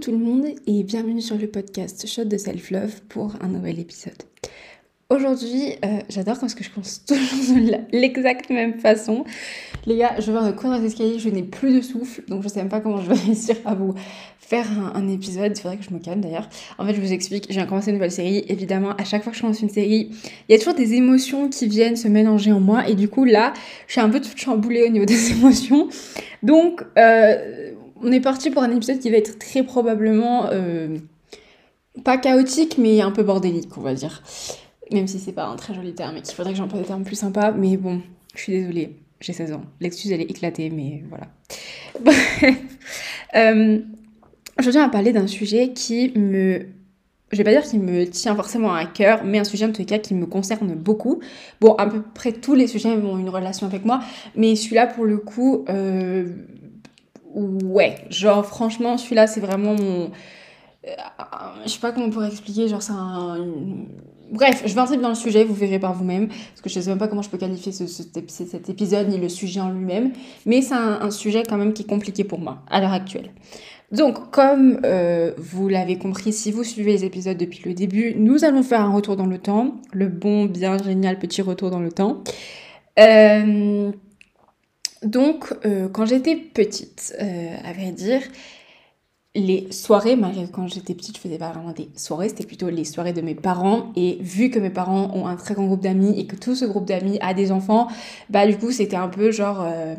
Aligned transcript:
tout 0.00 0.12
le 0.12 0.18
monde 0.18 0.46
et 0.66 0.82
bienvenue 0.82 1.20
sur 1.20 1.36
le 1.36 1.46
podcast 1.46 2.06
Shot 2.06 2.24
de 2.24 2.38
Self 2.38 2.70
Love 2.70 3.02
pour 3.10 3.34
un 3.42 3.48
nouvel 3.48 3.78
épisode. 3.78 4.16
Aujourd'hui, 5.10 5.74
euh, 5.84 5.98
j'adore 6.08 6.38
parce 6.38 6.54
que 6.54 6.64
je 6.64 6.70
pense 6.70 7.04
toujours 7.06 7.56
de 7.56 7.76
l'exacte 7.92 8.48
même 8.48 8.80
façon. 8.80 9.24
Les 9.84 9.98
gars, 9.98 10.14
je 10.18 10.32
vais 10.32 10.38
dans 10.38 10.46
le 10.46 10.54
coin 10.54 10.78
des 10.78 10.86
escaliers, 10.86 11.18
je 11.18 11.28
n'ai 11.28 11.42
plus 11.42 11.74
de 11.74 11.82
souffle, 11.82 12.22
donc 12.28 12.42
je 12.42 12.48
sais 12.48 12.60
même 12.60 12.70
pas 12.70 12.80
comment 12.80 13.02
je 13.02 13.08
vais 13.08 13.14
réussir 13.26 13.56
à 13.66 13.74
vous 13.74 13.92
faire 14.38 14.66
un, 14.94 15.06
épisode. 15.08 15.52
Il 15.54 15.60
faudrait 15.60 15.76
que 15.76 15.84
je 15.84 15.92
me 15.92 15.98
calme 15.98 16.22
d'ailleurs. 16.22 16.48
En 16.78 16.86
fait, 16.86 16.94
je 16.94 17.00
vous 17.00 17.12
explique, 17.12 17.48
j'ai 17.50 17.66
commencé 17.66 17.90
une 17.90 17.96
nouvelle 17.96 18.10
série. 18.10 18.42
Évidemment, 18.48 18.92
à 18.96 19.04
chaque 19.04 19.22
fois 19.22 19.32
que 19.32 19.36
je 19.36 19.42
commence 19.42 19.60
une 19.60 19.68
série, 19.68 20.12
il 20.48 20.52
y 20.52 20.54
a 20.54 20.58
toujours 20.58 20.74
des 20.74 20.94
émotions 20.94 21.50
qui 21.50 21.68
viennent 21.68 21.96
se 21.96 22.08
mélanger 22.08 22.52
en 22.52 22.60
moi. 22.60 22.88
Et 22.88 22.94
du 22.94 23.08
coup, 23.08 23.26
là, 23.26 23.52
je 23.86 23.92
suis 23.92 24.00
un 24.00 24.08
peu 24.08 24.20
toute 24.20 24.38
chamboulée 24.38 24.84
au 24.84 24.88
niveau 24.88 25.04
des 25.04 25.30
émotions. 25.32 25.90
Donc, 26.42 26.82
euh, 26.96 27.72
on 28.02 28.12
est 28.12 28.20
parti 28.20 28.50
pour 28.50 28.62
un 28.62 28.70
épisode 28.70 28.98
qui 28.98 29.10
va 29.10 29.16
être 29.16 29.38
très 29.38 29.62
probablement 29.62 30.46
euh, 30.50 30.96
pas 32.04 32.18
chaotique, 32.18 32.78
mais 32.78 33.00
un 33.00 33.10
peu 33.10 33.22
bordélique, 33.22 33.76
on 33.76 33.82
va 33.82 33.94
dire. 33.94 34.22
Même 34.90 35.06
si 35.06 35.18
c'est 35.18 35.32
pas 35.32 35.46
un 35.46 35.56
très 35.56 35.74
joli 35.74 35.94
terme 35.94 36.16
et 36.16 36.22
qu'il 36.22 36.34
faudrait 36.34 36.52
que 36.52 36.58
j'emploie 36.58 36.80
des 36.80 36.86
termes 36.86 37.04
plus 37.04 37.16
sympas, 37.16 37.52
mais 37.52 37.76
bon, 37.76 38.00
je 38.34 38.42
suis 38.42 38.52
désolée, 38.52 38.96
j'ai 39.20 39.32
16 39.32 39.52
ans. 39.52 39.62
L'excuse 39.80 40.10
elle 40.12 40.20
est 40.20 40.30
éclatée, 40.30 40.70
mais 40.70 41.04
voilà. 41.08 41.26
Euh, 43.36 43.78
aujourd'hui, 44.58 44.80
on 44.80 44.84
va 44.84 44.88
parler 44.88 45.12
d'un 45.12 45.28
sujet 45.28 45.72
qui 45.72 46.10
me 46.18 46.66
je 47.32 47.36
vais 47.36 47.44
pas 47.44 47.52
dire 47.52 47.62
qu'il 47.62 47.80
me 47.80 48.06
tient 48.06 48.34
forcément 48.34 48.74
à 48.74 48.84
cœur, 48.86 49.22
mais 49.24 49.38
un 49.38 49.44
sujet 49.44 49.64
en 49.64 49.72
tout 49.72 49.84
cas 49.84 49.98
qui 49.98 50.14
me 50.14 50.26
concerne 50.26 50.74
beaucoup. 50.74 51.20
Bon, 51.60 51.74
à 51.74 51.86
peu 51.86 52.02
près 52.02 52.32
tous 52.32 52.54
les 52.54 52.66
sujets 52.66 52.88
ont 52.88 53.18
une 53.18 53.28
relation 53.28 53.66
avec 53.66 53.84
moi, 53.84 54.00
mais 54.34 54.56
celui-là 54.56 54.88
pour 54.88 55.04
le 55.04 55.18
coup, 55.18 55.64
euh, 55.68 56.26
ouais, 57.34 57.96
genre 58.10 58.44
franchement, 58.44 58.98
celui-là 58.98 59.26
c'est 59.26 59.40
vraiment 59.40 59.74
mon. 59.74 60.10
Euh, 60.86 60.92
je 61.64 61.70
sais 61.70 61.80
pas 61.80 61.92
comment 61.92 62.06
on 62.06 62.10
pourrait 62.10 62.28
expliquer, 62.28 62.68
genre 62.68 62.82
c'est 62.82 62.92
un. 62.92 63.46
Bref, 64.30 64.62
je 64.64 64.72
vais 64.72 64.80
entrer 64.80 64.96
dans 64.96 65.08
le 65.08 65.16
sujet, 65.16 65.42
vous 65.42 65.54
verrez 65.54 65.80
par 65.80 65.92
vous-même, 65.92 66.28
parce 66.28 66.60
que 66.62 66.68
je 66.68 66.78
sais 66.78 66.88
même 66.88 66.98
pas 66.98 67.08
comment 67.08 67.22
je 67.22 67.30
peux 67.30 67.38
qualifier 67.38 67.72
ce, 67.72 67.86
cet 67.86 68.68
épisode 68.68 69.08
ni 69.08 69.18
le 69.18 69.28
sujet 69.28 69.60
en 69.60 69.70
lui-même, 69.70 70.12
mais 70.46 70.62
c'est 70.62 70.74
un, 70.74 71.10
sujet 71.10 71.42
quand 71.42 71.56
même 71.56 71.72
qui 71.72 71.82
est 71.82 71.86
compliqué 71.86 72.22
pour 72.22 72.38
moi 72.38 72.58
à 72.70 72.80
l'heure 72.80 72.92
actuelle. 72.92 73.30
Donc, 73.90 74.30
comme 74.30 74.80
euh, 74.84 75.32
vous 75.36 75.68
l'avez 75.68 75.98
compris, 75.98 76.32
si 76.32 76.52
vous 76.52 76.62
suivez 76.62 76.92
les 76.92 77.04
épisodes 77.04 77.36
depuis 77.36 77.60
le 77.64 77.74
début, 77.74 78.14
nous 78.16 78.44
allons 78.44 78.62
faire 78.62 78.82
un 78.82 78.92
retour 78.92 79.16
dans 79.16 79.26
le 79.26 79.38
temps, 79.38 79.80
le 79.92 80.06
bon, 80.06 80.44
bien 80.44 80.78
génial 80.78 81.18
petit 81.18 81.42
retour 81.42 81.70
dans 81.70 81.80
le 81.80 81.90
temps. 81.90 82.22
Euh, 83.00 83.90
donc, 85.02 85.54
euh, 85.64 85.88
quand 85.88 86.04
j'étais 86.06 86.36
petite, 86.36 87.14
euh, 87.20 87.56
à 87.64 87.72
vrai 87.72 87.92
dire, 87.92 88.20
les 89.34 89.70
soirées, 89.70 90.16
malgré 90.16 90.46
quand 90.50 90.66
j'étais 90.66 90.94
petite, 90.94 91.16
je 91.16 91.20
faisais 91.22 91.38
pas 91.38 91.50
vraiment 91.50 91.72
des 91.72 91.88
soirées, 91.96 92.28
c'était 92.28 92.44
plutôt 92.44 92.68
les 92.68 92.84
soirées 92.84 93.12
de 93.12 93.20
mes 93.22 93.34
parents. 93.34 93.92
Et 93.96 94.18
vu 94.20 94.50
que 94.50 94.58
mes 94.58 94.70
parents 94.70 95.10
ont 95.14 95.26
un 95.26 95.36
très 95.36 95.54
grand 95.54 95.66
groupe 95.66 95.80
d'amis 95.82 96.18
et 96.18 96.26
que 96.26 96.36
tout 96.36 96.54
ce 96.54 96.64
groupe 96.64 96.84
d'amis 96.84 97.18
a 97.20 97.32
des 97.32 97.52
enfants, 97.52 97.88
bah 98.28 98.46
du 98.46 98.58
coup 98.58 98.72
c'était 98.72 98.96
un 98.96 99.08
peu 99.08 99.30
genre, 99.30 99.62
euh, 99.62 99.94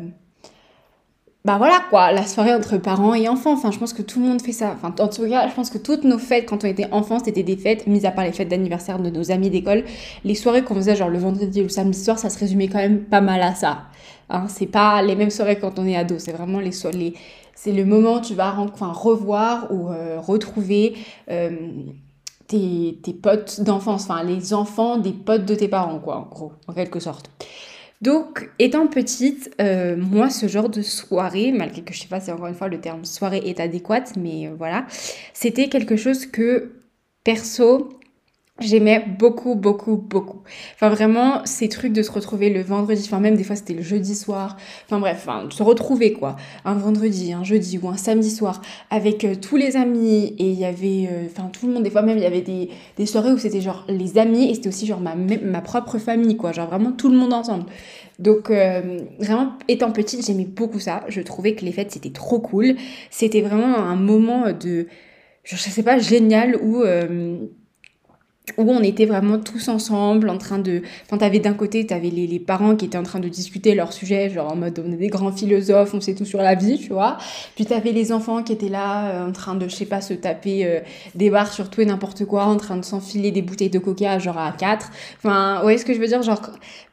bah 1.44 1.56
voilà 1.58 1.80
quoi, 1.90 2.12
la 2.12 2.24
soirée 2.26 2.52
entre 2.54 2.76
parents 2.78 3.14
et 3.14 3.28
enfants. 3.28 3.54
Enfin, 3.54 3.70
je 3.70 3.78
pense 3.78 3.92
que 3.94 4.02
tout 4.02 4.20
le 4.20 4.26
monde 4.26 4.42
fait 4.42 4.52
ça. 4.52 4.74
Enfin, 4.76 4.94
en 5.00 5.08
tout 5.08 5.28
cas, 5.28 5.48
je 5.48 5.54
pense 5.54 5.70
que 5.70 5.78
toutes 5.78 6.04
nos 6.04 6.18
fêtes 6.18 6.46
quand 6.46 6.62
on 6.64 6.68
était 6.68 6.92
enfants, 6.92 7.18
c'était 7.24 7.42
des 7.42 7.56
fêtes, 7.56 7.86
mis 7.86 8.06
à 8.06 8.12
part 8.12 8.24
les 8.24 8.32
fêtes 8.32 8.48
d'anniversaire 8.48 8.98
de 9.00 9.10
nos 9.10 9.30
amis 9.32 9.50
d'école. 9.50 9.84
Les 10.24 10.34
soirées 10.34 10.62
qu'on 10.62 10.74
faisait 10.74 10.94
genre 10.94 11.08
le 11.08 11.18
vendredi 11.18 11.60
ou 11.60 11.64
le 11.64 11.68
samedi 11.70 11.98
soir, 11.98 12.18
ça 12.18 12.30
se 12.30 12.38
résumait 12.38 12.68
quand 12.68 12.78
même 12.78 13.00
pas 13.00 13.20
mal 13.20 13.42
à 13.42 13.54
ça. 13.54 13.86
Hein, 14.30 14.46
c'est 14.48 14.66
pas 14.66 15.02
les 15.02 15.14
mêmes 15.14 15.30
soirées 15.30 15.58
quand 15.58 15.78
on 15.78 15.86
est 15.86 15.96
ado, 15.96 16.18
c'est 16.18 16.32
vraiment 16.32 16.60
les 16.60 16.72
soirées. 16.72 17.14
C'est 17.54 17.72
le 17.72 17.84
moment 17.84 18.16
où 18.16 18.20
tu 18.20 18.34
vas 18.34 18.54
enfin, 18.58 18.92
revoir 18.92 19.70
ou 19.70 19.90
euh, 19.90 20.18
retrouver 20.18 20.94
euh, 21.30 21.50
tes, 22.46 22.98
tes, 23.02 23.12
potes 23.12 23.60
d'enfance, 23.60 24.04
enfin 24.04 24.22
les 24.24 24.54
enfants 24.54 24.96
des 24.98 25.12
potes 25.12 25.44
de 25.44 25.54
tes 25.54 25.68
parents, 25.68 25.98
quoi, 25.98 26.16
en 26.16 26.22
gros, 26.22 26.52
en 26.66 26.72
quelque 26.72 26.98
sorte. 26.98 27.30
Donc, 28.00 28.50
étant 28.58 28.88
petite, 28.88 29.54
euh, 29.60 29.96
moi, 29.96 30.28
ce 30.28 30.48
genre 30.48 30.68
de 30.68 30.82
soirée, 30.82 31.52
malgré 31.52 31.82
que 31.82 31.94
je 31.94 32.00
sais 32.00 32.08
pas 32.08 32.18
si 32.18 32.32
encore 32.32 32.48
une 32.48 32.54
fois 32.54 32.66
le 32.66 32.80
terme 32.80 33.04
soirée 33.04 33.42
est 33.44 33.60
adéquat, 33.60 34.04
mais 34.18 34.50
voilà, 34.58 34.86
c'était 35.32 35.68
quelque 35.68 35.94
chose 35.94 36.26
que, 36.26 36.72
perso, 37.22 37.90
J'aimais 38.60 39.02
beaucoup, 39.18 39.54
beaucoup, 39.54 39.96
beaucoup. 39.96 40.42
Enfin, 40.74 40.90
vraiment, 40.90 41.40
ces 41.46 41.68
trucs 41.70 41.92
de 41.92 42.02
se 42.02 42.12
retrouver 42.12 42.50
le 42.50 42.62
vendredi, 42.62 43.02
enfin, 43.06 43.18
même 43.18 43.34
des 43.34 43.44
fois 43.44 43.56
c'était 43.56 43.72
le 43.72 43.82
jeudi 43.82 44.14
soir. 44.14 44.56
Enfin, 44.84 45.00
bref, 45.00 45.24
enfin, 45.26 45.48
se 45.50 45.62
retrouver 45.62 46.12
quoi. 46.12 46.36
Un 46.66 46.74
vendredi, 46.74 47.32
un 47.32 47.44
jeudi 47.44 47.78
ou 47.82 47.88
un 47.88 47.96
samedi 47.96 48.30
soir 48.30 48.60
avec 48.90 49.24
euh, 49.24 49.34
tous 49.34 49.56
les 49.56 49.76
amis. 49.76 50.34
Et 50.38 50.50
il 50.50 50.58
y 50.58 50.66
avait, 50.66 51.08
euh, 51.10 51.26
enfin, 51.26 51.48
tout 51.48 51.66
le 51.66 51.72
monde, 51.72 51.82
des 51.82 51.90
fois 51.90 52.02
même, 52.02 52.18
il 52.18 52.22
y 52.22 52.26
avait 52.26 52.42
des, 52.42 52.68
des 52.98 53.06
soirées 53.06 53.32
où 53.32 53.38
c'était 53.38 53.62
genre 53.62 53.84
les 53.88 54.18
amis 54.18 54.50
et 54.50 54.54
c'était 54.54 54.68
aussi 54.68 54.86
genre 54.86 55.00
ma, 55.00 55.14
ma 55.16 55.60
propre 55.62 55.98
famille, 55.98 56.36
quoi. 56.36 56.52
Genre 56.52 56.68
vraiment 56.68 56.92
tout 56.92 57.08
le 57.08 57.16
monde 57.16 57.32
ensemble. 57.32 57.64
Donc, 58.18 58.50
euh, 58.50 59.00
vraiment, 59.18 59.54
étant 59.66 59.90
petite, 59.92 60.24
j'aimais 60.26 60.44
beaucoup 60.44 60.78
ça. 60.78 61.04
Je 61.08 61.22
trouvais 61.22 61.54
que 61.54 61.64
les 61.64 61.72
fêtes 61.72 61.90
c'était 61.90 62.12
trop 62.12 62.38
cool. 62.38 62.76
C'était 63.10 63.40
vraiment 63.40 63.78
un 63.78 63.96
moment 63.96 64.52
de, 64.52 64.86
je 65.42 65.56
sais 65.56 65.82
pas, 65.82 65.98
génial 65.98 66.56
où 66.62 66.84
où 68.58 68.70
on 68.70 68.82
était 68.82 69.06
vraiment 69.06 69.38
tous 69.38 69.68
ensemble 69.68 70.28
en 70.28 70.36
train 70.36 70.58
de... 70.58 70.82
Enfin, 71.06 71.16
t'avais 71.16 71.38
d'un 71.38 71.54
côté, 71.54 71.86
t'avais 71.86 72.10
les, 72.10 72.26
les 72.26 72.40
parents 72.40 72.74
qui 72.74 72.86
étaient 72.86 72.98
en 72.98 73.04
train 73.04 73.20
de 73.20 73.28
discuter 73.28 73.76
leur 73.76 73.92
sujet, 73.92 74.30
genre 74.30 74.52
en 74.52 74.56
mode 74.56 74.82
on 74.84 74.92
est 74.92 74.96
des 74.96 75.06
grands 75.06 75.30
philosophes, 75.30 75.94
on 75.94 76.00
sait 76.00 76.14
tout 76.14 76.24
sur 76.24 76.40
la 76.40 76.56
vie, 76.56 76.76
tu 76.76 76.88
vois. 76.88 77.18
Puis 77.54 77.66
t'avais 77.66 77.92
les 77.92 78.10
enfants 78.10 78.42
qui 78.42 78.52
étaient 78.52 78.68
là 78.68 79.10
euh, 79.10 79.28
en 79.28 79.32
train 79.32 79.54
de, 79.54 79.68
je 79.68 79.74
sais 79.76 79.86
pas, 79.86 80.00
se 80.00 80.12
taper 80.12 80.66
euh, 80.66 80.80
des 81.14 81.30
barres 81.30 81.52
sur 81.52 81.70
tout 81.70 81.82
et 81.82 81.86
n'importe 81.86 82.24
quoi, 82.24 82.44
en 82.46 82.56
train 82.56 82.76
de 82.76 82.84
s'enfiler 82.84 83.30
des 83.30 83.42
bouteilles 83.42 83.70
de 83.70 83.78
coca 83.78 84.18
genre 84.18 84.38
à 84.38 84.50
quatre. 84.50 84.90
Enfin, 85.18 85.56
vous 85.56 85.62
voyez 85.62 85.78
ce 85.78 85.84
que 85.84 85.94
je 85.94 86.00
veux 86.00 86.08
dire? 86.08 86.22
Genre, 86.22 86.42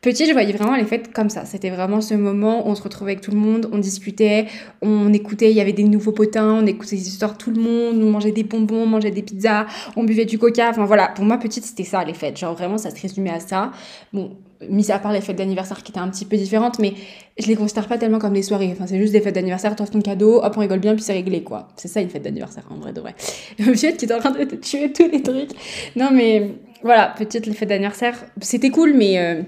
petit, 0.01 0.27
je 0.27 0.33
voyais 0.33 0.53
vraiment 0.53 0.75
les 0.75 0.85
fêtes 0.85 1.11
comme 1.11 1.31
ça. 1.31 1.45
C'était 1.45 1.71
vraiment 1.71 1.99
ce 1.99 2.13
moment 2.13 2.67
où 2.67 2.69
on 2.69 2.75
se 2.75 2.83
retrouvait 2.83 3.13
avec 3.13 3.23
tout 3.23 3.31
le 3.31 3.37
monde, 3.37 3.67
on 3.71 3.79
discutait, 3.79 4.45
on 4.83 5.11
écoutait, 5.13 5.49
il 5.49 5.57
y 5.57 5.61
avait 5.61 5.73
des 5.73 5.83
nouveaux 5.83 6.11
potins, 6.11 6.59
on 6.61 6.67
écoutait 6.67 6.95
des 6.95 7.07
histoires 7.07 7.39
tout 7.39 7.49
le 7.49 7.59
monde, 7.59 8.03
on 8.03 8.11
mangeait 8.11 8.31
des 8.31 8.43
bonbons, 8.43 8.83
on 8.83 8.85
mangeait 8.85 9.09
des 9.09 9.23
pizzas, 9.23 9.65
on 9.95 10.03
buvait 10.03 10.25
du 10.25 10.37
coca. 10.37 10.69
Enfin 10.69 10.85
voilà, 10.85 11.07
pour 11.07 11.25
moi, 11.25 11.38
petite, 11.39 11.65
c'était 11.65 11.83
ça 11.83 12.03
les 12.03 12.13
fêtes. 12.13 12.37
Genre 12.37 12.53
vraiment, 12.53 12.77
ça 12.77 12.91
se 12.91 13.01
résumait 13.01 13.31
à 13.31 13.39
ça. 13.39 13.71
Bon, 14.13 14.37
mis 14.69 14.91
à 14.91 14.99
part 14.99 15.13
les 15.13 15.21
fêtes 15.21 15.37
d'anniversaire 15.37 15.81
qui 15.83 15.91
étaient 15.91 15.99
un 15.99 16.09
petit 16.09 16.25
peu 16.25 16.37
différentes, 16.37 16.79
mais 16.79 16.93
je 17.37 17.47
les 17.47 17.55
considère 17.55 17.87
pas 17.87 17.97
tellement 17.97 18.19
comme 18.19 18.33
des 18.33 18.43
soirées. 18.43 18.69
Enfin, 18.71 18.85
c'est 18.87 18.99
juste 18.99 19.13
des 19.13 19.21
fêtes 19.21 19.35
d'anniversaire, 19.35 19.75
tu 19.75 19.83
ton 19.83 20.01
cadeau, 20.01 20.43
hop, 20.43 20.53
on 20.55 20.59
rigole 20.59 20.79
bien, 20.79 20.93
puis 20.93 21.03
c'est 21.03 21.13
réglé, 21.13 21.43
quoi. 21.43 21.69
C'est 21.75 21.87
ça 21.87 22.01
une 22.01 22.09
fête 22.09 22.23
d'anniversaire, 22.23 22.63
en 22.69 22.75
vrai 22.75 22.93
de 22.93 23.01
vrai. 23.01 23.15
Le 23.59 23.71
vieux 23.71 23.91
qui 23.91 24.05
est 24.05 24.13
en 24.13 24.19
train 24.19 24.31
de 24.31 24.43
te 24.43 24.55
tuer 24.55 24.91
tous 24.91 25.09
les 25.09 25.23
trucs. 25.23 25.51
Non, 25.95 26.09
mais 26.11 26.51
voilà, 26.83 27.13
petite 27.17 27.45
les 27.45 27.53
fêtes 27.53 27.69
d'anniversaire, 27.69 28.23
c'était 28.41 28.69
cool, 28.69 28.93
mais. 28.93 29.17
Euh, 29.17 29.41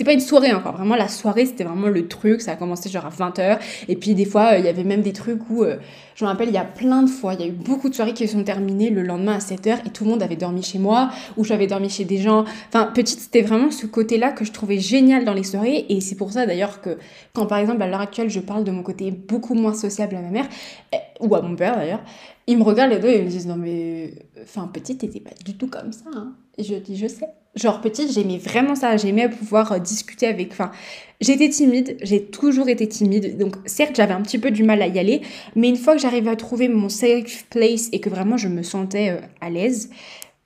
c'était 0.00 0.12
pas 0.12 0.14
une 0.14 0.20
soirée 0.20 0.54
encore, 0.54 0.78
vraiment 0.78 0.96
la 0.96 1.08
soirée 1.08 1.44
c'était 1.44 1.62
vraiment 1.62 1.88
le 1.88 2.08
truc, 2.08 2.40
ça 2.40 2.52
a 2.52 2.56
commencé 2.56 2.88
genre 2.88 3.04
à 3.04 3.10
20h 3.10 3.58
et 3.86 3.96
puis 3.96 4.14
des 4.14 4.24
fois 4.24 4.56
il 4.56 4.64
y 4.64 4.68
avait 4.68 4.82
même 4.82 5.02
des 5.02 5.12
trucs 5.12 5.50
où, 5.50 5.62
euh, 5.62 5.76
je 6.14 6.24
me 6.24 6.30
rappelle 6.30 6.48
il 6.48 6.54
y 6.54 6.58
a 6.58 6.64
plein 6.64 7.02
de 7.02 7.10
fois, 7.10 7.34
il 7.34 7.40
y 7.40 7.42
a 7.42 7.46
eu 7.46 7.52
beaucoup 7.52 7.90
de 7.90 7.94
soirées 7.94 8.14
qui 8.14 8.26
se 8.26 8.32
sont 8.32 8.42
terminées 8.42 8.88
le 8.88 9.02
lendemain 9.02 9.34
à 9.34 9.38
7h 9.40 9.86
et 9.86 9.90
tout 9.90 10.04
le 10.04 10.10
monde 10.10 10.22
avait 10.22 10.36
dormi 10.36 10.62
chez 10.62 10.78
moi 10.78 11.10
ou 11.36 11.44
j'avais 11.44 11.66
dormi 11.66 11.90
chez 11.90 12.06
des 12.06 12.16
gens, 12.16 12.46
enfin 12.68 12.86
petite 12.86 13.20
c'était 13.20 13.42
vraiment 13.42 13.70
ce 13.70 13.84
côté-là 13.84 14.32
que 14.32 14.42
je 14.42 14.52
trouvais 14.52 14.78
génial 14.78 15.26
dans 15.26 15.34
les 15.34 15.44
soirées. 15.44 15.84
Et 15.90 16.00
c'est 16.00 16.14
pour 16.14 16.32
ça 16.32 16.46
d'ailleurs 16.46 16.80
que 16.80 16.96
quand 17.34 17.44
par 17.44 17.58
exemple 17.58 17.82
à 17.82 17.86
l'heure 17.86 18.00
actuelle 18.00 18.30
je 18.30 18.40
parle 18.40 18.64
de 18.64 18.70
mon 18.70 18.82
côté 18.82 19.10
beaucoup 19.10 19.52
moins 19.52 19.74
sociable 19.74 20.16
à 20.16 20.22
ma 20.22 20.30
mère 20.30 20.48
eh, 20.94 20.96
ou 21.20 21.34
à 21.34 21.42
mon 21.42 21.54
père 21.56 21.76
d'ailleurs, 21.76 22.02
ils 22.46 22.56
me 22.56 22.62
regardent 22.62 22.92
les 22.92 23.00
deux 23.00 23.08
et 23.08 23.18
ils 23.18 23.24
me 23.24 23.28
disent 23.28 23.46
non 23.46 23.56
mais 23.56 24.14
enfin 24.42 24.66
petite 24.72 25.00
t'étais 25.00 25.20
pas 25.20 25.34
du 25.44 25.58
tout 25.58 25.66
comme 25.66 25.92
ça 25.92 26.08
hein. 26.14 26.32
Je 26.62 26.74
dis 26.74 26.96
je 26.96 27.06
sais 27.06 27.28
Genre 27.56 27.80
petite, 27.80 28.12
j'aimais 28.12 28.38
vraiment 28.38 28.76
ça. 28.76 28.96
J'aimais 28.96 29.28
pouvoir 29.28 29.72
euh, 29.72 29.78
discuter 29.80 30.28
avec. 30.28 30.52
Enfin, 30.52 30.70
j'étais 31.20 31.48
timide. 31.48 31.96
J'ai 32.00 32.24
toujours 32.24 32.68
été 32.68 32.88
timide. 32.88 33.38
Donc 33.38 33.56
certes, 33.66 33.96
j'avais 33.96 34.14
un 34.14 34.22
petit 34.22 34.38
peu 34.38 34.52
du 34.52 34.62
mal 34.62 34.80
à 34.82 34.86
y 34.86 35.00
aller, 35.00 35.22
mais 35.56 35.68
une 35.68 35.76
fois 35.76 35.94
que 35.94 36.00
j'arrivais 36.00 36.30
à 36.30 36.36
trouver 36.36 36.68
mon 36.68 36.88
safe 36.88 37.46
place 37.50 37.88
et 37.90 38.00
que 38.00 38.08
vraiment 38.08 38.36
je 38.36 38.46
me 38.46 38.62
sentais 38.62 39.10
euh, 39.10 39.20
à 39.40 39.50
l'aise, 39.50 39.90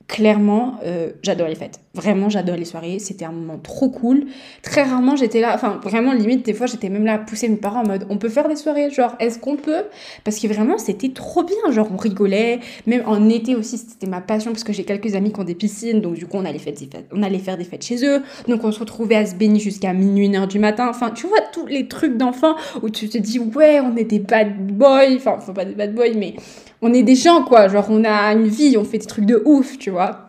clairement, 0.06 0.76
euh, 0.84 1.10
j'adore 1.22 1.48
les 1.48 1.54
fêtes. 1.54 1.80
Vraiment, 1.94 2.28
j'adore 2.28 2.56
les 2.56 2.64
soirées. 2.64 2.98
C'était 2.98 3.24
un 3.24 3.32
moment 3.32 3.58
trop 3.58 3.88
cool. 3.88 4.26
Très 4.62 4.82
rarement, 4.82 5.16
j'étais 5.16 5.40
là. 5.40 5.52
Enfin, 5.54 5.80
vraiment, 5.82 6.12
limite, 6.12 6.44
des 6.44 6.52
fois, 6.52 6.66
j'étais 6.66 6.88
même 6.88 7.04
là 7.04 7.14
à 7.14 7.18
pousser 7.18 7.48
mes 7.48 7.56
parents 7.56 7.82
en 7.82 7.86
mode 7.86 8.06
on 8.10 8.18
peut 8.18 8.28
faire 8.28 8.48
des 8.48 8.56
soirées? 8.56 8.90
Genre, 8.90 9.14
est-ce 9.20 9.38
qu'on 9.38 9.56
peut? 9.56 9.84
Parce 10.24 10.38
que 10.38 10.46
vraiment, 10.46 10.78
c'était 10.78 11.10
trop 11.10 11.42
bien. 11.42 11.70
Genre, 11.70 11.88
on 11.92 11.96
rigolait. 11.96 12.60
Même 12.86 13.02
en 13.06 13.28
été 13.28 13.54
aussi, 13.54 13.78
c'était 13.78 14.06
ma 14.06 14.20
passion 14.20 14.52
parce 14.52 14.64
que 14.64 14.72
j'ai 14.72 14.84
quelques 14.84 15.14
amis 15.14 15.32
qui 15.32 15.40
ont 15.40 15.44
des 15.44 15.54
piscines. 15.54 16.00
Donc, 16.00 16.14
du 16.14 16.26
coup, 16.26 16.36
on 16.36 16.44
allait, 16.44 16.58
faire 16.58 16.74
des 16.74 16.86
fêtes, 16.86 17.06
on 17.12 17.22
allait 17.22 17.38
faire 17.38 17.56
des 17.56 17.64
fêtes 17.64 17.84
chez 17.84 18.04
eux. 18.04 18.22
Donc, 18.48 18.64
on 18.64 18.72
se 18.72 18.80
retrouvait 18.80 19.16
à 19.16 19.26
se 19.26 19.34
baigner 19.34 19.60
jusqu'à 19.60 19.92
minuit, 19.92 20.26
une 20.26 20.36
heure 20.36 20.48
du 20.48 20.58
matin. 20.58 20.88
Enfin, 20.88 21.10
tu 21.10 21.26
vois, 21.26 21.40
tous 21.52 21.66
les 21.66 21.88
trucs 21.88 22.16
d'enfants 22.16 22.56
où 22.82 22.90
tu 22.90 23.08
te 23.08 23.18
dis 23.18 23.38
ouais, 23.38 23.80
on 23.80 23.90
des 23.90 24.18
bad 24.18 24.66
boys. 24.66 25.14
Enfin, 25.16 25.38
faut 25.38 25.52
pas 25.52 25.64
des 25.64 25.74
bad 25.74 25.94
boys, 25.94 26.14
mais 26.16 26.34
on 26.84 26.92
est 26.92 27.02
des 27.02 27.14
gens, 27.14 27.42
quoi. 27.42 27.68
Genre, 27.68 27.86
on 27.88 28.04
a 28.04 28.32
une 28.34 28.46
vie, 28.46 28.76
on 28.76 28.84
fait 28.84 28.98
des 28.98 29.06
trucs 29.06 29.24
de 29.24 29.42
ouf, 29.46 29.78
tu 29.78 29.88
vois. 29.88 30.28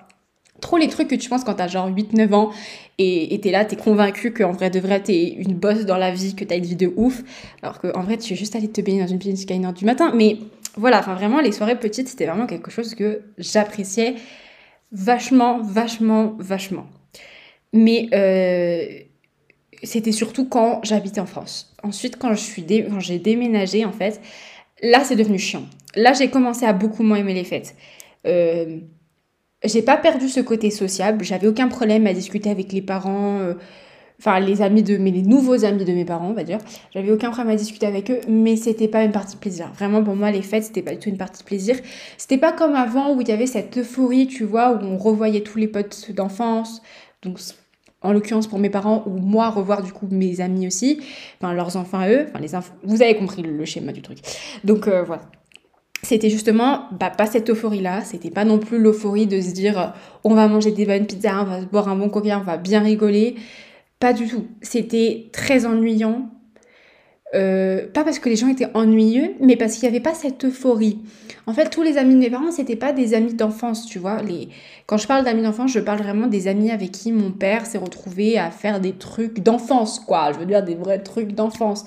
Trop 0.62 0.78
les 0.78 0.88
trucs 0.88 1.10
que 1.10 1.16
tu 1.16 1.28
penses 1.28 1.44
quand 1.44 1.56
t'as 1.56 1.68
genre 1.68 1.90
8-9 1.90 2.34
ans 2.34 2.52
et 2.98 3.38
t'es 3.44 3.52
là, 3.52 3.66
t'es 3.66 3.76
convaincu 3.76 4.32
qu'en 4.32 4.54
vrai 4.54 4.70
de 4.70 4.80
vrai, 4.80 5.04
t'es 5.04 5.28
une 5.28 5.54
bosse 5.54 5.86
dans 5.86 5.98
la 5.98 6.12
vie, 6.12 6.34
que 6.34 6.46
t'as 6.46 6.56
une 6.56 6.64
vie 6.64 6.78
de 6.78 6.94
ouf. 6.96 7.24
Alors 7.62 7.82
qu'en 7.82 8.02
vrai, 8.02 8.18
tu 8.18 8.34
es 8.34 8.36
juste 8.38 8.56
allé 8.56 8.70
te 8.70 8.80
baigner 8.80 9.02
dans 9.02 9.08
une 9.08 9.20
piscine 9.20 9.36
jusqu'à 9.36 9.54
1h 9.54 9.74
du 9.74 9.84
matin. 9.84 10.14
Mais 10.16 10.38
voilà, 10.78 11.00
enfin 11.00 11.14
vraiment, 11.14 11.42
les 11.42 11.52
soirées 11.52 11.78
petites, 11.78 12.08
c'était 12.08 12.26
vraiment 12.26 12.48
quelque 12.48 12.72
chose 12.72 12.96
que 12.96 13.24
j'appréciais 13.38 14.16
vachement, 14.94 15.62
vachement, 15.62 16.36
vachement. 16.40 16.88
Mais 17.74 18.08
euh, 18.14 18.86
c'était 19.84 20.14
surtout 20.14 20.46
quand 20.46 20.80
j'habitais 20.84 21.20
en 21.20 21.26
France. 21.26 21.76
Ensuite, 21.84 22.18
quand 22.18 22.34
quand 22.90 23.00
j'ai 23.02 23.20
déménagé, 23.20 23.84
en 23.84 23.92
fait, 23.92 24.22
là, 24.82 25.04
c'est 25.04 25.18
devenu 25.18 25.38
chiant. 25.38 25.64
Là, 25.96 26.14
j'ai 26.14 26.30
commencé 26.30 26.66
à 26.66 26.74
beaucoup 26.74 27.04
moins 27.04 27.18
aimer 27.18 27.34
les 27.34 27.44
fêtes. 27.44 27.76
Euh, 28.26 28.80
j'ai 29.64 29.82
pas 29.82 29.98
perdu 29.98 30.30
ce 30.30 30.40
côté 30.40 30.70
sociable. 30.72 31.24
J'avais 31.24 31.48
aucun 31.48 31.68
problème 31.68 32.08
à 32.08 32.14
discuter 32.14 32.50
avec 32.50 32.72
les 32.72 32.82
parents. 32.82 33.40
Euh, 33.40 33.54
enfin 34.20 34.40
les 34.40 34.62
amis 34.62 34.84
de 34.84 34.98
mes 34.98 35.12
les 35.12 35.24
nouveaux 35.24 35.66
amis 35.66 35.84
de 35.84 35.92
mes 35.92 36.06
parents 36.06 36.30
on 36.30 36.34
va 36.34 36.44
dire. 36.44 36.60
J'avais 36.94 37.12
aucun 37.12 37.32
problème 37.32 37.54
à 37.54 37.58
discuter 37.58 37.86
avec 37.86 38.10
eux 38.12 38.22
mais 38.30 38.56
c'était 38.56 38.88
pas 38.88 39.04
une 39.04 39.12
partie 39.12 39.36
de 39.36 39.40
plaisir. 39.40 39.72
Vraiment 39.74 40.04
pour 40.04 40.16
moi 40.16 40.32
les 40.32 40.42
fêtes 40.42 40.64
c'était 40.64 40.82
pas 40.82 40.92
du 40.92 41.00
tout 41.00 41.10
une 41.10 41.18
partie 41.18 41.42
de 41.42 41.46
plaisir. 41.46 41.76
C'était 42.18 42.38
pas 42.38 42.52
comme 42.52 42.76
avant 42.76 43.14
où 43.14 43.22
il 43.22 43.28
y 43.28 43.32
avait 43.32 43.48
cette 43.48 43.78
euphorie 43.78 44.28
tu 44.28 44.44
vois 44.44 44.72
où 44.72 44.80
on 44.84 44.98
revoyait 44.98 45.42
tous 45.42 45.58
les 45.58 45.68
potes 45.68 46.12
d'enfance. 46.12 46.82
Donc 47.24 47.40
en 48.02 48.14
l'occurrence 48.14 48.48
pour 48.48 48.60
mes 48.60 48.70
parents 48.70 49.04
ou 49.06 49.18
moi 49.18 49.50
revoir 49.50 49.82
du 49.82 49.92
coup 49.92 50.08
mes 50.10 50.40
amis 50.42 50.68
aussi. 50.68 51.02
Enfin 51.42 51.54
leurs 51.54 51.76
enfants 51.76 52.08
eux. 52.08 52.26
Enfin 52.30 52.40
les 52.40 52.58
vous 52.84 53.02
avez 53.02 53.16
compris 53.16 53.42
le, 53.42 53.66
schéma 53.66 53.92
du 53.92 54.02
truc. 54.02 54.20
Donc 54.64 54.88
euh, 54.88 55.04
voilà 55.04 55.24
c'était 56.06 56.30
justement 56.30 56.84
bah, 56.92 57.10
pas 57.10 57.26
cette 57.26 57.50
euphorie 57.50 57.82
là, 57.82 58.02
c'était 58.04 58.30
pas 58.30 58.46
non 58.46 58.60
plus 58.60 58.78
l'euphorie 58.78 59.28
de 59.28 59.42
se 59.42 59.52
dire 59.52 59.94
on 60.24 60.34
va 60.34 60.48
manger 60.48 60.72
des 60.72 60.86
bonnes 60.86 61.06
pizzas, 61.06 61.42
on 61.42 61.46
va 61.46 61.62
boire 61.62 61.90
un 61.90 61.96
bon 61.96 62.10
coca, 62.10 62.40
on 62.40 62.44
va 62.44 62.58
bien 62.58 62.82
rigoler. 62.82 63.36
Pas 64.00 64.14
du 64.14 64.28
tout. 64.28 64.46
C'était 64.62 65.30
très 65.32 65.66
ennuyant. 65.66 66.30
Euh, 67.34 67.88
pas 67.92 68.04
parce 68.04 68.20
que 68.20 68.30
les 68.30 68.36
gens 68.36 68.48
étaient 68.48 68.70
ennuyeux, 68.76 69.34
mais 69.42 69.58
parce 69.58 69.74
qu'il 69.74 69.82
n'y 69.84 69.96
avait 69.96 70.04
pas 70.04 70.14
cette 70.14 70.46
euphorie. 70.46 71.00
En 71.48 71.54
fait, 71.54 71.70
tous 71.70 71.82
les 71.82 71.98
amis 71.98 72.14
de 72.14 72.20
mes 72.20 72.30
parents, 72.30 72.52
c'était 72.52 72.76
pas 72.76 72.94
des 72.94 73.14
amis 73.14 73.34
d'enfance, 73.34 73.86
tu 73.88 74.00
vois. 74.00 74.22
Les... 74.22 74.50
Quand 74.86 74.98
je 74.98 75.08
parle 75.08 75.26
d'amis 75.26 75.42
d'enfance, 75.42 75.72
je 75.72 75.80
parle 75.80 76.00
vraiment 76.00 76.28
des 76.28 76.48
amis 76.48 76.72
avec 76.72 76.92
qui 76.92 77.12
mon 77.12 77.32
père 77.32 77.66
s'est 77.66 77.78
retrouvé 77.78 78.38
à 78.38 78.52
faire 78.52 78.80
des 78.80 78.94
trucs 78.94 79.42
d'enfance, 79.42 80.00
quoi. 80.00 80.32
Je 80.34 80.40
veux 80.40 80.46
dire 80.46 80.64
des 80.64 80.76
vrais 80.76 81.00
trucs 81.00 81.34
d'enfance. 81.34 81.86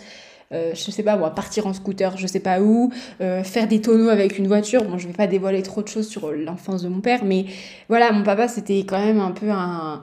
Euh, 0.53 0.73
je 0.75 0.91
sais 0.91 1.03
pas 1.03 1.17
moi, 1.17 1.31
partir 1.35 1.67
en 1.67 1.75
scooter, 1.75 2.17
je 2.17 2.27
sais 2.27 2.41
pas 2.41 2.61
où, 2.61 2.91
euh, 3.21 3.45
faire 3.45 3.69
des 3.69 3.83
tonneaux 3.83 4.09
avec 4.09 4.39
une 4.39 4.47
voiture. 4.47 4.85
Bon, 4.85 4.97
je 4.97 5.07
vais 5.07 5.13
pas 5.13 5.27
dévoiler 5.27 5.63
trop 5.63 5.83
de 5.83 5.89
choses 5.89 6.09
sur 6.09 6.33
l'enfance 6.33 6.83
de 6.83 6.89
mon 6.89 7.01
père, 7.01 7.25
mais 7.25 7.45
voilà, 7.89 8.13
mon 8.13 8.23
papa, 8.23 8.49
c'était 8.49 8.79
quand 8.81 8.99
même 8.99 9.21
un 9.21 9.33
peu 9.33 9.51
un, 9.51 10.03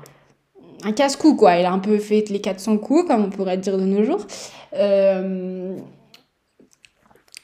casse-cou, 0.95 1.35
quoi. 1.35 1.57
Il 1.57 1.65
a 1.65 1.71
un 1.71 1.79
peu 1.79 1.97
fait 1.97 2.29
les 2.29 2.41
400 2.41 2.77
coups, 2.77 3.07
comme 3.07 3.25
on 3.25 3.29
pourrait 3.29 3.57
dire 3.57 3.77
de 3.77 3.85
nos 3.85 4.03
jours. 4.03 4.27
Euh, 4.75 5.75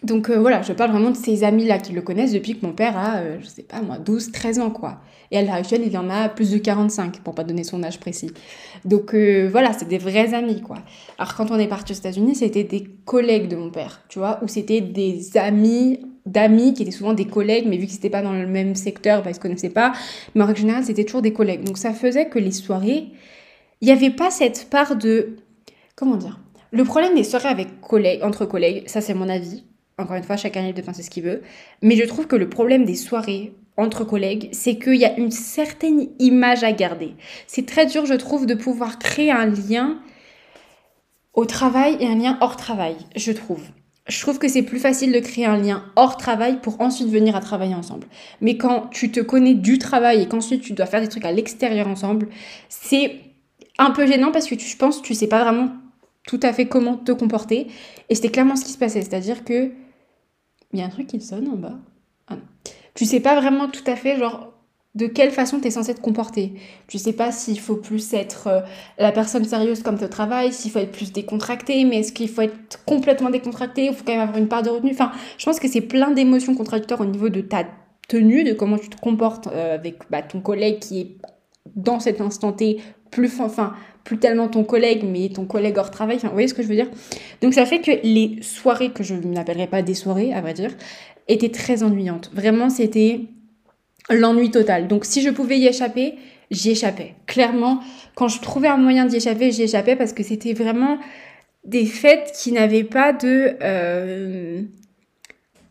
donc 0.03 0.29
euh, 0.29 0.39
voilà, 0.39 0.61
je 0.61 0.73
parle 0.73 0.91
vraiment 0.91 1.11
de 1.11 1.15
ces 1.15 1.43
amis-là 1.43 1.77
qui 1.77 1.93
le 1.93 2.01
connaissent 2.01 2.33
depuis 2.33 2.59
que 2.59 2.65
mon 2.65 2.73
père 2.73 2.97
a, 2.97 3.17
euh, 3.17 3.37
je 3.41 3.47
sais 3.47 3.63
pas 3.63 3.81
moi, 3.81 3.97
12, 3.97 4.31
13 4.31 4.59
ans, 4.59 4.71
quoi. 4.71 4.99
Et 5.29 5.37
à 5.37 5.41
l'heure 5.41 5.53
actuelle, 5.53 5.83
il 5.85 5.97
en 5.97 6.09
a 6.09 6.27
plus 6.27 6.51
de 6.51 6.57
45, 6.57 7.19
pour 7.21 7.35
pas 7.35 7.43
donner 7.43 7.63
son 7.63 7.83
âge 7.83 7.99
précis. 7.99 8.31
Donc 8.83 9.13
voilà, 9.13 9.71
c'est 9.71 9.87
des 9.87 9.97
vrais 9.97 10.33
amis, 10.33 10.61
quoi. 10.61 10.77
Alors 11.17 11.35
quand 11.35 11.51
on 11.51 11.59
est 11.59 11.69
parti 11.69 11.93
aux 11.93 11.95
États-Unis, 11.95 12.35
c'était 12.35 12.65
des 12.65 12.83
collègues 13.05 13.47
de 13.47 13.55
mon 13.55 13.69
père, 13.69 14.01
tu 14.09 14.19
vois, 14.19 14.39
ou 14.43 14.47
c'était 14.47 14.81
des 14.81 15.37
amis 15.37 15.99
d'amis 16.25 16.73
qui 16.73 16.83
étaient 16.83 16.91
souvent 16.91 17.13
des 17.13 17.25
collègues, 17.25 17.65
mais 17.67 17.77
vu 17.77 17.85
qu'ils 17.85 17.95
n'étaient 17.95 18.09
pas 18.09 18.21
dans 18.21 18.33
le 18.33 18.47
même 18.47 18.75
secteur, 18.75 19.23
bah, 19.23 19.31
ils 19.31 19.35
se 19.35 19.39
connaissaient 19.39 19.69
pas. 19.69 19.93
Mais 20.35 20.43
en 20.43 20.45
règle 20.45 20.59
générale, 20.59 20.83
c'était 20.83 21.03
toujours 21.03 21.21
des 21.21 21.33
collègues. 21.33 21.63
Donc 21.63 21.77
ça 21.77 21.93
faisait 21.93 22.27
que 22.27 22.39
les 22.39 22.51
soirées, 22.51 23.07
il 23.81 23.85
n'y 23.85 23.91
avait 23.91 24.11
pas 24.11 24.29
cette 24.29 24.69
part 24.69 24.95
de... 24.95 25.37
Comment 25.95 26.15
dire 26.15 26.39
Le 26.71 26.83
problème 26.83 27.15
des 27.15 27.23
soirées 27.23 27.49
avec 27.49 27.81
collègues, 27.81 28.23
entre 28.23 28.45
collègues, 28.45 28.87
ça 28.87 29.01
c'est 29.01 29.13
mon 29.13 29.29
avis. 29.29 29.63
Encore 30.01 30.15
une 30.15 30.23
fois, 30.23 30.37
chacun 30.37 30.61
libre 30.61 30.79
de 30.79 30.85
penser 30.85 31.03
ce 31.03 31.09
qu'il 31.09 31.23
veut. 31.23 31.41
Mais 31.81 31.95
je 31.95 32.03
trouve 32.03 32.27
que 32.27 32.35
le 32.35 32.49
problème 32.49 32.85
des 32.85 32.95
soirées 32.95 33.53
entre 33.77 34.03
collègues, 34.03 34.49
c'est 34.51 34.77
qu'il 34.77 34.95
y 34.95 35.05
a 35.05 35.17
une 35.17 35.31
certaine 35.31 36.07
image 36.19 36.63
à 36.63 36.71
garder. 36.71 37.15
C'est 37.47 37.65
très 37.65 37.85
dur, 37.85 38.05
je 38.05 38.13
trouve, 38.13 38.45
de 38.45 38.53
pouvoir 38.53 38.99
créer 38.99 39.31
un 39.31 39.45
lien 39.45 39.99
au 41.33 41.45
travail 41.45 41.97
et 41.99 42.07
un 42.07 42.15
lien 42.15 42.37
hors 42.41 42.57
travail, 42.57 42.95
je 43.15 43.31
trouve 43.31 43.61
je 44.07 44.19
trouve 44.19 44.39
que 44.39 44.47
c'est 44.47 44.63
plus 44.63 44.79
facile 44.79 45.11
de 45.11 45.19
créer 45.19 45.45
un 45.45 45.57
lien 45.57 45.85
hors 45.95 46.17
travail 46.17 46.59
pour 46.61 46.81
ensuite 46.81 47.07
venir 47.07 47.35
à 47.35 47.39
travailler 47.39 47.75
ensemble. 47.75 48.07
Mais 48.41 48.57
quand 48.57 48.87
tu 48.91 49.11
te 49.11 49.19
connais 49.19 49.53
du 49.53 49.77
travail 49.77 50.21
et 50.21 50.27
qu'ensuite 50.27 50.61
tu 50.61 50.73
dois 50.73 50.85
faire 50.85 51.01
des 51.01 51.07
trucs 51.07 51.25
à 51.25 51.31
l'extérieur 51.31 51.87
ensemble, 51.87 52.27
c'est 52.67 53.19
un 53.77 53.91
peu 53.91 54.05
gênant 54.07 54.31
parce 54.31 54.47
que 54.47 54.55
tu, 54.55 54.67
je 54.67 54.75
pense 54.75 55.01
tu 55.01 55.13
sais 55.13 55.27
pas 55.27 55.43
vraiment 55.43 55.69
tout 56.27 56.39
à 56.43 56.51
fait 56.51 56.67
comment 56.67 56.97
te 56.97 57.11
comporter. 57.11 57.67
Et 58.09 58.15
c'était 58.15 58.29
clairement 58.29 58.55
ce 58.55 58.65
qui 58.65 58.71
se 58.71 58.77
passait. 58.77 59.01
C'est-à-dire 59.01 59.43
que. 59.43 59.71
Il 60.73 60.79
y 60.79 60.81
a 60.81 60.85
un 60.85 60.89
truc 60.89 61.07
qui 61.07 61.19
sonne 61.21 61.47
en 61.47 61.55
bas. 61.55 61.77
Ah 62.27 62.35
non. 62.35 62.41
Tu 62.93 63.05
sais 63.05 63.19
pas 63.19 63.39
vraiment 63.39 63.69
tout 63.69 63.83
à 63.87 63.95
fait, 63.95 64.17
genre, 64.17 64.51
de 64.95 65.07
quelle 65.07 65.31
façon 65.31 65.59
tu 65.59 65.67
es 65.67 65.71
censé 65.71 65.93
te 65.93 66.01
comporter. 66.01 66.53
Tu 66.87 66.97
sais 66.97 67.13
pas 67.13 67.31
s'il 67.31 67.59
faut 67.59 67.77
plus 67.77 68.13
être 68.13 68.47
euh, 68.47 68.61
la 68.97 69.11
personne 69.11 69.45
sérieuse 69.45 69.83
comme 69.83 69.97
tu 69.97 70.07
travail, 70.09 70.51
s'il 70.51 70.71
faut 70.71 70.79
être 70.79 70.91
plus 70.91 71.13
décontracté, 71.13 71.85
mais 71.85 71.99
est-ce 71.99 72.11
qu'il 72.11 72.29
faut 72.29 72.41
être 72.41 72.83
complètement 72.85 73.29
décontracté, 73.29 73.85
il 73.85 73.93
faut 73.93 74.03
quand 74.05 74.11
même 74.11 74.21
avoir 74.21 74.37
une 74.37 74.49
part 74.49 74.63
de 74.63 74.69
retenue? 74.69 74.91
Enfin, 74.91 75.11
je 75.37 75.45
pense 75.45 75.59
que 75.59 75.69
c'est 75.69 75.81
plein 75.81 76.11
d'émotions 76.11 76.55
contradictoires 76.55 76.99
au 76.99 77.05
niveau 77.05 77.29
de 77.29 77.41
ta 77.41 77.65
tenue, 78.09 78.43
de 78.43 78.51
comment 78.51 78.77
tu 78.77 78.89
te 78.89 78.99
comportes 78.99 79.47
euh, 79.47 79.75
avec 79.75 79.99
bah, 80.09 80.21
ton 80.21 80.41
collègue 80.41 80.79
qui 80.79 80.99
est 80.99 81.17
dans 81.75 82.01
cet 82.01 82.19
instant 82.19 82.51
T 82.51 82.81
plus 83.11 83.39
enfin 83.39 83.73
plus 84.03 84.17
tellement 84.17 84.47
ton 84.47 84.63
collègue 84.63 85.03
mais 85.03 85.29
ton 85.29 85.45
collègue 85.45 85.77
hors 85.77 85.91
travail 85.91 86.17
enfin 86.17 86.27
vous 86.27 86.33
voyez 86.33 86.47
ce 86.47 86.53
que 86.53 86.63
je 86.63 86.67
veux 86.67 86.75
dire? 86.75 86.89
Donc 87.41 87.53
ça 87.53 87.65
fait 87.65 87.79
que 87.79 87.91
les 88.03 88.41
soirées 88.41 88.91
que 88.91 89.03
je 89.03 89.15
n'appellerais 89.15 89.67
pas 89.67 89.81
des 89.81 89.93
soirées 89.93 90.33
à 90.33 90.41
vrai 90.41 90.53
dire 90.53 90.71
étaient 91.27 91.49
très 91.49 91.83
ennuyantes 91.83 92.31
vraiment 92.33 92.69
c'était 92.69 93.21
l'ennui 94.09 94.51
total. 94.51 94.87
Donc 94.87 95.05
si 95.05 95.21
je 95.21 95.29
pouvais 95.29 95.57
y 95.57 95.67
échapper, 95.67 96.15
j'y 96.49 96.71
échappais. 96.71 97.15
Clairement, 97.27 97.79
quand 98.15 98.27
je 98.27 98.41
trouvais 98.41 98.67
un 98.67 98.77
moyen 98.77 99.05
d'y 99.05 99.17
échapper, 99.17 99.51
j'y 99.51 99.63
échappais 99.63 99.95
parce 99.95 100.13
que 100.13 100.23
c'était 100.23 100.53
vraiment 100.53 100.97
des 101.63 101.85
fêtes 101.85 102.31
qui 102.41 102.51
n'avaient 102.51 102.83
pas 102.83 103.13
de... 103.13 103.55
Euh, 103.61 104.61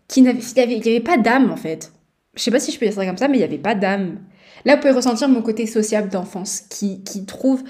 qui 0.09 0.27
avait, 0.27 1.01
pas 1.01 1.19
d'âme 1.19 1.53
en 1.53 1.57
fait. 1.57 1.93
Je 2.35 2.43
sais 2.43 2.51
pas 2.51 2.59
si 2.59 2.73
je 2.73 2.79
peux 2.79 2.87
dire 2.87 2.95
ça 2.95 3.07
comme 3.07 3.17
ça, 3.17 3.29
mais 3.29 3.37
il 3.37 3.41
n'y 3.41 3.45
avait 3.45 3.59
pas 3.59 3.77
d'âme. 3.77 4.19
Là, 4.65 4.75
vous 4.75 4.81
pouvez 4.81 4.93
ressentir 4.93 5.29
mon 5.29 5.43
côté 5.43 5.67
sociable 5.67 6.09
d'enfance 6.09 6.63
qui, 6.69 7.03
qui 7.03 7.25
trouve... 7.25 7.63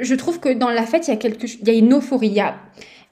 Je 0.00 0.14
trouve 0.14 0.40
que 0.40 0.48
dans 0.48 0.70
la 0.70 0.86
fête, 0.86 1.06
il 1.08 1.10
y 1.10 1.14
a, 1.14 1.16
quelque, 1.16 1.46
il 1.46 1.68
y 1.68 1.70
a 1.70 1.74
une 1.74 1.92
euphorie, 1.92 2.28
il 2.28 2.34
y 2.34 2.40
a 2.40 2.56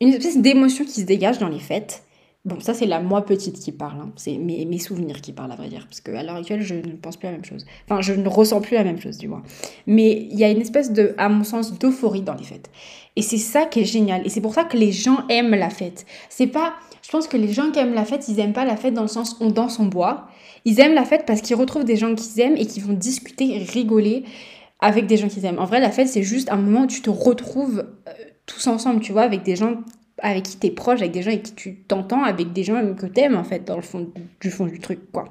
une 0.00 0.08
espèce 0.08 0.38
d'émotion 0.38 0.84
qui 0.84 1.02
se 1.02 1.06
dégage 1.06 1.38
dans 1.38 1.48
les 1.48 1.58
fêtes 1.58 2.02
Bon, 2.46 2.58
ça, 2.58 2.72
c'est 2.72 2.86
la 2.86 3.00
moi 3.00 3.26
petite 3.26 3.60
qui 3.60 3.70
parle. 3.70 4.00
Hein. 4.00 4.12
C'est 4.16 4.38
mes, 4.38 4.78
souvenirs 4.78 5.20
qui 5.20 5.32
parlent, 5.32 5.52
à 5.52 5.56
vrai 5.56 5.68
dire. 5.68 5.86
Parce 5.86 6.00
qu'à 6.00 6.22
l'heure 6.22 6.36
actuelle, 6.36 6.62
je 6.62 6.74
ne 6.74 6.96
pense 6.96 7.18
plus 7.18 7.26
la 7.26 7.32
même 7.32 7.44
chose. 7.44 7.66
Enfin, 7.84 8.00
je 8.00 8.14
ne 8.14 8.26
ressens 8.26 8.62
plus 8.62 8.76
la 8.76 8.84
même 8.84 8.98
chose, 8.98 9.18
du 9.18 9.28
moins. 9.28 9.42
Mais 9.86 10.26
il 10.30 10.38
y 10.38 10.44
a 10.44 10.48
une 10.48 10.60
espèce 10.60 10.90
de, 10.90 11.14
à 11.18 11.28
mon 11.28 11.44
sens, 11.44 11.78
d'euphorie 11.78 12.22
dans 12.22 12.34
les 12.34 12.44
fêtes. 12.44 12.70
Et 13.16 13.22
c'est 13.22 13.36
ça 13.36 13.66
qui 13.66 13.80
est 13.80 13.84
génial. 13.84 14.24
Et 14.24 14.30
c'est 14.30 14.40
pour 14.40 14.54
ça 14.54 14.64
que 14.64 14.78
les 14.78 14.90
gens 14.90 15.26
aiment 15.28 15.54
la 15.54 15.68
fête. 15.68 16.06
C'est 16.30 16.46
pas. 16.46 16.72
Je 17.02 17.10
pense 17.10 17.28
que 17.28 17.36
les 17.36 17.52
gens 17.52 17.70
qui 17.72 17.78
aiment 17.78 17.94
la 17.94 18.06
fête, 18.06 18.26
ils 18.28 18.40
aiment 18.40 18.54
pas 18.54 18.64
la 18.64 18.76
fête 18.76 18.94
dans 18.94 19.02
le 19.02 19.08
sens 19.08 19.36
on 19.40 19.50
danse, 19.50 19.78
on 19.78 19.86
boit. 19.86 20.28
Ils 20.64 20.80
aiment 20.80 20.94
la 20.94 21.04
fête 21.04 21.24
parce 21.26 21.42
qu'ils 21.42 21.56
retrouvent 21.56 21.84
des 21.84 21.96
gens 21.96 22.14
qu'ils 22.14 22.40
aiment 22.40 22.56
et 22.56 22.66
qui 22.66 22.80
vont 22.80 22.94
discuter, 22.94 23.58
rigoler 23.58 24.24
avec 24.80 25.06
des 25.06 25.18
gens 25.18 25.28
qu'ils 25.28 25.44
aiment. 25.44 25.58
En 25.58 25.66
vrai, 25.66 25.80
la 25.80 25.90
fête, 25.90 26.08
c'est 26.08 26.22
juste 26.22 26.50
un 26.50 26.56
moment 26.56 26.82
où 26.82 26.86
tu 26.86 27.02
te 27.02 27.10
retrouves 27.10 27.84
euh, 28.08 28.12
tous 28.46 28.66
ensemble, 28.66 29.00
tu 29.00 29.12
vois, 29.12 29.22
avec 29.22 29.42
des 29.42 29.56
gens 29.56 29.82
avec 30.22 30.44
qui 30.44 30.56
t'es 30.56 30.70
proche, 30.70 31.00
avec 31.00 31.12
des 31.12 31.22
gens 31.22 31.30
avec 31.30 31.42
qui 31.42 31.54
tu 31.54 31.76
t'entends, 31.76 32.22
avec 32.22 32.52
des 32.52 32.64
gens 32.64 32.94
que 32.94 33.06
t'aimes 33.06 33.36
en 33.36 33.44
fait, 33.44 33.64
dans 33.64 33.76
le 33.76 33.82
fond 33.82 34.10
du 34.40 34.50
fond 34.50 34.66
du 34.66 34.78
truc, 34.78 35.10
quoi. 35.12 35.24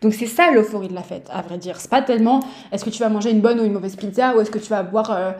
Donc 0.00 0.14
c'est 0.14 0.26
ça 0.26 0.50
l'euphorie 0.50 0.88
de 0.88 0.94
la 0.94 1.02
fête, 1.02 1.28
à 1.30 1.42
vrai 1.42 1.58
dire. 1.58 1.80
C'est 1.80 1.90
pas 1.90 2.02
tellement 2.02 2.40
est-ce 2.72 2.84
que 2.84 2.90
tu 2.90 2.98
vas 3.00 3.08
manger 3.08 3.30
une 3.30 3.40
bonne 3.40 3.60
ou 3.60 3.64
une 3.64 3.72
mauvaise 3.72 3.96
pizza 3.96 4.36
ou 4.36 4.40
est-ce 4.40 4.50
que 4.50 4.58
tu 4.58 4.68
vas 4.68 4.82
boire 4.82 5.10
euh, 5.10 5.32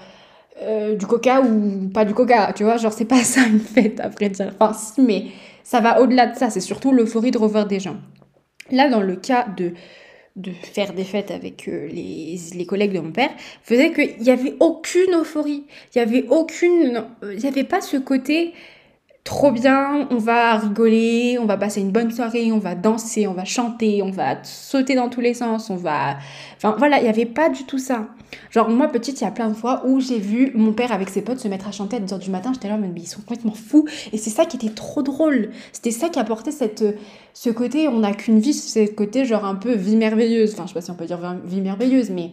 euh, 0.63 0.97
du 0.97 1.07
coca 1.07 1.41
ou 1.41 1.89
pas 1.89 2.05
du 2.05 2.15
coca, 2.15 2.53
tu 2.53 2.63
vois, 2.65 2.77
genre 2.77 2.93
c'est 2.93 3.05
pas 3.05 3.17
ça 3.25 3.43
une 3.47 3.61
fête, 3.61 4.01
à 4.01 4.09
vrai 4.09 4.29
dire. 4.29 4.53
Enfin 4.59 4.73
si, 4.73 5.01
mais 5.01 5.27
ça 5.65 5.81
va 5.81 6.01
au-delà 6.01 6.27
de 6.27 6.37
ça, 6.37 6.51
c'est 6.51 6.61
surtout 6.61 6.93
l'euphorie 6.93 7.31
de 7.31 7.39
revoir 7.39 7.67
des 7.67 7.81
gens. 7.81 7.97
Là, 8.71 8.89
dans 8.89 9.01
le 9.01 9.17
cas 9.17 9.47
de 9.57 9.73
de 10.37 10.53
faire 10.53 10.95
des 10.95 11.05
fêtes 11.05 11.31
avec 11.31 11.69
euh, 11.69 11.87
les, 11.89 12.39
les, 12.55 12.67
collègues 12.67 12.93
de 12.93 13.01
mon 13.01 13.13
père 13.13 13.31
faisait 13.63 13.93
qu'il 13.93 14.19
n'y 14.19 14.31
avait 14.31 14.55
aucune 14.61 15.15
euphorie. 15.15 15.65
Il 15.95 15.99
n'y 15.99 16.03
avait 16.03 16.27
aucune. 16.29 17.05
Il 17.23 17.39
n'y 17.39 17.47
avait 17.47 17.65
pas 17.65 17.81
ce 17.81 17.97
côté 17.99 18.55
trop 19.25 19.53
bien, 19.53 20.09
on 20.11 20.17
va 20.17 20.57
rigoler, 20.57 21.39
on 21.41 21.47
va 21.47 21.57
passer 21.57 21.81
une 21.81 21.93
bonne 21.93 22.11
soirée, 22.11 22.51
on 22.51 22.59
va 22.59 22.75
danser, 22.75 23.29
on 23.29 23.35
va 23.35 23.45
chanter, 23.45 24.03
on 24.03 24.11
va 24.11 24.43
sauter 24.43 24.97
dans 24.97 25.09
tous 25.09 25.21
les 25.21 25.35
sens, 25.35 25.71
on 25.71 25.77
va... 25.77 26.17
Enfin 26.57 26.75
voilà, 26.77 26.99
il 26.99 27.05
n'y 27.05 27.09
avait 27.09 27.27
pas 27.27 27.49
du 27.49 27.65
tout 27.65 27.79
ça. 27.79 28.09
Genre 28.51 28.69
moi 28.69 28.89
petite, 28.89 29.21
il 29.21 29.25
y 29.25 29.27
a 29.27 29.31
plein 29.31 29.49
de 29.49 29.55
fois 29.55 29.83
où 29.87 30.01
j'ai 30.01 30.19
vu 30.19 30.51
mon 30.55 30.73
père 30.73 30.91
avec 30.91 31.09
ses 31.09 31.23
potes 31.23 31.39
se 31.39 31.47
mettre 31.47 31.69
à 31.69 31.73
chanter 31.73 31.97
à 31.97 32.01
2h 32.01 32.19
du 32.19 32.31
matin, 32.31 32.51
j'étais 32.53 32.69
là, 32.69 32.77
mais 32.77 32.91
ils 32.97 33.07
sont 33.07 33.21
complètement 33.21 33.55
fous. 33.55 33.87
Et 34.13 34.19
c'est 34.19 34.31
ça 34.31 34.45
qui 34.45 34.57
était 34.57 34.75
trop 34.75 35.03
drôle. 35.03 35.51
C'était 35.73 35.93
ça 35.93 36.09
qui 36.09 36.19
apportait 36.19 36.51
cette, 36.51 36.85
ce 37.33 37.51
côté, 37.51 37.87
on 37.87 38.01
n'a 38.01 38.13
qu'une 38.13 38.41
vie, 38.41 38.55
ce 38.55 38.91
côté 38.91 39.25
genre 39.25 39.45
un 39.45 39.55
peu 39.55 39.73
vie 39.73 39.97
merveilleuse. 39.97 40.55
Enfin 40.55 40.65
je 40.65 40.69
sais 40.69 40.75
pas 40.75 40.81
si 40.81 40.91
on 40.91 40.95
peut 40.95 41.07
dire 41.07 41.21
vie 41.45 41.61
merveilleuse, 41.61 42.11
mais... 42.11 42.33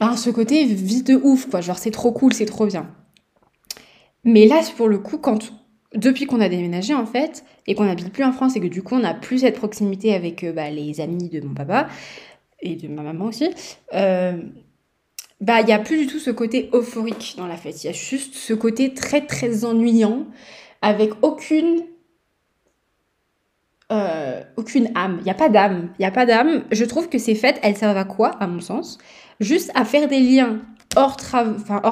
Enfin, 0.00 0.16
ce 0.16 0.28
côté 0.28 0.64
vie 0.64 1.02
de 1.02 1.14
ouf, 1.14 1.48
quoi. 1.48 1.62
Genre 1.62 1.78
c'est 1.78 1.92
trop 1.92 2.12
cool, 2.12 2.34
c'est 2.34 2.46
trop 2.46 2.66
bien. 2.66 2.88
Mais 4.24 4.46
là, 4.46 4.60
pour 4.76 4.88
le 4.88 4.98
coup, 4.98 5.18
quand 5.18 5.52
depuis 5.94 6.26
qu'on 6.26 6.40
a 6.40 6.48
déménagé 6.48 6.94
en 6.94 7.06
fait, 7.06 7.44
et 7.66 7.74
qu'on 7.74 7.84
n'habite 7.84 8.12
plus 8.12 8.24
en 8.24 8.32
France, 8.32 8.56
et 8.56 8.60
que 8.60 8.66
du 8.66 8.82
coup 8.82 8.94
on 8.96 9.00
n'a 9.00 9.14
plus 9.14 9.38
cette 9.38 9.56
proximité 9.56 10.14
avec 10.14 10.44
euh, 10.44 10.52
bah, 10.52 10.70
les 10.70 11.00
amis 11.00 11.28
de 11.28 11.40
mon 11.40 11.54
papa, 11.54 11.88
et 12.60 12.76
de 12.76 12.88
ma 12.88 13.02
maman 13.02 13.26
aussi, 13.26 13.48
euh, 13.94 14.36
bah 15.40 15.60
il 15.60 15.66
n'y 15.66 15.72
a 15.72 15.78
plus 15.78 15.98
du 15.98 16.06
tout 16.06 16.18
ce 16.18 16.30
côté 16.30 16.70
euphorique 16.72 17.34
dans 17.36 17.46
la 17.46 17.56
fête. 17.56 17.82
Il 17.84 17.86
y 17.86 17.90
a 17.90 17.92
juste 17.92 18.34
ce 18.34 18.54
côté 18.54 18.94
très 18.94 19.26
très 19.26 19.64
ennuyant, 19.64 20.26
avec 20.82 21.12
aucune 21.22 21.82
euh, 23.92 24.42
aucune 24.56 24.90
âme. 24.94 25.18
Il 25.20 25.24
n'y 25.24 25.30
a 25.30 25.34
pas 25.34 25.50
d'âme. 25.50 25.90
Il 25.98 26.02
n'y 26.02 26.06
a 26.06 26.10
pas 26.10 26.26
d'âme. 26.26 26.64
Je 26.72 26.84
trouve 26.84 27.08
que 27.08 27.18
ces 27.18 27.34
fêtes, 27.34 27.60
elles 27.62 27.76
servent 27.76 27.96
à 27.96 28.04
quoi, 28.04 28.30
à 28.40 28.46
mon 28.46 28.60
sens? 28.60 28.98
Juste 29.40 29.70
à 29.74 29.84
faire 29.84 30.08
des 30.08 30.20
liens 30.20 30.62
hors, 30.96 31.16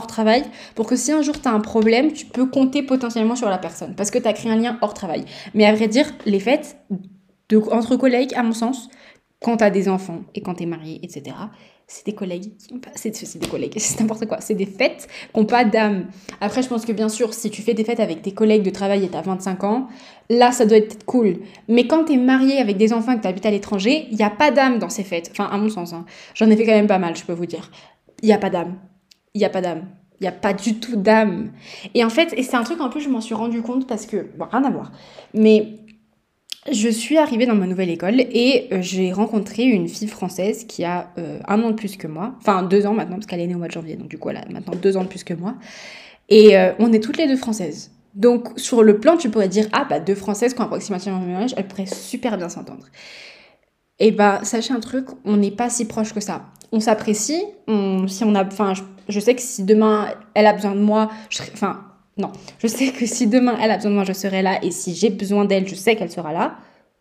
travail 0.07 0.45
pour 0.75 0.87
que 0.87 0.97
si 0.97 1.13
un 1.13 1.23
jour 1.23 1.41
tu 1.41 1.49
as 1.49 1.53
un 1.53 1.61
problème, 1.61 2.13
tu 2.13 2.27
peux 2.27 2.47
compter 2.47 2.83
potentiellement 2.83 3.37
sur 3.37 3.49
la 3.49 3.59
personne 3.59 3.95
parce 3.95 4.11
que 4.11 4.19
tu 4.19 4.27
as 4.27 4.33
créé 4.33 4.51
un 4.51 4.57
lien 4.57 4.79
hors 4.83 4.95
travail. 4.95 5.25
Mais 5.55 5.65
à 5.65 5.75
vrai 5.75 5.89
dire, 5.89 6.07
les 6.27 6.41
fêtes 6.41 6.77
entre 7.71 7.97
collègues, 7.97 8.35
à 8.35 8.43
mon 8.43 8.53
sens, 8.53 8.89
quand 9.41 9.59
tu 9.59 9.65
as 9.65 9.71
des 9.71 9.89
enfants 9.89 10.21
et 10.35 10.41
quand 10.41 10.55
tu 10.55 10.63
es 10.63 10.67
marié, 10.67 11.01
etc., 11.03 11.37
c'est 11.87 12.07
des 12.07 12.15
collègues. 12.15 12.53
C'est 12.95 13.39
des 13.39 13.49
collègues, 13.49 13.75
c'est 13.77 14.01
n'importe 14.01 14.27
quoi. 14.27 14.41
C'est 14.41 14.55
des 14.55 14.67
fêtes 14.67 15.09
qui 15.33 15.39
n'ont 15.39 15.45
pas 15.45 15.65
d'âme. 15.65 16.07
Après, 16.41 16.63
je 16.63 16.69
pense 16.69 16.87
que 16.87 16.93
bien 16.93 17.09
sûr, 17.09 17.35
si 17.35 17.51
tu 17.51 17.61
fais 17.61 17.75
des 17.75 17.85
fêtes 17.85 18.01
avec 18.01 18.23
tes 18.23 18.33
collègues 18.33 18.63
de 18.63 18.71
travail 18.71 19.05
et 19.05 19.09
tu 19.09 19.17
as 19.17 19.21
25 19.21 19.65
ans, 19.65 19.89
là, 20.31 20.53
ça 20.53 20.65
doit 20.65 20.79
être 20.79 21.05
cool. 21.05 21.41
Mais 21.69 21.87
quand 21.87 22.05
tu 22.05 22.15
es 22.15 22.17
marié 22.17 22.59
avec 22.59 22.79
des 22.79 22.93
enfants 22.93 23.13
et 23.13 23.17
que 23.17 23.23
tu 23.23 23.29
habites 23.29 23.47
à 23.47 23.51
l'étranger, 23.51 24.07
il 24.11 24.17
n'y 24.17 24.25
a 24.25 24.31
pas 24.31 24.51
d'âme 24.51 24.79
dans 24.79 24.89
ces 24.89 25.05
fêtes. 25.05 25.29
Enfin, 25.33 25.49
à 25.53 25.59
mon 25.59 25.69
sens. 25.69 25.93
Hein. 25.93 26.07
J'en 26.35 26.49
ai 26.49 26.57
fait 26.57 26.65
quand 26.65 26.73
même 26.73 26.87
pas 26.87 26.99
mal, 26.99 27.15
je 27.17 27.25
peux 27.25 27.35
vous 27.35 27.47
dire. 27.47 27.71
Il 28.23 28.27
n'y 28.27 28.33
a 28.33 28.39
pas 28.39 28.51
d'âme. 28.51 28.79
Il 29.35 29.39
n'y 29.39 29.45
a 29.45 29.51
pas 29.51 29.61
d'âme. 29.61 29.87
Il 30.21 30.25
n'y 30.25 30.29
a 30.29 30.33
pas 30.33 30.53
du 30.53 30.79
tout 30.79 30.97
d'âme. 30.97 31.53
Et 31.95 32.05
en 32.05 32.11
fait, 32.11 32.33
et 32.37 32.43
c'est 32.43 32.57
un 32.57 32.63
truc 32.63 32.81
en 32.81 32.91
plus, 32.91 33.01
je 33.01 33.09
m'en 33.09 33.21
suis 33.21 33.35
rendu 33.35 33.63
compte 33.63 33.87
parce 33.87 34.07
que, 34.07 34.29
bon, 34.37 34.47
rien 34.51 34.63
à 34.65 34.71
voir. 34.71 34.93
Mais 35.35 35.79
je 36.71 36.89
suis 36.89 37.19
arrivée 37.19 37.47
dans 37.47 37.57
ma 37.57 37.67
nouvelle 37.67 37.91
école 37.91 38.21
et 38.21 38.69
euh, 38.71 38.83
j'ai 38.83 39.13
rencontré 39.13 39.65
une 39.65 39.89
fille 39.89 40.07
française 40.07 40.65
qui 40.65 40.85
a 40.85 41.11
euh, 41.19 41.41
un 41.49 41.61
an 41.63 41.71
de 41.71 41.75
plus 41.75 41.97
que 41.97 42.07
moi, 42.07 42.35
enfin 42.39 42.63
deux 42.63 42.87
ans 42.87 42.95
maintenant 42.95 43.17
parce 43.17 43.27
qu'elle 43.27 43.41
est 43.41 43.49
née 43.49 43.57
au 43.57 43.59
mois 43.59 43.67
de 43.67 43.73
janvier, 43.73 43.97
donc 43.97 44.09
du 44.09 44.17
coup 44.17 44.31
elle 44.31 44.37
a 44.37 44.45
maintenant 44.49 44.75
deux 44.81 44.97
ans 44.97 45.03
de 45.03 45.09
plus 45.09 45.25
que 45.25 45.35
moi. 45.35 45.57
Et 46.29 46.57
euh, 46.57 46.73
on 46.79 46.93
est 46.93 47.01
toutes 47.01 47.17
les 47.17 47.27
deux 47.27 47.37
françaises. 47.37 47.91
Donc 48.15 48.51
sur 48.57 48.85
le 48.85 49.01
plan, 49.01 49.17
tu 49.17 49.29
pourrais 49.29 49.49
dire 49.49 49.67
ah 49.73 49.87
bah 49.89 49.99
deux 49.99 50.15
françaises 50.15 50.55
qui 50.55 50.61
ont 50.61 50.65
approximativement 50.65 51.19
le 51.19 51.27
même 51.27 51.43
âge, 51.43 51.55
elles 51.57 51.67
pourraient 51.67 51.87
super 51.87 52.39
bien 52.39 52.49
s'entendre. 52.49 52.87
Et 53.99 54.13
bah 54.13 54.41
sachez 54.45 54.73
un 54.73 54.81
truc, 54.81 55.07
on 55.25 55.39
n'est 55.39 55.51
pas 55.51 55.69
si 55.69 55.87
proche 55.87 56.13
que 56.13 56.21
ça. 56.21 56.45
On 56.73 56.81
s'apprécie, 56.81 57.43
si 58.09 58.25
on 58.25 58.35
a, 58.35 58.45
enfin 58.45 58.73
je, 59.09 59.21
sais 59.21 59.35
que 59.35 59.43
si 59.43 59.63
demain 59.63 60.09
elle 60.35 60.47
a 60.47 60.55
besoin 60.55 60.75
de 60.75 60.81
moi, 60.81 61.11
enfin 61.53 61.85
non, 62.17 62.33
je 62.59 62.67
sais 62.67 62.93
que 62.93 63.07
si 63.07 63.27
demain 63.27 63.57
elle 63.61 63.71
a 63.71 63.77
besoin 63.77 63.91
de 63.91 63.97
moi, 63.97 64.05
je 64.05 64.13
serai 64.13 64.43
là. 64.43 64.59
Et 64.63 64.71
si 64.71 64.95
j'ai 64.95 65.11
besoin 65.11 65.45
d'elle, 65.45 65.69
je 65.69 65.75
sais 65.75 65.97
qu'elle 65.97 66.11
sera 66.11 66.33
là. 66.33 66.57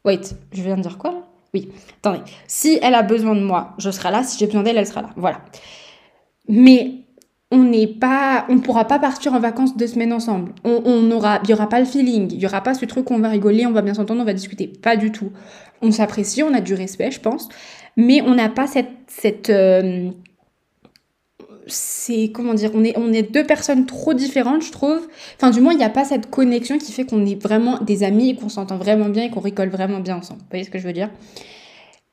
Wait, 0.06 0.36
je 0.52 0.62
viens 0.62 0.78
de 0.78 0.82
dire 0.82 0.98
quoi 0.98 1.12
là? 1.12 1.28
Oui, 1.54 1.70
attendez. 1.98 2.22
Si 2.48 2.80
elle 2.82 2.96
a 2.96 3.04
besoin 3.04 3.36
de 3.36 3.42
moi, 3.42 3.74
je 3.78 3.92
serai 3.92 4.12
là. 4.12 4.24
Si 4.24 4.40
j'ai 4.40 4.46
besoin 4.46 4.64
d'elle, 4.64 4.78
elle 4.78 4.88
sera 4.88 5.02
là. 5.02 5.10
Voilà. 5.18 5.42
Mais 6.48 7.02
on 7.52 7.64
n'est 7.64 7.88
pas, 7.88 8.46
on 8.48 8.60
pourra 8.60 8.86
pas 8.86 8.98
partir 8.98 9.34
en 9.34 9.40
vacances 9.40 9.76
deux 9.76 9.88
semaines 9.88 10.14
ensemble. 10.14 10.54
On, 10.64 11.12
aura, 11.12 11.40
il 11.44 11.50
y 11.50 11.54
aura 11.54 11.68
pas 11.68 11.80
le 11.80 11.86
feeling, 11.86 12.32
il 12.32 12.40
y 12.40 12.46
aura 12.46 12.62
pas 12.62 12.74
ce 12.74 12.86
truc 12.86 13.12
où 13.12 13.14
on 13.14 13.20
va 13.20 13.28
rigoler, 13.28 13.66
on 13.66 13.72
va 13.72 13.82
bien 13.82 13.94
s'entendre, 13.94 14.22
on 14.22 14.26
va 14.26 14.34
discuter. 14.34 14.68
Pas 14.68 14.96
du 14.96 15.12
tout. 15.12 15.32
On 15.82 15.92
s'apprécie, 15.92 16.44
on 16.44 16.54
a 16.54 16.62
du 16.62 16.74
respect, 16.74 17.12
je 17.12 17.20
pense, 17.20 17.50
mais 17.98 18.22
on 18.22 18.36
n'a 18.36 18.50
pas 18.50 18.68
cette, 18.68 18.90
cette 19.08 19.50
euh, 19.50 20.12
c'est 21.68 22.32
comment 22.32 22.54
dire, 22.54 22.72
on 22.74 22.84
est, 22.84 22.98
on 22.98 23.12
est 23.12 23.24
deux 23.24 23.46
personnes 23.46 23.86
trop 23.86 24.14
différentes, 24.14 24.64
je 24.64 24.72
trouve. 24.72 25.08
Enfin, 25.38 25.52
du 25.52 25.62
moins, 25.62 25.74
il 25.74 25.78
n'y 25.78 25.84
a 25.84 25.90
pas 25.90 26.06
cette 26.06 26.30
connexion 26.30 26.78
qui 26.78 26.92
fait 26.92 27.06
qu'on 27.06 27.26
est 27.26 27.42
vraiment 27.42 27.80
des 27.80 28.04
amis 28.04 28.32
et 28.32 28.36
qu'on 28.36 28.50
s'entend 28.50 28.78
vraiment 28.78 29.10
bien 29.10 29.24
et 29.24 29.30
qu'on 29.30 29.40
rigole 29.40 29.70
vraiment 29.70 30.00
bien 30.00 30.18
ensemble. 30.18 30.42
Vous 30.42 30.48
voyez 30.50 30.66
ce 30.66 30.70
que 30.70 30.80
je 30.80 30.88
veux 30.88 30.94
dire? 30.94 31.10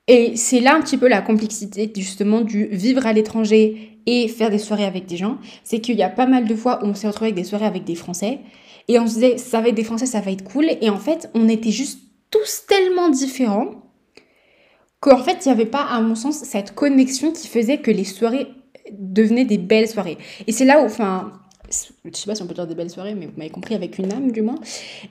Et 0.07 0.35
c'est 0.35 0.59
là 0.59 0.75
un 0.75 0.81
petit 0.81 0.97
peu 0.97 1.07
la 1.07 1.21
complexité 1.21 1.91
justement 1.95 2.41
du 2.41 2.65
vivre 2.65 3.05
à 3.05 3.13
l'étranger 3.13 3.99
et 4.07 4.27
faire 4.27 4.49
des 4.49 4.57
soirées 4.57 4.85
avec 4.85 5.05
des 5.05 5.17
gens. 5.17 5.37
C'est 5.63 5.79
qu'il 5.79 5.95
y 5.97 6.03
a 6.03 6.09
pas 6.09 6.25
mal 6.25 6.47
de 6.47 6.55
fois 6.55 6.83
où 6.83 6.87
on 6.87 6.95
s'est 6.95 7.07
retrouvé 7.07 7.27
avec 7.27 7.35
des 7.35 7.43
soirées 7.43 7.67
avec 7.67 7.83
des 7.83 7.95
Français 7.95 8.39
et 8.87 8.97
on 8.97 9.05
se 9.05 9.15
disait 9.15 9.37
ça 9.37 9.61
va 9.61 9.69
être 9.69 9.75
des 9.75 9.83
Français, 9.83 10.07
ça 10.07 10.21
va 10.21 10.31
être 10.31 10.43
cool. 10.43 10.65
Et 10.81 10.89
en 10.89 10.97
fait, 10.97 11.29
on 11.35 11.47
était 11.47 11.69
juste 11.69 11.99
tous 12.31 12.65
tellement 12.67 13.09
différents 13.09 13.88
qu'en 14.99 15.17
fait, 15.17 15.45
il 15.45 15.49
n'y 15.49 15.53
avait 15.53 15.65
pas, 15.65 15.83
à 15.83 16.01
mon 16.01 16.15
sens, 16.15 16.37
cette 16.37 16.75
connexion 16.75 17.31
qui 17.31 17.47
faisait 17.47 17.77
que 17.77 17.91
les 17.91 18.03
soirées 18.03 18.47
devenaient 18.91 19.45
des 19.45 19.57
belles 19.57 19.87
soirées. 19.87 20.17
Et 20.47 20.51
c'est 20.51 20.65
là 20.65 20.81
où, 20.81 20.85
enfin, 20.85 21.33
je 21.71 22.17
sais 22.17 22.25
pas 22.25 22.35
si 22.35 22.41
on 22.41 22.47
peut 22.47 22.53
dire 22.53 22.67
des 22.67 22.75
belles 22.75 22.89
soirées, 22.89 23.15
mais 23.15 23.27
vous 23.27 23.33
m'avez 23.37 23.49
compris, 23.49 23.75
avec 23.75 23.97
une 23.97 24.11
âme 24.11 24.31
du 24.31 24.41
moins. 24.41 24.59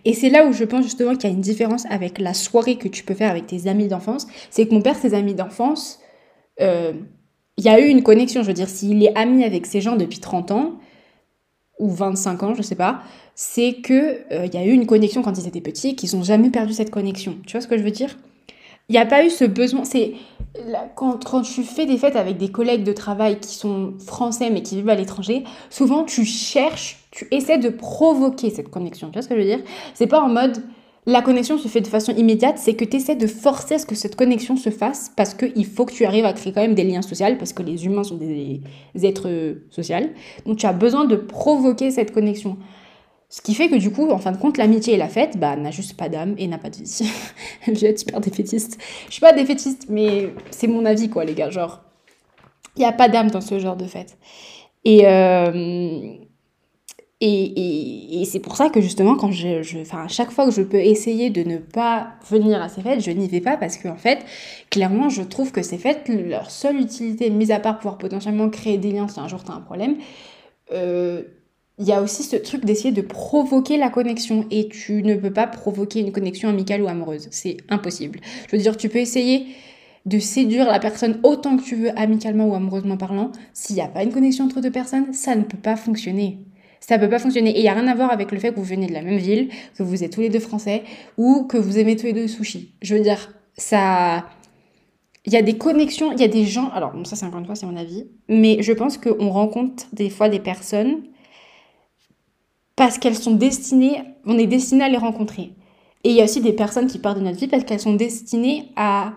Et 0.04 0.12
c'est 0.12 0.30
là 0.30 0.46
où 0.46 0.52
je 0.52 0.64
pense 0.64 0.84
justement 0.84 1.14
qu'il 1.14 1.30
y 1.30 1.32
a 1.32 1.34
une 1.34 1.40
différence 1.40 1.86
avec 1.90 2.18
la 2.18 2.34
soirée 2.34 2.76
que 2.76 2.88
tu 2.88 3.04
peux 3.04 3.14
faire 3.14 3.30
avec 3.30 3.46
tes 3.46 3.68
amis 3.68 3.88
d'enfance. 3.88 4.26
C'est 4.50 4.66
que 4.66 4.74
mon 4.74 4.82
père, 4.82 4.96
ses 4.96 5.14
amis 5.14 5.34
d'enfance, 5.34 6.00
euh, 6.60 6.92
il 7.56 7.64
y 7.64 7.68
a 7.68 7.80
eu 7.80 7.86
une 7.86 8.02
connexion. 8.02 8.42
Je 8.42 8.48
veux 8.48 8.54
dire, 8.54 8.68
s'il 8.68 9.02
est 9.04 9.16
ami 9.16 9.44
avec 9.44 9.66
ces 9.66 9.80
gens 9.80 9.96
depuis 9.96 10.18
30 10.18 10.50
ans, 10.50 10.78
ou 11.78 11.90
25 11.90 12.42
ans, 12.42 12.54
je 12.54 12.62
sais 12.62 12.74
pas, 12.74 13.02
c'est 13.34 13.74
que 13.74 14.32
euh, 14.32 14.46
il 14.46 14.54
y 14.54 14.56
a 14.56 14.64
eu 14.64 14.72
une 14.72 14.86
connexion 14.86 15.22
quand 15.22 15.38
ils 15.38 15.46
étaient 15.46 15.60
petits 15.60 15.90
et 15.90 15.94
qu'ils 15.94 16.16
n'ont 16.16 16.24
jamais 16.24 16.50
perdu 16.50 16.72
cette 16.72 16.90
connexion. 16.90 17.38
Tu 17.46 17.52
vois 17.52 17.60
ce 17.60 17.68
que 17.68 17.78
je 17.78 17.84
veux 17.84 17.92
dire? 17.92 18.16
Il 18.88 18.92
n'y 18.92 18.98
a 18.98 19.06
pas 19.06 19.24
eu 19.24 19.30
ce 19.30 19.44
besoin. 19.44 19.84
C'est 19.84 20.14
quand, 20.94 21.24
quand 21.24 21.42
tu 21.42 21.62
fais 21.62 21.86
des 21.86 21.98
fêtes 21.98 22.16
avec 22.16 22.38
des 22.38 22.50
collègues 22.50 22.84
de 22.84 22.92
travail 22.92 23.38
qui 23.38 23.54
sont 23.54 23.94
français 24.04 24.50
mais 24.50 24.62
qui 24.62 24.76
vivent 24.76 24.88
à 24.88 24.94
l'étranger, 24.94 25.44
souvent 25.70 26.04
tu 26.04 26.24
cherches, 26.24 26.98
tu 27.10 27.28
essaies 27.30 27.58
de 27.58 27.68
provoquer 27.68 28.50
cette 28.50 28.70
connexion. 28.70 29.08
Tu 29.08 29.14
vois 29.14 29.22
ce 29.22 29.28
que 29.28 29.34
je 29.34 29.40
veux 29.40 29.46
dire? 29.46 29.60
C'est 29.94 30.06
pas 30.06 30.20
en 30.20 30.28
mode 30.28 30.62
la 31.06 31.22
connexion 31.22 31.56
se 31.56 31.68
fait 31.68 31.80
de 31.80 31.86
façon 31.86 32.12
immédiate, 32.12 32.58
c'est 32.58 32.74
que 32.74 32.84
tu 32.84 32.98
essaies 32.98 33.16
de 33.16 33.26
forcer 33.26 33.76
à 33.76 33.78
ce 33.78 33.86
que 33.86 33.94
cette 33.94 34.14
connexion 34.14 34.56
se 34.56 34.68
fasse 34.68 35.10
parce 35.16 35.32
qu'il 35.32 35.64
faut 35.64 35.86
que 35.86 35.92
tu 35.94 36.04
arrives 36.04 36.26
à 36.26 36.34
créer 36.34 36.52
quand 36.52 36.60
même 36.60 36.74
des 36.74 36.84
liens 36.84 37.00
sociaux 37.00 37.34
parce 37.38 37.54
que 37.54 37.62
les 37.62 37.86
humains 37.86 38.04
sont 38.04 38.16
des 38.16 38.60
êtres 39.02 39.56
sociaux. 39.70 39.96
Donc 40.44 40.58
tu 40.58 40.66
as 40.66 40.72
besoin 40.74 41.06
de 41.06 41.16
provoquer 41.16 41.90
cette 41.90 42.12
connexion. 42.12 42.58
Ce 43.30 43.42
qui 43.42 43.54
fait 43.54 43.68
que 43.68 43.74
du 43.74 43.90
coup, 43.90 44.10
en 44.10 44.18
fin 44.18 44.32
de 44.32 44.38
compte, 44.38 44.56
l'amitié 44.56 44.94
et 44.94 44.96
la 44.96 45.08
fête, 45.08 45.38
bah, 45.38 45.54
n'a 45.54 45.70
juste 45.70 45.96
pas 45.96 46.08
d'âme 46.08 46.34
et 46.38 46.46
n'a 46.46 46.56
pas 46.56 46.70
de 46.70 46.76
vie. 46.76 47.12
je 47.66 47.72
vais 47.72 47.88
être 47.88 47.98
super 47.98 48.20
défaitiste. 48.20 48.78
Je 49.08 49.12
suis 49.12 49.20
pas 49.20 49.34
défaitiste, 49.34 49.86
mais 49.90 50.32
c'est 50.50 50.66
mon 50.66 50.86
avis, 50.86 51.10
quoi, 51.10 51.24
les 51.24 51.34
gars. 51.34 51.50
Genre, 51.50 51.82
il 52.76 52.80
n'y 52.80 52.86
a 52.86 52.92
pas 52.92 53.08
d'âme 53.08 53.30
dans 53.30 53.42
ce 53.42 53.58
genre 53.58 53.76
de 53.76 53.84
fête. 53.84 54.16
Et, 54.84 55.06
euh, 55.06 56.14
et, 57.20 58.20
et, 58.20 58.24
c'est 58.24 58.38
pour 58.38 58.56
ça 58.56 58.70
que 58.70 58.80
justement, 58.80 59.16
quand 59.16 59.32
je, 59.32 59.62
je, 59.62 59.78
à 59.94 60.08
chaque 60.08 60.30
fois 60.30 60.46
que 60.46 60.52
je 60.52 60.62
peux 60.62 60.78
essayer 60.78 61.30
de 61.30 61.42
ne 61.42 61.58
pas 61.58 62.12
venir 62.30 62.62
à 62.62 62.68
ces 62.68 62.80
fêtes, 62.80 63.00
je 63.00 63.10
n'y 63.10 63.26
vais 63.26 63.40
pas 63.40 63.56
parce 63.56 63.76
qu'en 63.76 63.96
fait, 63.96 64.20
clairement, 64.70 65.08
je 65.08 65.22
trouve 65.22 65.50
que 65.50 65.62
ces 65.62 65.78
fêtes, 65.78 66.08
leur 66.08 66.50
seule 66.50 66.80
utilité, 66.80 67.28
mise 67.30 67.50
à 67.50 67.58
part 67.58 67.78
pouvoir 67.78 67.98
potentiellement 67.98 68.48
créer 68.48 68.78
des 68.78 68.92
liens 68.92 69.08
si 69.08 69.18
un 69.18 69.26
jour 69.26 69.42
tu 69.42 69.50
as 69.50 69.54
un 69.54 69.60
problème, 69.60 69.96
euh, 70.72 71.22
il 71.78 71.86
y 71.86 71.92
a 71.92 72.02
aussi 72.02 72.24
ce 72.24 72.36
truc 72.36 72.64
d'essayer 72.64 72.90
de 72.90 73.00
provoquer 73.00 73.76
la 73.76 73.88
connexion 73.88 74.44
et 74.50 74.68
tu 74.68 75.02
ne 75.02 75.14
peux 75.14 75.32
pas 75.32 75.46
provoquer 75.46 76.00
une 76.00 76.10
connexion 76.10 76.48
amicale 76.48 76.82
ou 76.82 76.88
amoureuse. 76.88 77.28
C'est 77.30 77.58
impossible. 77.68 78.20
Je 78.50 78.56
veux 78.56 78.62
dire, 78.62 78.76
tu 78.76 78.88
peux 78.88 78.98
essayer 78.98 79.46
de 80.04 80.18
séduire 80.18 80.66
la 80.66 80.80
personne 80.80 81.20
autant 81.22 81.56
que 81.56 81.62
tu 81.62 81.76
veux, 81.76 81.96
amicalement 81.96 82.46
ou 82.48 82.54
amoureusement 82.54 82.96
parlant. 82.96 83.30
S'il 83.52 83.76
n'y 83.76 83.82
a 83.82 83.88
pas 83.88 84.02
une 84.02 84.12
connexion 84.12 84.46
entre 84.46 84.60
deux 84.60 84.70
personnes, 84.70 85.12
ça 85.12 85.36
ne 85.36 85.42
peut 85.42 85.58
pas 85.58 85.76
fonctionner. 85.76 86.38
Ça 86.80 86.96
ne 86.96 87.02
peut 87.02 87.10
pas 87.10 87.18
fonctionner. 87.18 87.50
Et 87.50 87.58
il 87.58 87.62
n'y 87.62 87.68
a 87.68 87.74
rien 87.74 87.86
à 87.86 87.94
voir 87.94 88.10
avec 88.10 88.32
le 88.32 88.38
fait 88.38 88.50
que 88.50 88.56
vous 88.56 88.64
venez 88.64 88.86
de 88.86 88.92
la 88.92 89.02
même 89.02 89.18
ville, 89.18 89.48
que 89.76 89.82
vous 89.82 90.02
êtes 90.02 90.12
tous 90.12 90.20
les 90.20 90.30
deux 90.30 90.40
français 90.40 90.82
ou 91.16 91.44
que 91.44 91.58
vous 91.58 91.78
aimez 91.78 91.94
tous 91.96 92.06
les 92.06 92.12
deux 92.12 92.22
le 92.22 92.28
sushi. 92.28 92.74
Je 92.82 92.94
veux 92.96 93.02
dire, 93.02 93.32
ça. 93.56 94.26
Il 95.26 95.32
y 95.32 95.36
a 95.36 95.42
des 95.42 95.58
connexions, 95.58 96.10
il 96.12 96.20
y 96.20 96.24
a 96.24 96.28
des 96.28 96.44
gens. 96.44 96.70
Alors, 96.70 96.92
ça, 97.04 97.14
c'est 97.14 97.26
encore 97.26 97.40
une 97.40 97.46
fois, 97.46 97.54
c'est 97.54 97.66
mon 97.66 97.76
avis. 97.76 98.06
Mais 98.28 98.62
je 98.62 98.72
pense 98.72 98.96
qu'on 98.96 99.28
rencontre 99.28 99.84
des 99.92 100.08
fois 100.08 100.28
des 100.30 100.38
personnes 100.38 101.02
parce 102.78 102.96
qu'elles 102.96 103.16
sont 103.16 103.34
destinées, 103.34 104.04
on 104.24 104.38
est 104.38 104.46
destiné 104.46 104.84
à 104.84 104.88
les 104.88 104.96
rencontrer. 104.96 105.50
Et 106.04 106.10
il 106.10 106.14
y 106.14 106.20
a 106.20 106.24
aussi 106.24 106.40
des 106.40 106.52
personnes 106.52 106.86
qui 106.86 107.00
partent 107.00 107.18
de 107.18 107.24
notre 107.24 107.36
vie 107.36 107.48
parce 107.48 107.64
qu'elles 107.64 107.80
sont 107.80 107.94
destinées 107.94 108.70
à 108.76 109.14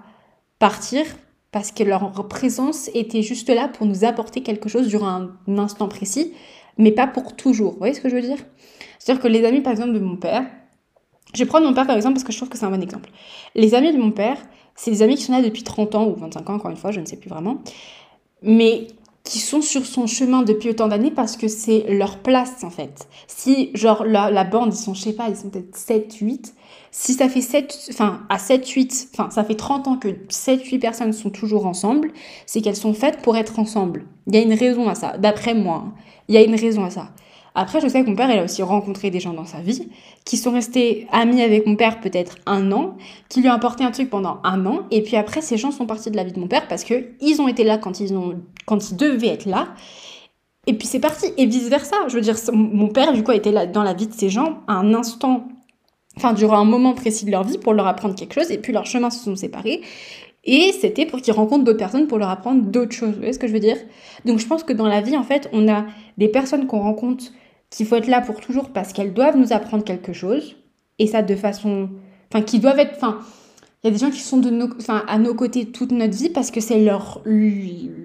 partir 0.58 1.06
parce 1.52 1.72
que 1.72 1.84
leur 1.84 2.12
présence 2.28 2.90
était 2.96 3.22
juste 3.22 3.50
là 3.50 3.68
pour 3.68 3.86
nous 3.86 4.04
apporter 4.04 4.42
quelque 4.42 4.68
chose 4.68 4.88
durant 4.88 5.30
un, 5.48 5.58
instant 5.60 5.88
précis, 5.88 6.34
mais 6.80 6.92
pas 6.92 7.06
pour 7.06 7.36
toujours. 7.36 7.74
Vous 7.74 7.78
voyez 7.78 7.94
ce 7.94 8.02
que 8.02 8.10
je 8.10 8.16
veux 8.16 8.22
dire? 8.22 8.40
C'est-à-dire 8.98 9.22
que 9.22 9.28
les 9.28 9.46
amis, 9.46 9.62
par 9.62 9.74
exemple, 9.74 9.94
de 9.94 10.00
mon 10.00 10.16
père, 10.16 10.44
je 11.36 11.40
vais 11.40 11.46
prendre 11.46 11.68
mon 11.68 11.76
père 11.76 11.86
par 11.86 11.96
exemple 11.96 12.16
parce 12.16 12.24
que 12.24 12.32
je 12.32 12.38
trouve 12.38 12.50
que 12.50 12.58
c'est 12.58 12.66
un 12.66 12.72
bon 12.72 12.82
exemple. 12.82 13.12
Les 13.54 13.76
amis 13.76 13.94
de 13.94 13.98
mon 13.98 14.12
père, 14.12 14.38
c'est 14.74 14.90
des 14.90 15.04
amis 15.04 15.18
qui 15.18 15.24
sont 15.24 15.34
là 15.34 15.44
depuis 15.44 15.62
30 15.62 15.94
ans 15.94 16.08
ou 16.08 16.16
25 16.16 16.50
ans, 16.50 16.56
encore 16.56 16.72
une 16.72 16.78
fois, 16.78 16.90
je 16.90 17.00
ne 17.00 17.06
sais 17.06 17.18
plus 17.18 17.30
vraiment. 17.30 17.60
Mais 18.42 18.88
qui 19.32 19.40
sont 19.40 19.62
sur 19.62 19.86
son 19.86 20.08
chemin 20.08 20.42
depuis 20.42 20.72
autant 20.72 20.90
d'années 20.90 21.10
parce 21.10 21.38
que 21.38 21.48
c'est 21.48 21.86
leur 21.88 22.18
place 22.18 22.66
en 22.66 22.70
fait. 22.70 23.08
Si 23.28 23.72
genre 23.74 24.04
la, 24.04 24.44
bande, 24.44 24.74
ils 24.74 24.78
sont, 24.78 24.94
je 24.94 25.04
sais 25.04 25.14
pas, 25.14 25.30
ils 25.30 25.38
sont 25.38 25.50
peut-être 25.50 25.74
7, 25.74 26.16
8, 26.16 26.54
si 26.92 27.14
ça 27.14 27.30
fait 27.30 27.40
7, 27.40 27.92
enfin 27.92 28.24
à 28.28 28.38
7, 28.38 28.68
8, 28.68 29.10
enfin 29.14 29.30
ça 29.30 29.46
fait 29.46 29.56
30 29.56 29.88
ans 29.88 29.96
que 29.96 30.10
7, 30.28 30.66
8 30.66 30.80
personnes 30.80 31.14
sont 31.14 31.30
toujours 31.30 31.66
ensemble, 31.66 32.12
c'est 32.46 32.60
qu'elles 32.60 32.76
sont 32.76 32.94
faites 32.94 33.22
pour 33.22 33.38
être 33.38 33.58
ensemble. 33.58 34.04
Il 34.28 34.36
y 34.36 34.38
a 34.38 34.42
une 34.42 34.54
raison 34.54 34.90
à 34.90 34.96
ça, 34.96 35.18
d'après 35.18 35.54
moi. 35.54 35.86
Hein. 35.86 35.94
Il 36.28 36.36
y 36.36 36.38
a 36.38 36.42
une 36.42 36.56
raison 36.56 36.84
à 36.84 36.90
ça. 36.90 37.12
Après, 37.54 37.82
je 37.82 37.88
sais 37.88 38.02
que 38.04 38.10
mon 38.10 38.16
père, 38.16 38.32
il 38.32 38.40
a 38.40 38.44
aussi 38.44 38.64
rencontré 38.64 39.10
des 39.10 39.20
gens 39.20 39.34
dans 39.34 39.46
sa 39.46 39.60
vie 39.60 39.90
qui 40.24 40.38
sont 40.38 40.52
restés 40.52 41.08
amis 41.12 41.42
avec 41.42 41.66
mon 41.68 41.76
père 41.76 42.00
peut-être 42.00 42.38
un 42.46 42.72
an, 42.72 42.96
qui 43.28 43.42
lui 43.42 43.50
ont 43.50 43.54
apporté 43.54 43.84
un 43.84 43.92
truc 43.92 44.10
pendant 44.10 44.40
un 44.44 44.66
an, 44.66 44.82
et 44.90 45.02
puis 45.02 45.18
après, 45.18 45.42
ces 45.42 45.58
gens 45.58 45.72
sont 45.72 45.86
partis 45.86 46.12
de 46.12 46.16
la 46.16 46.24
vie 46.24 46.32
de 46.32 46.40
mon 46.40 46.48
père 46.48 46.68
parce 46.68 46.84
que 46.84 47.10
ils 47.20 47.42
ont 47.42 47.48
été 47.48 47.64
là 47.64 47.78
quand 47.78 48.00
ils, 48.00 48.14
ont, 48.14 48.40
quand 48.66 48.90
ils 48.90 48.96
devaient 48.96 49.28
être 49.28 49.46
là, 49.46 49.68
et 50.68 50.74
puis 50.74 50.88
c'est 50.88 51.00
parti, 51.00 51.26
et 51.38 51.46
vice-versa. 51.46 51.96
Je 52.08 52.16
veux 52.16 52.22
dire, 52.22 52.36
mon 52.54 52.88
père, 52.88 53.14
du 53.14 53.24
coup, 53.24 53.32
a 53.32 53.36
été 53.36 53.52
là 53.52 53.66
dans 53.66 53.84
la 53.84 53.94
vie 53.94 54.08
de 54.08 54.14
ces 54.14 54.30
gens 54.30 54.60
à 54.68 54.74
un 54.74 54.94
instant, 54.94 55.48
enfin, 56.18 56.34
durant 56.34 56.60
un 56.60 56.66
moment 56.66 56.94
précis 56.94 57.26
de 57.26 57.32
leur 57.32 57.44
vie 57.44 57.58
pour 57.58 57.74
leur 57.74 57.88
apprendre 57.88 58.16
quelque 58.16 58.36
chose, 58.36 58.52
et 58.52 58.60
puis 58.60 58.72
leurs 58.72 58.86
chemins 58.86 59.10
se 59.10 59.24
sont 59.24 59.36
séparés. 59.36 59.82
Et 60.44 60.72
c'était 60.80 61.06
pour 61.06 61.22
qu'ils 61.22 61.34
rencontrent 61.34 61.64
d'autres 61.64 61.78
personnes 61.78 62.08
pour 62.08 62.18
leur 62.18 62.30
apprendre 62.30 62.64
d'autres 62.64 62.94
choses. 62.94 63.12
Vous 63.12 63.18
voyez 63.18 63.34
ce 63.34 63.40
que 63.40 63.48
je 63.48 63.54
veux 63.54 63.60
dire? 63.60 63.78
Donc 64.26 64.40
je 64.40 64.48
pense 64.48 64.64
que 64.64 64.74
dans 64.74 64.88
la 64.88 65.02
vie, 65.02 65.16
en 65.16 65.24
fait, 65.24 65.50
on 65.54 65.68
a 65.68 65.86
des 66.18 66.30
personnes 66.30 66.66
qu'on 66.66 66.80
rencontre 66.80 67.26
qu'il 67.72 67.88
faut 67.88 67.96
être 67.96 68.08
là 68.08 68.22
pour 68.22 68.40
toujours 68.40 68.70
parce 68.70 68.94
qu'elles 68.94 69.14
doivent 69.14 69.38
nous 69.38 69.52
apprendre 69.52 69.84
quelque 69.84 70.14
chose. 70.14 70.56
Et 71.00 71.08
ça 71.08 71.24
de 71.24 71.36
façon... 71.36 71.90
Enfin, 72.32 72.44
qui 72.44 72.60
doivent 72.60 72.78
être... 72.78 72.94
Enfin, 72.96 73.20
il 73.84 73.88
y 73.88 73.90
a 73.90 73.92
des 73.92 73.98
gens 73.98 74.12
qui 74.12 74.20
sont 74.20 74.38
de 74.38 74.52
nos, 74.52 74.70
enfin, 74.78 75.04
à 75.08 75.18
nos 75.18 75.34
côtés 75.34 75.66
toute 75.66 75.92
notre 75.92 76.16
vie 76.16 76.30
parce 76.30 76.52
que 76.52 76.62
c'est 76.62 76.80
leur... 76.80 77.24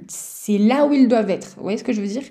C'est 0.08 0.56
là 0.56 0.86
où 0.86 0.94
ils 0.94 1.08
doivent 1.08 1.28
être. 1.28 1.54
Vous 1.56 1.64
voyez 1.64 1.76
ce 1.76 1.84
que 1.84 1.92
je 1.92 2.00
veux 2.00 2.06
dire? 2.06 2.22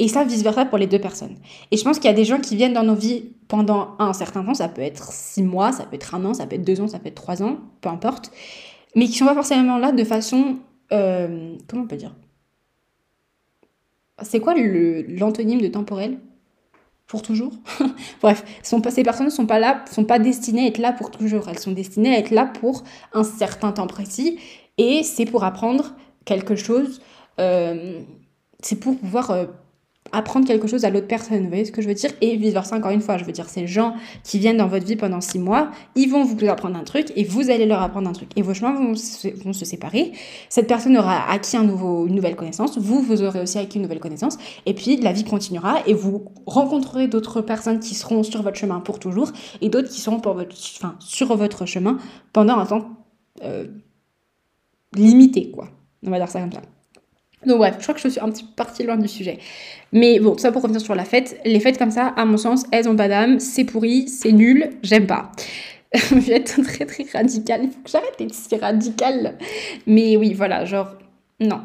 Et 0.00 0.08
ça, 0.08 0.24
vice-versa 0.24 0.64
pour 0.64 0.78
les 0.78 0.88
deux 0.88 1.00
personnes. 1.00 1.36
Et 1.70 1.76
je 1.76 1.84
pense 1.84 2.00
qu'il 2.00 2.10
y 2.10 2.12
a 2.12 2.16
des 2.16 2.24
gens 2.24 2.40
qui 2.40 2.56
viennent 2.56 2.72
dans 2.72 2.82
nos 2.82 2.96
vies 2.96 3.24
pendant 3.46 3.94
un 4.00 4.12
certain 4.12 4.42
temps. 4.42 4.54
Ça 4.54 4.68
peut 4.68 4.82
être 4.82 5.12
six 5.12 5.44
mois, 5.44 5.70
ça 5.70 5.84
peut 5.84 5.94
être 5.94 6.16
un 6.16 6.24
an, 6.24 6.34
ça 6.34 6.46
peut 6.46 6.56
être 6.56 6.64
deux 6.64 6.80
ans, 6.80 6.88
ça 6.88 6.98
peut 6.98 7.08
être 7.08 7.14
trois 7.14 7.42
ans, 7.42 7.58
peu 7.80 7.88
importe 7.88 8.32
mais 8.94 9.06
qui 9.06 9.12
sont 9.12 9.26
pas 9.26 9.34
forcément 9.34 9.78
là 9.78 9.92
de 9.92 10.04
façon... 10.04 10.58
Euh, 10.92 11.54
comment 11.68 11.82
on 11.82 11.86
peut 11.86 11.96
dire? 11.96 12.14
C'est 14.22 14.40
quoi 14.40 14.54
l'antonyme 14.56 15.60
de 15.60 15.68
temporel? 15.68 16.18
Pour 17.08 17.22
toujours 17.22 17.54
Bref, 18.22 18.44
ces 18.62 19.02
personnes 19.02 19.26
ne 19.26 19.30
sont 19.30 19.46
pas 19.46 19.58
là, 19.58 19.84
sont 19.90 20.04
pas 20.04 20.18
destinées 20.18 20.64
à 20.64 20.68
être 20.68 20.78
là 20.78 20.92
pour 20.92 21.10
toujours. 21.10 21.48
Elles 21.48 21.58
sont 21.58 21.72
destinées 21.72 22.14
à 22.14 22.18
être 22.18 22.30
là 22.30 22.44
pour 22.44 22.84
un 23.12 23.24
certain 23.24 23.72
temps 23.72 23.86
précis 23.86 24.38
et 24.76 25.02
c'est 25.02 25.24
pour 25.24 25.42
apprendre 25.42 25.94
quelque 26.24 26.54
chose. 26.54 27.00
Euh, 27.40 28.00
c'est 28.62 28.76
pour 28.76 28.98
pouvoir 28.98 29.30
euh, 29.30 29.46
apprendre 30.12 30.46
quelque 30.46 30.66
chose 30.66 30.84
à 30.84 30.90
l'autre 30.90 31.06
personne, 31.06 31.42
vous 31.42 31.48
voyez 31.48 31.64
ce 31.64 31.72
que 31.72 31.82
je 31.82 31.88
veux 31.88 31.94
dire? 31.94 32.10
Et 32.20 32.36
vice-versa, 32.36 32.76
encore 32.76 32.90
une 32.90 33.00
fois, 33.00 33.18
je 33.18 33.24
veux 33.24 33.32
dire, 33.32 33.48
ces 33.48 33.66
gens 33.66 33.94
qui 34.24 34.38
viennent 34.38 34.56
dans 34.56 34.66
votre 34.66 34.86
vie 34.86 34.96
pendant 34.96 35.20
six 35.20 35.38
mois, 35.38 35.70
ils 35.94 36.08
vont 36.08 36.24
vous 36.24 36.36
apprendre 36.46 36.76
un 36.76 36.84
truc 36.84 37.12
et 37.16 37.24
vous 37.24 37.50
allez 37.50 37.66
leur 37.66 37.82
apprendre 37.82 38.08
un 38.08 38.12
truc. 38.12 38.30
Et 38.36 38.42
vos 38.42 38.54
chemins 38.54 38.72
vont 38.74 38.94
se, 38.94 39.64
séparer. 39.64 40.12
Cette 40.48 40.66
personne 40.66 40.96
aura 40.96 41.30
acquis 41.30 41.56
un 41.56 41.64
nouveau, 41.64 42.06
une 42.06 42.14
nouvelle 42.14 42.36
connaissance, 42.36 42.78
vous, 42.78 43.00
vous 43.00 43.22
aurez 43.22 43.40
aussi 43.40 43.58
acquis 43.58 43.76
une 43.76 43.82
nouvelle 43.82 44.00
connaissance, 44.00 44.38
et 44.66 44.74
puis 44.74 44.96
la 44.96 45.12
vie 45.12 45.24
continuera 45.24 45.78
et 45.86 45.94
vous 45.94 46.26
rencontrerez 46.46 47.08
d'autres 47.08 47.40
personnes 47.40 47.80
qui 47.80 47.94
seront 47.94 48.22
sur 48.22 48.42
votre 48.42 48.56
chemin 48.56 48.80
pour 48.80 48.98
toujours 48.98 49.32
et 49.60 49.68
d'autres 49.68 49.88
qui 49.88 50.00
seront 50.00 50.20
pour 50.20 50.34
votre, 50.34 50.56
sur 50.98 51.36
votre 51.36 51.66
chemin 51.66 51.98
pendant 52.32 52.58
un 52.58 52.66
temps 52.66 52.90
euh, 53.44 53.66
limité, 54.94 55.50
quoi. 55.50 55.68
On 56.06 56.10
va 56.10 56.18
dire 56.18 56.28
ça 56.28 56.40
comme 56.40 56.52
ça. 56.52 56.62
Donc 57.46 57.58
bref, 57.58 57.76
je 57.78 57.82
crois 57.82 57.94
que 57.94 58.00
je 58.00 58.08
suis 58.08 58.20
un 58.20 58.30
petit 58.30 58.44
peu 58.44 58.50
partie 58.56 58.82
loin 58.82 58.96
du 58.96 59.08
sujet. 59.08 59.38
Mais 59.92 60.18
bon, 60.18 60.36
ça 60.38 60.52
pour 60.52 60.62
revenir 60.62 60.80
sur 60.80 60.94
la 60.94 61.04
fête. 61.04 61.40
Les 61.44 61.60
fêtes 61.60 61.78
comme 61.78 61.90
ça, 61.90 62.08
à 62.08 62.24
mon 62.24 62.36
sens, 62.36 62.64
elles 62.72 62.88
ont 62.88 62.96
pas 62.96 63.08
d'âme, 63.08 63.38
c'est 63.40 63.64
pourri, 63.64 64.08
c'est 64.08 64.32
nul, 64.32 64.70
j'aime 64.82 65.06
pas. 65.06 65.30
je 65.94 66.16
vais 66.16 66.34
être 66.34 66.62
très 66.62 66.84
très 66.84 67.04
radicale, 67.12 67.62
il 67.64 67.70
faut 67.70 67.80
que 67.82 67.90
j'arrête 67.90 68.14
d'être 68.18 68.34
si 68.34 68.56
radicale. 68.56 69.38
Mais 69.86 70.16
oui, 70.16 70.34
voilà, 70.34 70.64
genre, 70.64 70.96
non, 71.40 71.60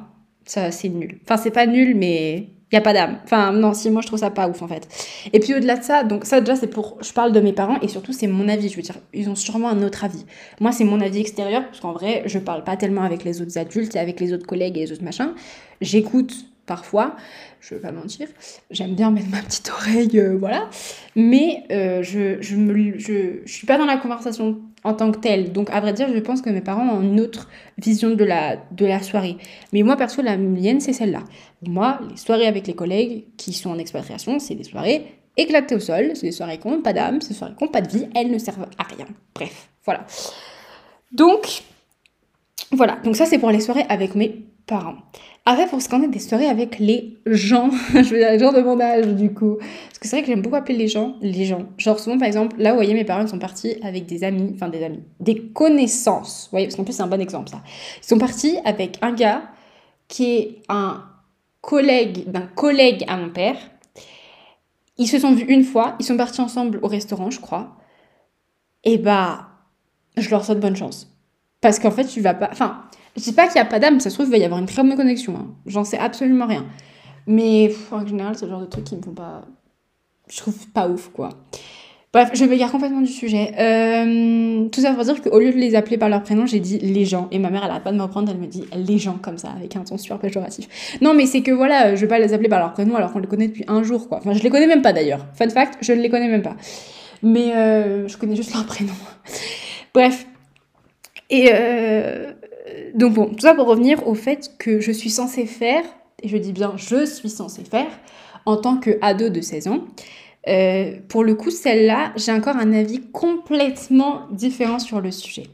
ça 0.46 0.72
c'est 0.72 0.90
nul. 0.90 1.20
Enfin, 1.24 1.38
c'est 1.38 1.52
pas 1.52 1.66
nul, 1.66 1.96
mais 1.96 2.48
il 2.74 2.76
y 2.76 2.80
a 2.80 2.82
pas 2.82 2.94
d'âme. 2.94 3.20
Enfin, 3.24 3.52
non, 3.52 3.76
si, 3.76 3.92
moi 3.92 4.02
je 4.02 4.08
trouve 4.08 4.18
ça 4.18 4.32
pas 4.32 4.48
ouf 4.48 4.64
en 4.64 4.68
fait. 4.68 4.88
Et 5.32 5.40
puis 5.40 5.54
au-delà 5.54 5.78
de 5.78 5.84
ça, 5.84 6.04
donc 6.04 6.26
ça 6.26 6.42
déjà 6.42 6.56
c'est 6.56 6.68
pour. 6.68 6.98
Je 7.02 7.14
parle 7.14 7.32
de 7.32 7.40
mes 7.40 7.54
parents 7.54 7.80
et 7.82 7.88
surtout 7.88 8.14
c'est 8.14 8.26
mon 8.26 8.50
avis. 8.50 8.68
Je 8.68 8.76
veux 8.76 8.82
dire, 8.82 8.96
ils 9.14 9.30
ont 9.30 9.36
sûrement 9.36 9.70
un 9.70 9.84
autre 9.84 10.04
avis. 10.04 10.26
Moi 10.60 10.72
c'est 10.72 10.84
mon 10.84 11.00
avis 11.00 11.20
extérieur 11.20 11.66
parce 11.68 11.80
qu'en 11.82 11.92
vrai, 11.92 12.24
je 12.26 12.40
parle 12.40 12.64
pas 12.64 12.76
tellement 12.76 13.04
avec 13.04 13.24
les 13.24 13.44
autres 13.44 13.60
adultes 13.60 13.96
et 13.96 14.00
avec 14.00 14.20
les 14.20 14.34
autres 14.34 14.48
collègues 14.48 14.76
et 14.78 14.82
les 14.82 14.92
autres 14.92 15.04
machins. 15.04 15.34
J'écoute 15.82 16.34
parfois, 16.66 17.16
je 17.60 17.76
vais 17.76 17.82
pas 17.82 17.92
mentir, 17.92 18.28
j'aime 18.72 18.96
bien 18.96 19.12
mettre 19.12 19.30
ma 19.30 19.42
petite 19.42 19.70
oreille, 19.70 20.20
euh, 20.20 20.38
voilà, 20.38 20.70
mais 21.16 21.64
euh, 21.72 22.04
je, 22.04 22.42
je, 22.42 22.56
je, 22.98 23.42
je, 23.46 23.52
suis 23.52 23.68
pas 23.68 23.78
dans 23.78 23.86
la 23.86 23.98
conversation 23.98 24.62
en 24.84 24.94
tant 24.94 25.12
que 25.12 25.20
telle, 25.20 25.52
donc 25.52 25.70
à 25.70 25.80
vrai 25.80 25.94
dire, 25.94 26.08
je 26.14 26.20
pense 26.20 26.42
que 26.42 26.50
mes 26.50 26.62
parents 26.62 26.88
ont 26.88 27.02
une 27.02 27.20
autre 27.20 27.50
vision 27.78 28.12
de 28.12 28.24
la, 28.24 28.58
de 28.72 28.86
la 28.86 29.02
soirée. 29.02 29.38
Mais 29.72 29.82
moi, 29.84 29.96
perso, 29.96 30.22
la 30.22 30.38
mienne, 30.38 30.82
c'est 30.82 30.94
celle-là. 30.94 31.24
Moi, 31.66 32.00
les 32.10 32.18
soirées 32.18 32.48
avec 32.48 32.68
les 32.68 32.76
collègues 32.76 33.26
qui 33.38 33.54
sont 33.54 33.70
en 33.70 33.78
expatriation, 33.78 34.40
c'est 34.40 34.56
des 34.56 34.64
soirées 34.64 35.06
éclatées 35.38 35.76
au 35.76 35.80
sol, 35.80 36.12
c'est 36.16 36.28
des 36.28 36.32
soirées 36.32 36.60
qui 36.60 36.68
n'ont 36.68 36.82
pas 36.82 36.94
d'âme, 36.94 37.22
c'est 37.22 37.30
des 37.30 37.36
soirées 37.36 37.54
qui 37.58 37.64
n'ont 37.64 37.72
pas 37.72 37.82
de 37.82 37.90
vie, 37.90 38.08
elles 38.16 38.32
ne 38.32 38.38
servent 38.38 38.68
à 38.78 38.84
rien. 38.84 39.08
Bref, 39.34 39.70
voilà. 39.86 40.06
Donc, 41.12 41.64
voilà, 42.72 42.98
donc 43.04 43.16
ça 43.16 43.26
c'est 43.26 43.40
pour 43.40 43.52
les 43.52 43.60
soirées 43.60 43.86
avec 43.90 44.16
mes 44.16 44.46
parents. 44.66 44.98
Après, 45.46 45.68
pour 45.68 45.82
ce 45.82 45.90
qu'on 45.90 46.02
est 46.02 46.08
des 46.08 46.20
soirées 46.20 46.48
avec 46.48 46.80
les 46.80 47.18
gens, 47.26 47.70
je 47.94 48.00
veux 48.00 48.18
dire 48.18 48.32
les 48.32 48.40
gens 48.40 48.54
de 48.54 48.62
mon 48.62 48.80
âge 48.80 49.08
du 49.08 49.34
coup. 49.34 49.58
Parce 49.58 50.00
que 50.00 50.08
c'est 50.08 50.16
vrai 50.16 50.22
que 50.22 50.28
j'aime 50.28 50.42
beaucoup 50.42 50.56
appeler 50.56 50.78
les 50.78 50.88
gens 50.88 51.16
les 51.22 51.46
gens. 51.46 51.66
Genre 51.78 52.00
souvent 52.00 52.18
par 52.18 52.28
exemple, 52.28 52.56
là 52.60 52.70
vous 52.70 52.78
voyez 52.78 52.94
mes 52.94 53.04
parents 53.04 53.28
sont 53.28 53.40
partis 53.40 53.76
avec 53.84 54.06
des 54.06 54.24
amis, 54.24 54.52
enfin 54.56 54.70
des 54.70 54.84
amis, 54.84 55.04
des 55.20 55.40
connaissances. 55.50 56.46
Vous 56.46 56.52
voyez, 56.52 56.68
parce 56.68 56.78
qu'en 56.78 56.86
plus 56.86 56.94
c'est 56.94 57.04
un 57.04 57.08
bon 57.08 57.20
exemple 57.20 57.50
ça. 57.50 57.62
Ils 58.02 58.08
sont 58.08 58.18
partis 58.18 58.58
avec 58.64 58.98
un 59.02 59.12
gars 59.12 59.44
qui 60.08 60.34
est 60.34 60.62
un 60.70 61.04
collègue 61.62 62.30
d'un 62.30 62.48
collègue 62.48 63.04
à 63.08 63.18
mon 63.18 63.30
père. 63.30 63.58
Ils 64.98 65.08
se 65.08 65.20
sont 65.20 65.34
vus 65.34 65.46
une 65.46 65.64
fois, 65.64 65.96
ils 66.00 66.06
sont 66.06 66.18
partis 66.18 66.40
ensemble 66.40 66.80
au 66.84 66.88
restaurant, 66.88 67.32
je 67.32 67.40
crois. 67.40 67.76
Et 68.84 68.98
bah, 68.98 69.48
je 70.18 70.30
leur 70.30 70.46
souhaite 70.46 70.60
bonne 70.60 70.76
chance. 70.76 71.10
Parce 71.62 71.80
qu'en 71.80 71.92
fait, 71.92 72.06
tu 72.06 72.22
vas 72.22 72.34
pas. 72.34 72.50
Enfin, 72.52 72.84
je 73.16 73.22
dis 73.22 73.34
pas 73.34 73.46
qu'il 73.48 73.56
n'y 73.56 73.62
a 73.62 73.66
pas 73.66 73.80
d'âme, 73.80 74.00
ça 74.00 74.10
se 74.10 74.16
trouve, 74.16 74.28
il 74.28 74.32
va 74.32 74.38
y 74.38 74.46
avoir 74.46 74.60
une 74.60 74.66
très 74.66 74.84
bonne 74.84 74.96
connexion. 74.96 75.36
Hein. 75.36 75.48
J'en 75.66 75.84
sais 75.84 75.98
absolument 75.98 76.48
rien. 76.48 76.66
Mais 77.28 77.72
en 77.92 78.06
général, 78.06 78.36
c'est 78.36 78.46
le 78.46 78.52
genre 78.52 78.62
de 78.62 78.66
trucs 78.66 78.86
qui 78.86 78.96
me 78.96 79.02
font 79.02 79.12
pas. 79.14 79.46
Je 80.30 80.38
trouve 80.38 80.68
pas 80.70 80.88
ouf, 80.88 81.10
quoi. 81.14 81.30
Bref, 82.14 82.30
je 82.34 82.46
m'égare 82.46 82.72
complètement 82.72 83.02
du 83.02 83.12
sujet. 83.12 83.54
Euh, 83.58 84.70
tout 84.70 84.82
ça 84.82 84.94
pour 84.94 85.04
dire 85.04 85.20
qu'au 85.20 85.40
lieu 85.40 85.52
de 85.52 85.58
les 85.58 85.74
appeler 85.74 85.98
par 85.98 86.10
leur 86.10 86.22
prénom, 86.22 86.46
j'ai 86.46 86.60
dit 86.60 86.78
les 86.78 87.06
gens. 87.06 87.28
Et 87.32 87.40
ma 87.40 87.50
mère, 87.50 87.64
elle 87.66 87.72
arrête 87.72 87.84
pas 87.84 87.92
de 87.92 87.98
me 87.98 88.04
reprendre, 88.04 88.30
elle 88.30 88.38
me 88.38 88.46
dit 88.46 88.66
les 88.76 89.00
gens 89.00 89.18
comme 89.20 89.40
ça, 89.40 89.50
avec 89.50 89.76
un 89.76 89.84
ton 89.84 89.98
super 89.98 90.20
péjoratif. 90.20 90.98
Non, 91.02 91.16
mais 91.16 91.26
c'est 91.26 91.42
que 91.42 91.50
voilà, 91.50 91.96
je 91.96 92.02
vais 92.02 92.08
pas 92.08 92.20
les 92.20 92.34
appeler 92.34 92.50
par 92.50 92.60
leur 92.60 92.74
prénom 92.74 92.96
alors 92.96 93.12
qu'on 93.12 93.20
les 93.20 93.28
connaît 93.28 93.48
depuis 93.48 93.66
un 93.68 93.82
jour, 93.82 94.08
quoi. 94.10 94.20
Enfin, 94.20 94.34
je 94.34 94.44
les 94.44 94.52
connais 94.52 94.68
même 94.68 94.84
pas 94.84 94.94
d'ailleurs. 94.94 95.26
Fun 95.34 95.50
fact, 95.50 95.80
je 95.82 95.92
ne 95.92 96.02
les 96.02 96.10
connais 96.10 96.28
même 96.28 96.44
pas. 96.44 96.56
Mais 97.24 97.56
euh, 97.56 98.08
je 98.08 98.16
connais 98.18 98.36
juste 98.36 98.54
leur 98.54 98.68
prénom. 98.68 98.94
Bref. 99.96 100.28
Et 101.32 101.50
euh, 101.52 102.32
donc 102.96 103.14
bon, 103.14 103.28
tout 103.28 103.42
ça 103.42 103.54
pour 103.54 103.68
revenir 103.68 104.08
au 104.08 104.16
fait 104.16 104.52
que 104.58 104.80
je 104.80 104.92
suis 104.92 105.10
censée 105.10 105.46
faire, 105.46 105.84
et 106.22 106.28
je 106.28 106.38
dis 106.38 106.54
bien 106.54 106.74
je 106.78 107.06
suis 107.06 107.30
censée 107.30 107.64
faire, 107.64 107.88
en 108.46 108.58
tant 108.58 108.78
que 108.78 108.98
ado 109.02 109.30
de 109.30 109.42
16 109.42 109.68
ans. 109.68 109.80
Euh, 110.48 110.98
pour 111.08 111.24
le 111.24 111.36
coup, 111.36 111.52
celle-là, 111.52 112.12
j'ai 112.18 112.32
encore 112.32 112.58
un 112.58 112.74
avis 112.74 113.00
complètement 113.12 114.28
différent 114.32 114.80
sur 114.80 115.00
le 115.00 115.12
sujet. 115.12 115.48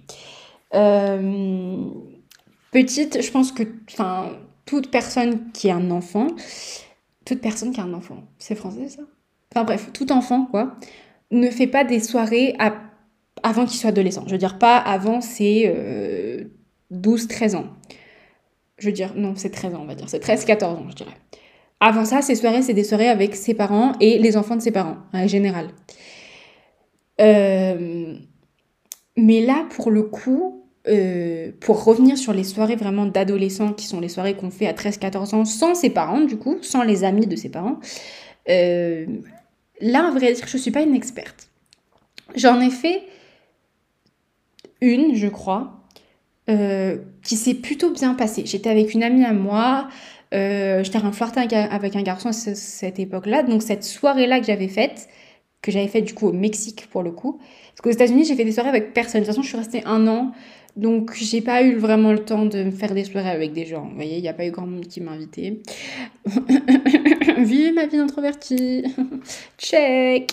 Euh, 0.73 1.77
petite, 2.71 3.21
je 3.21 3.31
pense 3.31 3.51
que 3.51 3.63
toute 4.65 4.89
personne 4.89 5.51
qui 5.51 5.69
a 5.69 5.75
un 5.75 5.91
enfant, 5.91 6.27
toute 7.25 7.41
personne 7.41 7.71
qui 7.71 7.79
a 7.79 7.83
un 7.83 7.93
enfant, 7.93 8.23
c'est 8.39 8.55
français 8.55 8.87
ça? 8.87 9.03
Enfin 9.51 9.63
bref, 9.63 9.89
tout 9.93 10.11
enfant 10.11 10.47
quoi, 10.49 10.75
ne 11.31 11.49
fait 11.49 11.67
pas 11.67 11.83
des 11.83 11.99
soirées 11.99 12.55
avant 13.43 13.65
qu'il 13.65 13.79
soit 13.79 13.89
adolescent. 13.89 14.23
Je 14.27 14.31
veux 14.31 14.37
dire 14.37 14.59
pas 14.59 14.77
avant 14.77 15.21
ses 15.21 15.71
euh, 15.75 16.45
12-13 16.91 17.55
ans. 17.55 17.67
Je 18.77 18.87
veux 18.87 18.93
dire, 18.93 19.13
non, 19.15 19.33
c'est 19.35 19.49
13 19.49 19.75
ans, 19.75 19.81
on 19.81 19.85
va 19.85 19.95
dire. 19.95 20.09
C'est 20.09 20.23
13-14 20.23 20.65
ans, 20.65 20.85
je 20.89 20.95
dirais. 20.95 21.15
Avant 21.79 22.05
ça, 22.05 22.21
ces 22.21 22.35
soirées, 22.35 22.61
c'est 22.61 22.73
des 22.73 22.83
soirées 22.83 23.07
avec 23.07 23.35
ses 23.35 23.53
parents 23.53 23.93
et 23.99 24.17
les 24.19 24.35
enfants 24.35 24.55
de 24.55 24.61
ses 24.61 24.71
parents, 24.71 24.97
en 25.13 25.27
général. 25.27 25.69
Euh, 27.21 28.15
mais 29.15 29.41
là, 29.41 29.65
pour 29.69 29.91
le 29.91 30.03
coup, 30.03 30.65
euh, 30.87 31.51
pour 31.59 31.83
revenir 31.83 32.17
sur 32.17 32.33
les 32.33 32.43
soirées 32.43 32.75
vraiment 32.75 33.05
d'adolescents, 33.05 33.73
qui 33.73 33.85
sont 33.85 33.99
les 33.99 34.09
soirées 34.09 34.35
qu'on 34.35 34.49
fait 34.49 34.67
à 34.67 34.73
13-14 34.73 35.35
ans, 35.35 35.45
sans 35.45 35.75
ses 35.75 35.89
parents, 35.89 36.21
du 36.21 36.37
coup, 36.37 36.57
sans 36.61 36.83
les 36.83 37.03
amis 37.03 37.27
de 37.27 37.35
ses 37.35 37.49
parents, 37.49 37.79
euh, 38.49 39.05
là, 39.81 40.07
à 40.07 40.11
vrai 40.11 40.33
dire, 40.33 40.47
je 40.47 40.57
ne 40.57 40.61
suis 40.61 40.71
pas 40.71 40.81
une 40.81 40.95
experte. 40.95 41.49
J'en 42.35 42.59
ai 42.61 42.69
fait 42.69 43.03
une, 44.81 45.15
je 45.15 45.27
crois, 45.27 45.78
euh, 46.49 46.97
qui 47.23 47.35
s'est 47.35 47.53
plutôt 47.53 47.91
bien 47.91 48.15
passé. 48.15 48.43
J'étais 48.45 48.69
avec 48.69 48.93
une 48.93 49.03
amie 49.03 49.23
à 49.23 49.33
moi, 49.33 49.87
euh, 50.33 50.83
j'étais 50.83 50.97
en 50.97 51.11
flirtant 51.11 51.41
avec 51.41 51.95
un 51.95 52.01
garçon 52.01 52.29
à 52.29 52.33
cette 52.33 52.99
époque-là, 52.99 53.43
donc 53.43 53.61
cette 53.61 53.83
soirée-là 53.83 54.39
que 54.39 54.45
j'avais 54.45 54.67
faite, 54.67 55.07
que 55.61 55.71
j'avais 55.71 55.87
fait 55.87 56.01
du 56.01 56.13
coup 56.13 56.27
au 56.27 56.33
Mexique 56.33 56.87
pour 56.91 57.03
le 57.03 57.11
coup. 57.11 57.39
Parce 57.69 57.81
qu'aux 57.81 57.91
États-Unis, 57.91 58.25
j'ai 58.25 58.35
fait 58.35 58.45
des 58.45 58.51
soirées 58.51 58.69
avec 58.69 58.93
personne. 58.93 59.21
De 59.21 59.25
toute 59.25 59.33
façon, 59.33 59.43
je 59.43 59.47
suis 59.47 59.57
restée 59.57 59.83
un 59.85 60.07
an. 60.07 60.31
Donc, 60.79 61.11
j'ai 61.13 61.41
pas 61.41 61.61
eu 61.61 61.75
vraiment 61.75 62.13
le 62.13 62.23
temps 62.23 62.45
de 62.45 62.63
me 62.63 62.71
faire 62.71 62.93
des 62.93 63.03
soirées 63.03 63.31
avec 63.31 63.51
des 63.51 63.65
gens. 63.65 63.85
Vous 63.89 63.95
voyez, 63.95 64.15
il 64.15 64.21
n'y 64.21 64.29
a 64.29 64.33
pas 64.33 64.45
eu 64.45 64.51
grand 64.51 64.65
monde 64.65 64.87
qui 64.87 65.01
m'a 65.01 65.11
invité. 65.11 65.61
Vive 67.37 67.73
ma 67.73 67.85
vie 67.85 67.97
d'introvertie. 67.97 68.85
Check. 69.57 70.31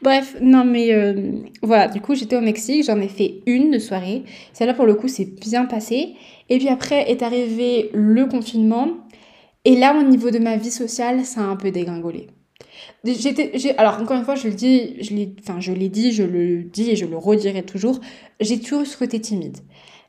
Bref, 0.00 0.36
non 0.40 0.64
mais 0.64 0.92
euh, 0.92 1.32
voilà, 1.62 1.88
du 1.88 2.00
coup, 2.00 2.14
j'étais 2.14 2.36
au 2.36 2.40
Mexique, 2.40 2.84
j'en 2.84 3.00
ai 3.00 3.08
fait 3.08 3.40
une 3.46 3.72
de 3.72 3.80
soirée. 3.80 4.22
Celle-là, 4.52 4.74
pour 4.74 4.86
le 4.86 4.94
coup, 4.94 5.08
c'est 5.08 5.24
bien 5.40 5.64
passé. 5.64 6.14
Et 6.48 6.58
puis 6.58 6.68
après 6.68 7.10
est 7.10 7.24
arrivé 7.24 7.90
le 7.92 8.26
confinement. 8.26 8.90
Et 9.64 9.74
là, 9.74 9.98
au 9.98 10.04
niveau 10.04 10.30
de 10.30 10.38
ma 10.38 10.56
vie 10.56 10.70
sociale, 10.70 11.24
ça 11.24 11.40
a 11.40 11.44
un 11.44 11.56
peu 11.56 11.72
dégringolé. 11.72 12.28
J'étais, 13.04 13.76
alors 13.78 14.00
encore 14.00 14.16
une 14.16 14.24
fois, 14.24 14.34
je 14.34 14.48
le 14.48 14.54
dis, 14.54 15.02
je 15.02 15.14
l'ai, 15.14 15.34
enfin, 15.40 15.60
je 15.60 15.72
l'ai 15.72 15.88
dit, 15.88 16.12
je 16.12 16.24
le 16.24 16.62
dis 16.62 16.90
et 16.90 16.96
je 16.96 17.06
le 17.06 17.16
redirai 17.16 17.62
toujours. 17.62 18.00
J'ai 18.40 18.58
toujours 18.58 18.82
eu 18.82 18.86
ce 18.86 18.96
côté 18.96 19.20
timide. 19.20 19.58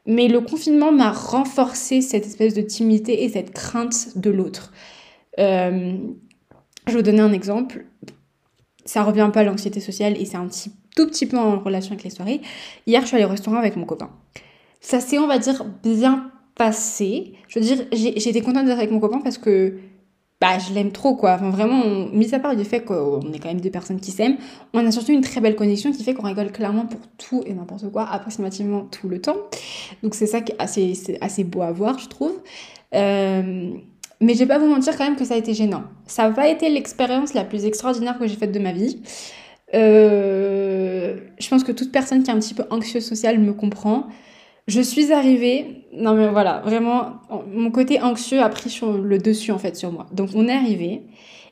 Mais 0.05 0.27
le 0.27 0.41
confinement 0.41 0.91
m'a 0.91 1.11
renforcé 1.11 2.01
cette 2.01 2.25
espèce 2.25 2.55
de 2.55 2.61
timidité 2.61 3.23
et 3.23 3.29
cette 3.29 3.51
crainte 3.51 4.17
de 4.17 4.31
l'autre. 4.31 4.73
Euh, 5.37 5.97
je 6.87 6.93
vais 6.93 6.97
vous 6.97 7.03
donner 7.03 7.19
un 7.21 7.31
exemple. 7.31 7.85
Ça 8.85 9.03
revient 9.03 9.29
pas 9.31 9.41
à 9.41 9.43
l'anxiété 9.43 9.79
sociale 9.79 10.19
et 10.19 10.25
c'est 10.25 10.37
un 10.37 10.47
petit, 10.47 10.71
tout 10.95 11.05
petit 11.05 11.27
peu 11.27 11.37
en 11.37 11.59
relation 11.59 11.91
avec 11.91 12.03
les 12.03 12.09
soirées. 12.09 12.41
Hier, 12.87 13.01
je 13.01 13.07
suis 13.07 13.15
allée 13.15 13.25
au 13.25 13.29
restaurant 13.29 13.57
avec 13.57 13.75
mon 13.75 13.85
copain. 13.85 14.09
Ça 14.81 14.99
s'est, 14.99 15.19
on 15.19 15.27
va 15.27 15.37
dire, 15.37 15.63
bien 15.83 16.31
passé. 16.55 17.33
Je 17.47 17.59
veux 17.59 17.65
dire, 17.65 17.85
j'étais 17.91 18.41
contente 18.41 18.65
d'être 18.65 18.79
avec 18.79 18.91
mon 18.91 18.99
copain 18.99 19.19
parce 19.19 19.37
que 19.37 19.77
bah, 20.41 20.57
je 20.57 20.73
l'aime 20.73 20.91
trop, 20.91 21.15
quoi. 21.15 21.33
Enfin, 21.33 21.49
vraiment, 21.49 21.83
mis 22.13 22.33
à 22.33 22.39
part 22.39 22.55
du 22.55 22.63
fait 22.63 22.81
qu'on 22.81 23.33
est 23.33 23.39
quand 23.39 23.49
même 23.49 23.59
deux 23.59 23.69
personnes 23.69 23.99
qui 23.99 24.11
s'aiment, 24.11 24.37
on 24.73 24.85
a 24.85 24.91
surtout 24.91 25.11
une 25.11 25.21
très 25.21 25.41
belle 25.41 25.55
connexion 25.55 25.91
qui 25.91 26.03
fait 26.03 26.13
qu'on 26.13 26.27
rigole 26.27 26.51
clairement 26.51 26.85
pour 26.85 27.01
tout 27.17 27.43
et 27.45 27.53
n'importe 27.53 27.91
quoi, 27.91 28.07
approximativement 28.09 28.85
tout 28.85 29.09
le 29.09 29.19
temps. 29.19 29.37
Donc, 30.01 30.15
c'est 30.15 30.27
ça 30.27 30.41
qui 30.41 30.53
est 30.53 31.17
assez, 31.19 31.43
beau 31.43 31.61
à 31.61 31.71
voir, 31.71 31.99
je 31.99 32.07
trouve. 32.07 32.41
Euh, 32.95 33.71
mais 34.21 34.33
je 34.33 34.39
vais 34.39 34.47
pas 34.47 34.59
vous 34.59 34.67
mentir 34.67 34.97
quand 34.97 35.03
même 35.05 35.15
que 35.15 35.25
ça 35.25 35.33
a 35.33 35.37
été 35.37 35.53
gênant. 35.53 35.83
Ça 36.05 36.27
n'a 36.27 36.33
pas 36.33 36.47
été 36.47 36.69
l'expérience 36.69 37.33
la 37.33 37.43
plus 37.43 37.65
extraordinaire 37.65 38.17
que 38.17 38.27
j'ai 38.27 38.35
faite 38.35 38.51
de 38.51 38.59
ma 38.59 38.71
vie. 38.71 39.01
Euh, 39.73 41.17
je 41.39 41.47
pense 41.49 41.63
que 41.63 41.71
toute 41.71 41.91
personne 41.91 42.23
qui 42.23 42.31
est 42.31 42.33
un 42.33 42.39
petit 42.39 42.53
peu 42.53 42.63
anxieuse 42.69 43.05
sociale 43.05 43.39
me 43.39 43.53
comprend. 43.53 44.07
Je 44.69 44.81
suis 44.81 45.11
arrivée, 45.11 45.83
non 45.93 46.13
mais 46.13 46.27
voilà, 46.29 46.61
vraiment, 46.63 47.13
mon 47.51 47.71
côté 47.71 47.99
anxieux 48.01 48.39
a 48.39 48.49
pris 48.49 48.69
sur 48.69 48.93
le 48.93 49.17
dessus 49.17 49.51
en 49.51 49.57
fait 49.57 49.75
sur 49.75 49.91
moi. 49.91 50.05
Donc 50.13 50.29
on 50.35 50.47
est 50.47 50.53
arrivé, 50.53 51.01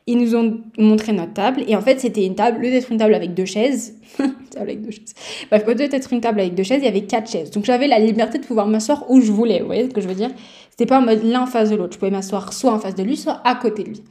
ils 0.06 0.20
nous 0.20 0.36
ont 0.36 0.62
montré 0.78 1.14
notre 1.14 1.34
table 1.34 1.64
et 1.68 1.76
en 1.76 1.82
fait 1.82 2.00
c'était 2.00 2.24
une 2.24 2.36
table, 2.36 2.60
au 2.60 2.62
lieu 2.62 2.70
d'être 2.70 2.92
une 2.92 3.00
table 3.00 3.16
avec 3.16 3.34
deux 3.34 3.46
chaises, 3.46 3.96
avec 4.56 4.84
deux 4.84 4.92
chaises. 4.92 5.16
Bref, 5.50 5.64
au 5.66 5.72
lieu 5.72 5.88
d'être 5.88 6.14
une 6.14 6.22
table 6.22 6.42
avec 6.42 6.54
deux 6.54 6.62
chaises, 6.62 6.84
il 6.84 6.86
y 6.86 6.88
avait 6.88 7.06
quatre 7.06 7.28
chaises. 7.28 7.50
Donc 7.50 7.66
j'avais 7.66 7.88
la 7.88 7.98
liberté 7.98 8.38
de 8.38 8.46
pouvoir 8.46 8.68
m'asseoir 8.68 9.10
où 9.10 9.20
je 9.20 9.32
voulais. 9.32 9.62
Vous 9.62 9.66
voyez 9.66 9.90
ce 9.90 9.94
que 9.96 10.02
je 10.02 10.08
veux 10.08 10.14
dire? 10.14 10.30
C'était 10.70 10.86
pas 10.86 11.00
en 11.00 11.02
mode 11.02 11.24
l'un 11.24 11.48
face 11.48 11.72
de 11.72 11.76
l'autre. 11.76 11.94
Je 11.94 11.98
pouvais 11.98 12.12
m'asseoir 12.12 12.54
soit 12.54 12.72
en 12.72 12.78
face 12.78 12.94
de 12.94 13.02
lui, 13.02 13.18
soit 13.18 13.42
à 13.46 13.56
côté 13.56 13.82
de 13.82 13.90
lui. 13.90 14.04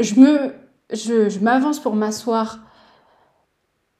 Je 0.00 0.16
me, 0.16 0.54
je, 0.92 1.28
je 1.28 1.38
m'avance 1.38 1.78
pour 1.78 1.94
m'asseoir 1.94 2.58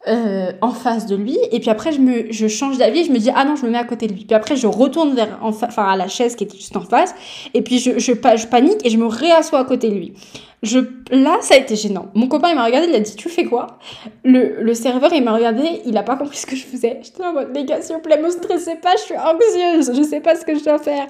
euh, 0.09 0.53
en 0.63 0.71
face 0.71 1.05
de 1.05 1.15
lui. 1.15 1.37
Et 1.53 1.61
puis 1.61 1.69
après 1.69 1.93
je 1.93 2.01
me 2.01 2.33
je 2.33 2.49
change 2.49 2.79
d'avis 2.79 3.05
je 3.05 3.13
me 3.13 3.19
dis 3.19 3.31
ah 3.35 3.45
non 3.45 3.55
je 3.57 3.67
me 3.67 3.71
mets 3.71 3.79
à 3.79 3.85
côté 3.85 4.07
de 4.07 4.15
lui. 4.15 4.25
Puis 4.25 4.35
après 4.35 4.57
je 4.57 4.67
retourne 4.67 5.15
vers 5.15 5.39
enfin 5.43 5.69
à 5.85 5.97
la 5.97 6.09
chaise 6.09 6.37
qui 6.37 6.45
est 6.45 6.55
juste 6.55 6.75
en 6.77 6.81
face. 6.81 7.15
Et 7.53 7.61
puis 7.61 7.79
je, 7.79 7.99
je, 7.99 8.13
je 8.13 8.47
panique 8.47 8.85
et 8.85 8.89
je 8.91 8.97
me 8.97 9.07
réassois 9.07 9.59
à 9.59 9.65
côté 9.65 9.91
de 9.91 9.95
lui. 9.95 10.15
Je 10.63 10.79
là 11.11 11.37
ça 11.43 11.55
a 11.55 11.59
été 11.59 11.77
gênant. 11.77 12.09
Mon 12.15 12.29
copain 12.29 12.49
il 12.49 12.55
m'a 12.55 12.65
regardé 12.65 12.89
il 12.89 12.95
a 12.95 13.01
dit 13.01 13.15
tu 13.15 13.29
fais 13.29 13.45
quoi? 13.45 13.79
Le, 14.25 14.63
le 14.63 14.75
serveur 14.75 15.13
il 15.13 15.23
m'a 15.23 15.35
regardé 15.35 15.83
il 15.85 15.95
a 15.99 16.03
pas 16.03 16.17
compris 16.17 16.39
ce 16.39 16.47
que 16.47 16.57
je 16.57 16.65
faisais. 16.65 17.01
J'étais 17.03 17.23
en 17.23 17.35
mode 17.35 17.55
les 17.55 17.65
gars 17.67 17.83
s'il 17.83 17.97
vous 17.97 18.01
plaît 18.01 18.19
me 18.19 18.31
stressez 18.31 18.77
pas 18.77 18.93
je 18.97 19.03
suis 19.03 19.17
anxieuse 19.17 19.93
je 19.95 20.03
sais 20.03 20.21
pas 20.21 20.35
ce 20.35 20.47
que 20.47 20.59
je 20.59 20.65
dois 20.65 20.79
faire. 20.79 21.07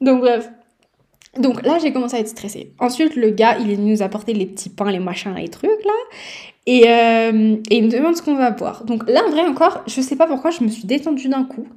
Donc 0.00 0.20
bref. 0.20 0.50
Donc 1.38 1.66
là, 1.66 1.78
j'ai 1.82 1.92
commencé 1.92 2.16
à 2.16 2.20
être 2.20 2.28
stressée. 2.28 2.72
Ensuite, 2.78 3.16
le 3.16 3.30
gars, 3.30 3.58
il 3.58 3.84
nous 3.84 4.02
apporter 4.02 4.34
les 4.34 4.46
petits 4.46 4.70
pains, 4.70 4.92
les 4.92 5.00
machins, 5.00 5.34
les 5.34 5.48
trucs 5.48 5.84
là. 5.84 5.92
Et, 6.66 6.88
euh, 6.88 7.56
et 7.70 7.76
il 7.76 7.84
me 7.84 7.90
demande 7.90 8.16
ce 8.16 8.22
qu'on 8.22 8.36
va 8.36 8.50
boire. 8.50 8.84
Donc 8.84 9.08
là, 9.08 9.22
en 9.26 9.30
vrai, 9.30 9.42
encore, 9.42 9.82
je 9.86 10.00
sais 10.00 10.16
pas 10.16 10.26
pourquoi, 10.26 10.50
je 10.50 10.62
me 10.62 10.68
suis 10.68 10.84
détendue 10.84 11.28
d'un 11.28 11.44
coup, 11.44 11.68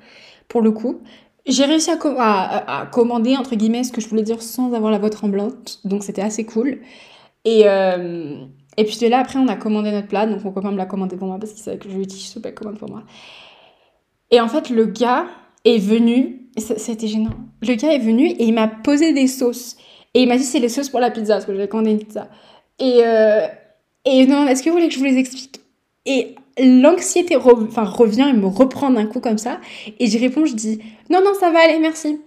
pour 0.48 0.62
le 0.62 0.72
coup. 0.72 1.02
J'ai 1.46 1.66
réussi 1.66 1.90
à, 1.92 2.90
commander, 2.92 3.38
entre 3.38 3.56
guillemets, 3.56 3.84
ce 3.84 3.92
que 3.92 4.02
je 4.02 4.10
voulais 4.10 4.24
dire 4.24 4.42
sans 4.42 4.74
avoir 4.74 4.92
la 4.92 4.98
voix 4.98 5.10
tremblante. 5.10 5.80
Donc 5.86 6.04
c'était 6.04 6.22
assez 6.22 6.46
cool. 6.46 6.80
Et, 7.46 7.64
euh, 7.66 8.36
et 8.76 8.84
puis 8.84 8.98
de 8.98 9.08
là, 9.08 9.20
après, 9.20 9.40
on 9.40 9.48
a 9.48 9.56
commandé 9.56 9.92
notre 9.92 10.08
plat. 10.08 10.26
Donc 10.26 10.44
mon 10.44 10.52
copain 10.52 10.72
me 10.72 10.78
l'a 10.78 10.86
commandé 10.86 11.16
pour 11.16 11.28
moi 11.28 11.38
parce 11.40 11.54
qu'il 11.54 11.64
savait 11.64 11.78
que 11.78 11.90
je 11.90 11.96
lui 11.96 12.04
ai 12.04 12.06
dit, 12.06 12.32
je 12.34 12.40
pas 12.40 12.52
commande 12.52 12.78
pour 12.78 12.90
moi. 12.90 13.04
Et 14.32 14.42
en 14.42 14.50
fait, 14.50 14.70
le 14.70 14.86
gars 14.86 15.26
est 15.64 15.78
venu 15.78 16.48
c'était 16.58 17.08
gênant. 17.08 17.34
Le 17.62 17.76
gars 17.76 17.94
est 17.94 18.00
venu 18.00 18.28
et 18.28 18.44
il 18.44 18.54
m'a 18.54 18.68
posé 18.68 19.14
des 19.14 19.28
sauces. 19.28 19.78
Et 20.14 20.22
il 20.22 20.28
m'a 20.28 20.38
dit 20.38 20.44
c'est 20.44 20.60
les 20.60 20.70
sauces 20.70 20.90
pour 20.90 21.00
la 21.00 21.12
pizza, 21.12 21.36
parce 21.36 21.46
que 21.46 21.54
j'avais 21.54 21.68
commandé 21.68 21.92
une 21.92 22.00
pizza. 22.00 22.30
Et, 22.80 23.02
euh, 23.04 23.48
et 24.10 24.26
non, 24.26 24.48
est-ce 24.48 24.64
que 24.64 24.70
vous 24.70 24.76
voulez 24.76 24.88
que 24.88 24.94
je 24.94 25.00
vous 25.00 25.06
les 25.06 25.18
explique? 25.18 25.60
Et 26.06 26.36
l'anxiété 26.58 27.36
revient 27.36 28.28
et 28.30 28.34
me 28.34 28.48
reprend 28.48 28.90
d'un 28.90 29.06
coup 29.06 29.20
comme 29.20 29.38
ça. 29.38 29.60
Et 30.00 30.08
je 30.08 30.18
réponds, 30.18 30.46
je 30.46 30.56
dis 30.56 30.80
non, 31.10 31.20
non, 31.24 31.34
ça 31.38 31.52
va 31.52 31.60
aller, 31.60 31.78
merci. 31.80 32.22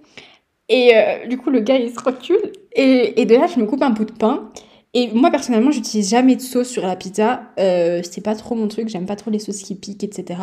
Et 0.69 0.93
euh, 0.95 1.27
du 1.27 1.39
coup, 1.39 1.49
le 1.49 1.61
gars, 1.61 1.79
il 1.79 1.91
se 1.91 1.99
recule. 1.99 2.53
Et, 2.75 3.21
et 3.21 3.25
de 3.25 3.35
là, 3.35 3.47
je 3.47 3.59
me 3.59 3.65
coupe 3.67 3.83
un 3.83 3.91
bout 3.91 4.05
de 4.05 4.13
pain. 4.13 4.51
Et 4.93 5.09
moi, 5.15 5.31
personnellement, 5.31 5.71
j'utilise 5.71 6.11
jamais 6.11 6.37
de 6.37 6.43
sauce 6.43 6.69
sur 6.69 6.87
la 6.87 6.97
pizza. 6.97 7.43
Euh, 7.59 8.03
c'est 8.03 8.21
pas 8.21 8.35
trop 8.35 8.55
mon 8.55 8.69
truc. 8.69 8.89
J'aime 8.89 9.07
pas 9.07 9.17
trop 9.17 9.31
les 9.31 9.39
sauces 9.39 9.63
qui 9.63 9.75
piquent, 9.75 10.05
etc. 10.05 10.39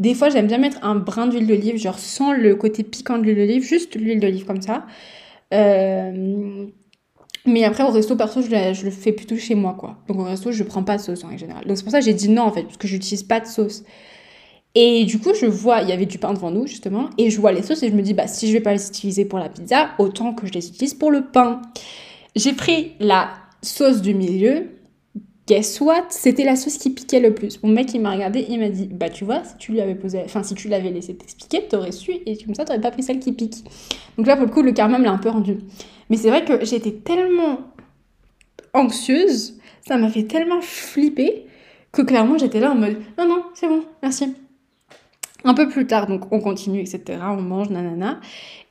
Des 0.00 0.14
fois, 0.14 0.30
j'aime 0.30 0.48
bien 0.48 0.58
mettre 0.58 0.84
un 0.84 0.96
brin 0.96 1.28
d'huile 1.28 1.46
d'olive, 1.46 1.76
genre 1.76 1.98
sans 2.00 2.32
le 2.32 2.56
côté 2.56 2.82
piquant 2.82 3.18
de 3.18 3.22
l'huile 3.22 3.36
d'olive, 3.36 3.62
juste 3.62 3.94
l'huile 3.94 4.18
d'olive 4.18 4.46
comme 4.46 4.62
ça. 4.62 4.84
Euh, 5.54 6.66
mais 7.44 7.64
après, 7.64 7.82
au 7.82 7.90
resto, 7.90 8.16
perso, 8.16 8.42
je 8.42 8.50
le, 8.50 8.72
je 8.72 8.84
le, 8.84 8.90
fais 8.90 9.12
plutôt 9.12 9.36
chez 9.36 9.54
moi, 9.54 9.74
quoi. 9.78 9.98
Donc 10.08 10.18
au 10.18 10.24
resto, 10.24 10.52
je 10.52 10.62
prends 10.62 10.84
pas 10.84 10.96
de 10.96 11.02
sauce 11.02 11.24
en 11.24 11.36
général. 11.36 11.66
Donc 11.66 11.76
c'est 11.76 11.82
pour 11.82 11.92
ça 11.92 11.98
que 11.98 12.04
j'ai 12.04 12.14
dit 12.14 12.28
non, 12.28 12.42
en 12.42 12.52
fait, 12.52 12.62
parce 12.62 12.76
que 12.76 12.86
j'utilise 12.86 13.22
pas 13.22 13.40
de 13.40 13.46
sauce. 13.46 13.82
Et 14.74 15.04
du 15.04 15.18
coup, 15.18 15.30
je 15.38 15.46
vois, 15.46 15.82
il 15.82 15.88
y 15.88 15.92
avait 15.92 16.06
du 16.06 16.18
pain 16.18 16.32
devant 16.32 16.50
nous, 16.50 16.66
justement, 16.66 17.10
et 17.18 17.30
je 17.30 17.40
vois 17.40 17.52
les 17.52 17.62
sauces 17.62 17.82
et 17.82 17.90
je 17.90 17.94
me 17.94 18.02
dis, 18.02 18.14
bah, 18.14 18.26
si 18.26 18.48
je 18.48 18.52
vais 18.52 18.60
pas 18.60 18.72
les 18.72 18.86
utiliser 18.86 19.24
pour 19.24 19.38
la 19.38 19.48
pizza, 19.48 19.90
autant 19.98 20.32
que 20.32 20.46
je 20.46 20.52
les 20.52 20.66
utilise 20.68 20.94
pour 20.94 21.10
le 21.10 21.24
pain. 21.24 21.60
J'ai 22.36 22.54
pris 22.54 22.92
la 22.98 23.30
sauce 23.60 24.00
du 24.00 24.14
milieu, 24.14 24.70
guess 25.46 25.80
what? 25.80 26.06
C'était 26.10 26.44
la 26.44 26.56
sauce 26.56 26.78
qui 26.78 26.90
piquait 26.90 27.20
le 27.20 27.34
plus. 27.34 27.62
Mon 27.62 27.70
mec, 27.70 27.92
il 27.94 28.00
m'a 28.00 28.12
regardé, 28.12 28.46
il 28.48 28.58
m'a 28.58 28.68
dit 28.68 28.88
Bah, 28.90 29.10
tu 29.10 29.24
vois, 29.24 29.42
si 29.44 29.56
tu 29.58 29.72
lui 29.72 29.80
avais 29.80 29.94
posé, 29.94 30.20
enfin, 30.24 30.42
si 30.42 30.54
tu 30.54 30.68
l'avais 30.68 30.90
laissé 30.90 31.14
t'expliquer, 31.14 31.66
t'aurais 31.68 31.92
su, 31.92 32.12
et 32.26 32.36
comme 32.44 32.54
ça, 32.54 32.64
t'aurais 32.64 32.80
pas 32.80 32.90
pris 32.90 33.02
celle 33.02 33.18
qui 33.18 33.32
pique. 33.32 33.64
Donc 34.16 34.26
là, 34.26 34.36
pour 34.36 34.46
le 34.46 34.52
coup, 34.52 34.62
le 34.62 34.72
karma 34.72 34.98
l'a 34.98 35.10
un 35.10 35.18
peu 35.18 35.28
rendu. 35.28 35.58
Mais 36.10 36.16
c'est 36.16 36.28
vrai 36.28 36.44
que 36.44 36.64
j'étais 36.64 36.92
tellement 36.92 37.60
anxieuse, 38.74 39.58
ça 39.86 39.96
m'a 39.96 40.08
fait 40.08 40.24
tellement 40.24 40.60
flipper, 40.60 41.46
que 41.92 42.02
clairement, 42.02 42.38
j'étais 42.38 42.60
là 42.60 42.72
en 42.72 42.74
mode 42.74 42.96
Non, 43.18 43.28
non, 43.28 43.42
c'est 43.54 43.68
bon, 43.68 43.84
merci. 44.02 44.34
Un 45.44 45.54
peu 45.54 45.68
plus 45.68 45.86
tard, 45.86 46.06
donc 46.06 46.32
on 46.32 46.40
continue, 46.40 46.80
etc. 46.80 47.18
On 47.22 47.42
mange, 47.42 47.70
nanana. 47.70 48.20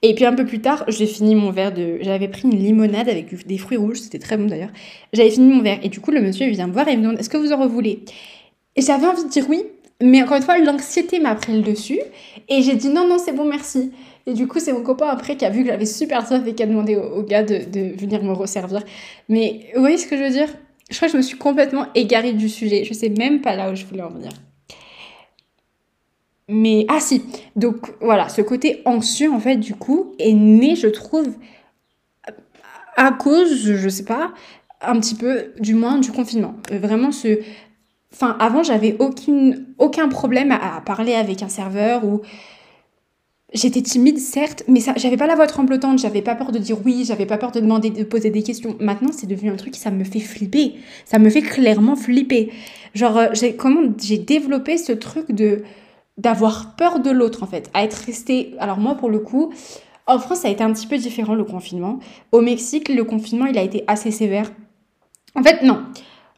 Et 0.01 0.15
puis 0.15 0.25
un 0.25 0.33
peu 0.33 0.45
plus 0.45 0.61
tard, 0.61 0.85
j'ai 0.87 1.05
fini 1.05 1.35
mon 1.35 1.51
verre 1.51 1.73
de. 1.73 1.97
J'avais 2.01 2.27
pris 2.27 2.43
une 2.43 2.55
limonade 2.55 3.09
avec 3.09 3.45
des 3.45 3.57
fruits 3.57 3.77
rouges, 3.77 3.99
c'était 3.99 4.19
très 4.19 4.37
bon 4.37 4.47
d'ailleurs. 4.47 4.71
J'avais 5.13 5.29
fini 5.29 5.53
mon 5.53 5.61
verre 5.61 5.79
et 5.83 5.89
du 5.89 5.99
coup, 5.99 6.11
le 6.11 6.21
monsieur 6.21 6.47
vient 6.49 6.67
me 6.67 6.73
voir 6.73 6.87
et 6.87 6.95
me 6.95 7.03
demande 7.03 7.19
Est-ce 7.19 7.29
que 7.29 7.37
vous 7.37 7.51
en 7.51 7.57
revoulez 7.57 8.03
Et 8.75 8.81
j'avais 8.81 9.05
envie 9.05 9.23
de 9.23 9.29
dire 9.29 9.45
oui, 9.49 9.63
mais 10.01 10.23
encore 10.23 10.37
une 10.37 10.43
fois, 10.43 10.57
l'anxiété 10.57 11.19
m'a 11.19 11.35
pris 11.35 11.53
le 11.53 11.61
dessus 11.61 11.99
et 12.49 12.61
j'ai 12.61 12.75
dit 12.75 12.89
non, 12.89 13.07
non, 13.07 13.17
c'est 13.17 13.33
bon, 13.33 13.45
merci. 13.45 13.91
Et 14.25 14.33
du 14.33 14.47
coup, 14.47 14.59
c'est 14.59 14.73
mon 14.73 14.83
copain 14.83 15.07
après 15.07 15.35
qui 15.35 15.45
a 15.45 15.49
vu 15.49 15.63
que 15.63 15.69
j'avais 15.69 15.85
super 15.85 16.27
soif 16.27 16.41
et 16.45 16.53
qui 16.53 16.63
a 16.63 16.67
demandé 16.67 16.95
au, 16.95 17.23
gars 17.23 17.43
de, 17.43 17.65
de, 17.65 17.99
venir 17.99 18.23
me 18.23 18.33
resservir. 18.33 18.81
Mais 19.29 19.67
vous 19.75 19.81
voyez 19.81 19.97
ce 19.97 20.07
que 20.07 20.17
je 20.17 20.23
veux 20.23 20.29
dire? 20.29 20.47
Je 20.89 20.95
crois 20.95 21.07
que 21.07 21.13
je 21.13 21.17
me 21.17 21.21
suis 21.21 21.37
complètement 21.37 21.85
égarée 21.95 22.33
du 22.33 22.49
sujet. 22.49 22.83
Je 22.83 22.93
sais 22.93 23.09
même 23.09 23.41
pas 23.41 23.55
là 23.55 23.71
où 23.71 23.75
je 23.75 23.85
voulais 23.85 24.03
en 24.03 24.09
venir. 24.09 24.31
Mais, 26.47 26.85
ah 26.89 26.99
si, 26.99 27.23
donc 27.55 27.91
voilà, 28.01 28.27
ce 28.29 28.41
côté 28.41 28.81
anxieux, 28.85 29.31
en 29.31 29.39
fait, 29.39 29.55
du 29.55 29.73
coup, 29.73 30.13
est 30.19 30.33
né, 30.33 30.75
je 30.75 30.87
trouve, 30.87 31.29
à 32.97 33.11
cause, 33.11 33.55
je 33.55 33.89
sais 33.89 34.03
pas, 34.03 34.33
un 34.81 34.99
petit 34.99 35.15
peu, 35.15 35.53
du 35.59 35.75
moins, 35.75 35.97
du 35.97 36.11
confinement. 36.11 36.55
Vraiment, 36.71 37.11
ce... 37.11 37.39
Enfin, 38.13 38.35
avant, 38.39 38.63
j'avais 38.63 38.97
aucun 38.99 40.09
problème 40.09 40.51
à, 40.51 40.81
parler 40.81 41.13
avec 41.13 41.43
un 41.43 41.49
serveur 41.49 42.03
ou... 42.03 42.21
J'étais 43.53 43.81
timide, 43.81 44.17
certes, 44.17 44.63
mais 44.69 44.79
ça, 44.79 44.93
j'avais 44.95 45.17
pas 45.17 45.27
la 45.27 45.35
voix 45.35 45.45
tremblotante, 45.45 45.99
j'avais 45.99 46.21
pas 46.21 46.35
peur 46.35 46.53
de 46.53 46.57
dire 46.57 46.77
oui, 46.85 47.03
j'avais 47.05 47.25
pas 47.25 47.37
peur 47.37 47.51
de 47.51 47.59
demander, 47.59 47.89
de 47.89 48.05
poser 48.05 48.29
des 48.29 48.43
questions. 48.43 48.77
Maintenant, 48.79 49.11
c'est 49.11 49.27
devenu 49.27 49.49
un 49.49 49.57
truc, 49.57 49.75
ça 49.75 49.91
me 49.91 50.05
fait 50.05 50.21
flipper. 50.21 50.75
Ça 51.03 51.19
me 51.19 51.29
fait 51.29 51.41
clairement 51.41 51.97
flipper. 51.97 52.49
Genre, 52.93 53.17
euh, 53.17 53.27
j'ai, 53.33 53.57
comment, 53.57 53.81
j'ai 54.01 54.17
développé 54.17 54.77
ce 54.77 54.93
truc 54.93 55.33
de, 55.33 55.63
d'avoir 56.17 56.75
peur 56.75 56.99
de 56.99 57.09
l'autre 57.09 57.43
en 57.43 57.47
fait, 57.47 57.69
à 57.73 57.83
être 57.83 57.95
resté. 58.05 58.53
Alors 58.59 58.77
moi 58.77 58.95
pour 58.95 59.09
le 59.09 59.19
coup, 59.19 59.53
en 60.07 60.19
France 60.19 60.39
ça 60.39 60.47
a 60.47 60.51
été 60.51 60.63
un 60.63 60.73
petit 60.73 60.87
peu 60.87 60.97
différent 60.97 61.33
le 61.33 61.43
confinement. 61.43 61.99
Au 62.31 62.41
Mexique, 62.41 62.89
le 62.89 63.03
confinement 63.03 63.45
il 63.45 63.57
a 63.57 63.63
été 63.63 63.83
assez 63.87 64.11
sévère. 64.11 64.51
En 65.35 65.43
fait 65.43 65.63
non. 65.63 65.83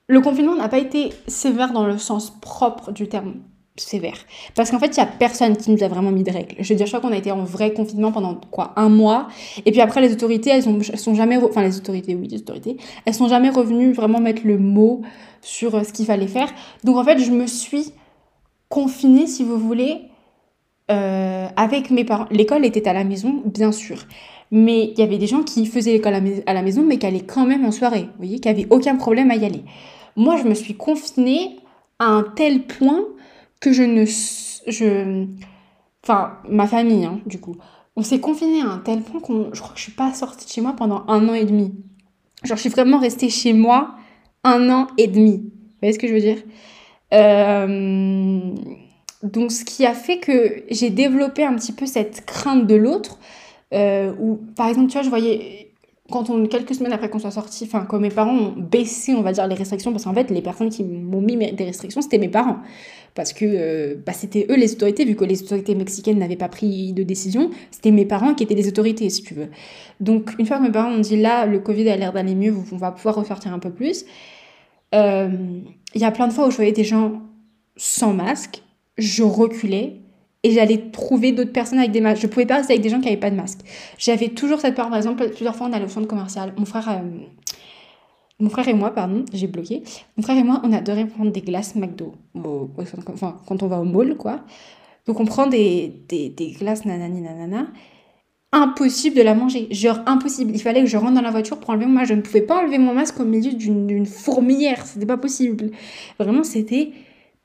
le 0.08 0.22
confinement 0.22 0.56
n'a 0.56 0.70
pas 0.70 0.78
été 0.78 1.12
sévère 1.28 1.74
dans 1.74 1.86
le 1.86 1.98
sens 1.98 2.32
propre 2.40 2.92
du 2.92 3.08
terme 3.08 3.36
sévère. 3.76 4.18
Parce 4.56 4.70
qu'en 4.70 4.80
fait, 4.80 4.96
il 4.96 5.00
n'y 5.00 5.04
a 5.04 5.08
personne 5.08 5.58
qui 5.58 5.72
nous 5.72 5.84
a 5.84 5.88
vraiment 5.88 6.12
mis 6.12 6.24
de 6.24 6.32
règles. 6.32 6.56
Je 6.60 6.70
veux 6.70 6.76
dire, 6.76 6.86
je 6.86 6.92
crois 6.92 7.02
qu'on 7.02 7.14
a 7.14 7.18
été 7.18 7.32
en 7.32 7.44
vrai 7.44 7.74
confinement 7.74 8.12
pendant 8.12 8.36
quoi 8.52 8.74
Un 8.76 8.90
mois. 8.90 9.28
Et 9.66 9.72
puis 9.72 9.82
après, 9.82 10.02
les 10.02 10.14
autorités, 10.14 10.52
elles, 10.52 10.70
ont, 10.70 10.80
sont 10.82 11.16
jamais... 11.16 11.38
Enfin, 11.38 11.64
les 11.64 11.78
autorités, 11.78 12.16
oui, 12.16 12.28
les 12.28 12.38
autorités. 12.38 12.78
Elles 13.06 13.16
sont 13.16 13.28
jamais 13.28 13.50
revenues 13.50 13.92
vraiment 13.92 14.20
mettre 14.20 14.44
le 14.46 14.58
mot 14.58 15.02
sur 15.42 15.76
euh, 15.76 15.84
ce 15.84 15.92
qu'il 15.92 16.06
fallait 16.06 16.28
faire. 16.28 16.50
Donc 16.84 16.98
en 16.98 17.04
fait, 17.04 17.18
je 17.18 17.32
me 17.32 17.48
suis 17.48 17.94
confinée, 18.74 19.28
si 19.28 19.44
vous 19.44 19.60
voulez, 19.60 20.10
euh, 20.90 21.48
avec 21.56 21.92
mes 21.92 22.04
parents. 22.04 22.26
L'école 22.32 22.66
était 22.66 22.88
à 22.88 22.94
la 22.94 23.04
maison, 23.04 23.44
bien 23.46 23.72
sûr. 23.72 24.00
Mais 24.50 24.86
il 24.86 24.98
y 24.98 25.04
avait 25.04 25.20
des 25.20 25.28
gens 25.28 25.44
qui 25.44 25.68
faisaient 25.68 25.92
l'école 25.92 26.16
à 26.48 26.54
la 26.54 26.62
maison, 26.64 26.82
mais 26.82 26.98
qui 26.98 27.06
allaient 27.06 27.22
quand 27.22 27.46
même 27.46 27.66
en 27.66 27.72
soirée. 27.72 28.06
Vous 28.14 28.18
voyez, 28.18 28.40
qui 28.40 28.48
n'avaient 28.48 28.66
aucun 28.72 28.96
problème 28.96 29.30
à 29.30 29.36
y 29.36 29.46
aller. 29.46 29.64
Moi, 30.16 30.38
je 30.38 30.46
me 30.46 30.56
suis 30.56 30.74
confinée 30.74 31.58
à 32.00 32.06
un 32.06 32.24
tel 32.24 32.66
point 32.66 33.04
que 33.62 33.72
je 33.72 33.84
ne... 33.84 34.06
Je, 34.06 35.28
enfin, 36.04 36.40
ma 36.50 36.66
famille, 36.66 37.06
hein, 37.06 37.20
du 37.28 37.40
coup. 37.40 37.56
On 37.96 38.02
s'est 38.02 38.20
confiné 38.20 38.62
à 38.62 38.70
un 38.70 38.80
tel 38.80 39.02
point 39.04 39.20
qu'on... 39.20 39.54
Je 39.54 39.62
crois 39.62 39.74
que 39.74 39.78
je 39.78 39.84
suis 39.84 39.92
pas 39.92 40.16
sortie 40.16 40.48
de 40.48 40.52
chez 40.52 40.62
moi 40.62 40.74
pendant 40.76 41.04
un 41.08 41.30
an 41.30 41.36
et 41.36 41.46
demi. 41.46 41.76
Genre, 42.44 42.58
je 42.58 42.62
suis 42.62 42.72
vraiment 42.72 42.98
restée 42.98 43.30
chez 43.30 43.54
moi 43.54 43.94
un 44.44 44.72
an 44.72 44.88
et 44.98 45.06
demi. 45.06 45.44
Vous 45.44 45.78
voyez 45.80 45.94
ce 45.94 46.00
que 46.00 46.08
je 46.08 46.14
veux 46.14 46.22
dire? 46.22 46.38
Donc, 49.24 49.52
ce 49.52 49.64
qui 49.64 49.86
a 49.86 49.94
fait 49.94 50.18
que 50.20 50.64
j'ai 50.70 50.90
développé 50.90 51.46
un 51.46 51.56
petit 51.56 51.72
peu 51.72 51.86
cette 51.86 52.26
crainte 52.26 52.68
de 52.68 52.76
l'autre, 52.76 53.20
euh, 53.74 54.12
où, 54.20 54.36
par 54.56 54.68
exemple, 54.68 54.88
tu 54.88 54.94
vois, 54.94 55.04
je 55.04 55.10
voyais 55.10 55.72
quand 56.12 56.30
on, 56.30 56.46
quelques 56.48 56.76
semaines 56.76 56.92
après 56.92 57.10
qu'on 57.10 57.20
soit 57.20 57.32
sorti, 57.32 57.64
enfin, 57.64 57.86
quand 57.88 58.00
mes 58.00 58.10
parents 58.10 58.36
ont 58.36 58.54
baissé, 58.56 59.14
on 59.14 59.22
va 59.22 59.32
dire, 59.32 59.48
les 59.48 59.56
restrictions, 59.56 59.92
parce 59.92 60.04
qu'en 60.04 60.14
fait, 60.14 60.30
les 60.30 60.42
personnes 60.42 60.70
qui 60.70 60.84
m'ont 60.84 61.22
mis 61.22 61.38
des 61.38 61.64
restrictions, 61.64 62.02
c'était 62.02 62.18
mes 62.18 62.28
parents. 62.28 62.58
Parce 63.16 63.32
que 63.32 63.46
euh, 63.46 63.96
bah, 64.06 64.12
c'était 64.12 64.46
eux 64.50 64.58
les 64.58 64.74
autorités, 64.74 65.06
vu 65.06 65.16
que 65.16 65.24
les 65.24 65.42
autorités 65.42 65.76
mexicaines 65.76 66.20
n'avaient 66.20 66.36
pas 66.36 66.50
pris 66.50 66.92
de 66.92 67.04
décision, 67.04 67.50
c'était 67.72 67.92
mes 67.92 68.06
parents 68.06 68.34
qui 68.34 68.44
étaient 68.44 68.56
les 68.56 68.68
autorités, 68.68 69.10
si 69.10 69.24
tu 69.24 69.34
veux. 69.34 69.48
Donc, 70.02 70.32
une 70.38 70.46
fois 70.46 70.58
que 70.58 70.64
mes 70.64 70.72
parents 70.72 70.92
ont 70.92 71.00
dit 71.00 71.16
là, 71.16 71.46
le 71.46 71.60
Covid 71.60 71.88
a 71.90 71.96
l'air 71.96 72.12
d'aller 72.12 72.36
mieux, 72.36 72.54
on 72.72 72.78
va 72.78 72.92
pouvoir 72.92 73.16
ressortir 73.16 73.54
un 73.54 73.60
peu 73.60 73.72
plus, 73.72 74.06
euh, 74.94 75.30
il 75.94 76.02
y 76.02 76.06
a 76.06 76.12
plein 76.12 76.28
de 76.28 76.34
fois 76.34 76.48
où 76.48 76.52
je 76.52 76.56
voyais 76.56 76.72
des 76.72 76.84
gens 76.84 77.22
sans 77.76 78.14
masque, 78.14 78.64
je 78.98 79.24
reculais, 79.24 80.00
et 80.44 80.52
j'allais 80.52 80.92
trouver 80.92 81.32
d'autres 81.32 81.54
personnes 81.54 81.80
avec 81.80 81.92
des 81.92 82.02
masques. 82.02 82.22
Je 82.22 82.28
pouvais 82.28 82.46
pas 82.46 82.58
rester 82.58 82.74
avec 82.74 82.84
des 82.84 82.90
gens 82.90 83.00
qui 83.00 83.06
n'avaient 83.06 83.18
pas 83.18 83.32
de 83.32 83.36
masque. 83.36 83.60
J'avais 83.98 84.30
toujours 84.30 84.60
cette 84.60 84.76
peur. 84.76 84.90
Par 84.90 84.98
exemple, 84.98 85.28
plusieurs 85.30 85.56
fois, 85.56 85.68
on 85.68 85.74
allait 85.74 85.86
au 85.86 85.90
centre 85.90 86.08
commercial. 86.08 86.54
Mon 86.58 86.66
frère, 86.66 86.90
euh, 86.90 87.02
mon 88.40 88.50
frère 88.50 88.68
et 88.68 88.74
moi, 88.74 88.92
pardon, 88.92 89.24
j'ai 89.32 89.48
bloqué. 89.48 89.84
Mon 90.18 90.24
frère 90.24 90.38
et 90.38 90.44
moi, 90.44 90.62
on 90.66 90.74
adorait 90.74 91.06
prendre 91.06 91.32
des 91.32 91.42
glaces 91.42 91.76
McDo. 91.76 92.14
enfin, 92.36 93.40
quand 93.48 93.64
on 93.64 93.68
va 93.68 93.80
au 93.80 93.86
mall, 93.86 94.18
quoi. 94.18 94.42
Donc, 95.08 95.22
on 95.22 95.26
prend 95.26 95.48
des, 95.48 95.94
des, 96.10 96.30
des 96.30 96.52
glaces 96.52 96.84
nanani 96.84 97.22
nanana. 97.22 97.68
Impossible 98.54 99.16
de 99.16 99.22
la 99.24 99.34
manger. 99.34 99.68
Genre, 99.72 100.00
impossible. 100.06 100.52
Il 100.54 100.62
fallait 100.62 100.82
que 100.82 100.88
je 100.88 100.96
rentre 100.96 101.14
dans 101.14 101.22
la 101.22 101.32
voiture 101.32 101.58
pour 101.58 101.72
enlever 101.72 101.88
mon 101.88 101.94
masque. 101.94 102.10
Je 102.10 102.14
ne 102.14 102.22
pouvais 102.22 102.42
pas 102.42 102.62
enlever 102.62 102.78
mon 102.78 102.94
masque 102.94 103.20
au 103.20 103.26
milieu 103.26 103.52
d'une 103.52 104.06
fourmilière. 104.06 104.86
C'était 104.86 105.08
pas 105.08 105.18
possible. 105.18 105.72
Vraiment, 106.20 106.44
c'était 106.44 106.92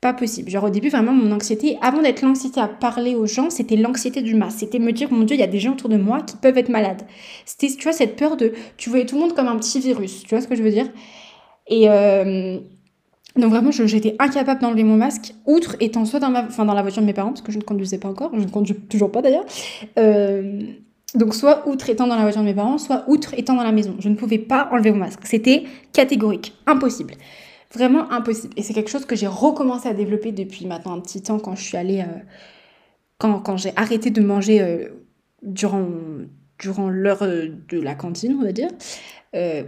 pas 0.00 0.12
possible. 0.12 0.50
Genre 0.50 0.64
au 0.64 0.70
début, 0.70 0.90
vraiment, 0.90 1.12
mon 1.12 1.32
anxiété, 1.32 1.76
avant 1.82 2.02
d'être 2.02 2.22
l'anxiété 2.22 2.60
à 2.60 2.68
parler 2.68 3.14
aux 3.14 3.26
gens, 3.26 3.50
c'était 3.50 3.76
l'anxiété 3.76 4.22
du 4.22 4.34
masque. 4.34 4.58
C'était 4.60 4.78
me 4.78 4.92
dire, 4.92 5.10
mon 5.10 5.24
Dieu, 5.24 5.34
il 5.34 5.40
y 5.40 5.42
a 5.42 5.48
des 5.48 5.58
gens 5.58 5.72
autour 5.72 5.88
de 5.88 5.96
moi 5.96 6.20
qui 6.22 6.36
peuvent 6.36 6.58
être 6.58 6.68
malades. 6.68 7.02
C'était, 7.46 7.68
tu 7.68 7.82
vois, 7.82 7.92
cette 7.92 8.16
peur 8.16 8.36
de, 8.36 8.52
tu 8.76 8.90
voyais 8.90 9.06
tout 9.06 9.16
le 9.16 9.22
monde 9.22 9.34
comme 9.34 9.48
un 9.48 9.56
petit 9.56 9.80
virus. 9.80 10.22
Tu 10.22 10.28
vois 10.28 10.40
ce 10.40 10.46
que 10.46 10.54
je 10.54 10.62
veux 10.62 10.70
dire? 10.70 10.86
Et 11.68 11.88
euh, 11.90 12.58
donc 13.36 13.50
vraiment, 13.50 13.70
j'étais 13.70 14.16
incapable 14.18 14.60
d'enlever 14.60 14.84
mon 14.84 14.96
masque, 14.96 15.34
outre 15.46 15.76
étant 15.80 16.04
soit 16.04 16.20
dans, 16.20 16.30
ma, 16.30 16.44
enfin, 16.44 16.64
dans 16.64 16.74
la 16.74 16.82
voiture 16.82 17.02
de 17.02 17.06
mes 17.06 17.12
parents, 17.12 17.30
parce 17.30 17.42
que 17.42 17.52
je 17.52 17.58
ne 17.58 17.62
conduisais 17.62 17.98
pas 17.98 18.08
encore, 18.08 18.30
je 18.34 18.40
ne 18.40 18.50
conduis 18.50 18.74
toujours 18.74 19.12
pas 19.12 19.22
d'ailleurs. 19.22 19.44
Euh, 19.98 20.62
donc 21.14 21.34
soit 21.34 21.66
outre 21.66 21.88
étant 21.88 22.06
dans 22.06 22.16
la 22.16 22.22
voiture 22.22 22.42
de 22.42 22.46
mes 22.46 22.54
parents, 22.54 22.76
soit 22.76 23.04
outre 23.06 23.34
étant 23.34 23.54
dans 23.54 23.62
la 23.62 23.72
maison. 23.72 23.96
Je 23.98 24.08
ne 24.08 24.14
pouvais 24.14 24.38
pas 24.38 24.68
enlever 24.72 24.92
mon 24.92 24.98
masque. 24.98 25.20
C'était 25.24 25.64
catégorique, 25.92 26.54
impossible. 26.66 27.14
Vraiment 27.74 28.10
impossible. 28.10 28.52
Et 28.56 28.62
c'est 28.62 28.74
quelque 28.74 28.90
chose 28.90 29.06
que 29.06 29.16
j'ai 29.16 29.26
recommencé 29.26 29.88
à 29.88 29.94
développer 29.94 30.32
depuis 30.32 30.66
maintenant 30.66 30.94
un 30.94 31.00
petit 31.00 31.22
temps 31.22 31.38
quand 31.38 31.54
je 31.54 31.62
suis 31.62 31.76
allée. 31.76 32.00
Euh, 32.00 32.20
quand, 33.18 33.40
quand 33.40 33.56
j'ai 33.56 33.72
arrêté 33.76 34.10
de 34.10 34.20
manger 34.20 34.60
euh, 34.60 34.88
durant, 35.42 35.86
durant 36.58 36.88
l'heure 36.88 37.22
euh, 37.22 37.48
de 37.68 37.80
la 37.80 37.94
cantine, 37.94 38.36
on 38.40 38.44
va 38.44 38.52
dire. 38.52 38.68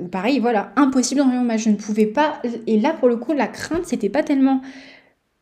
ou 0.00 0.08
pareil, 0.08 0.40
voilà, 0.40 0.72
impossible 0.76 1.22
d'enlever 1.22 1.58
Je 1.58 1.70
ne 1.70 1.76
pouvais 1.76 2.06
pas. 2.06 2.40
Et 2.66 2.78
là, 2.78 2.92
pour 2.92 3.08
le 3.08 3.16
coup, 3.16 3.32
la 3.32 3.48
crainte, 3.48 3.86
c'était 3.86 4.10
pas 4.10 4.22
tellement 4.22 4.60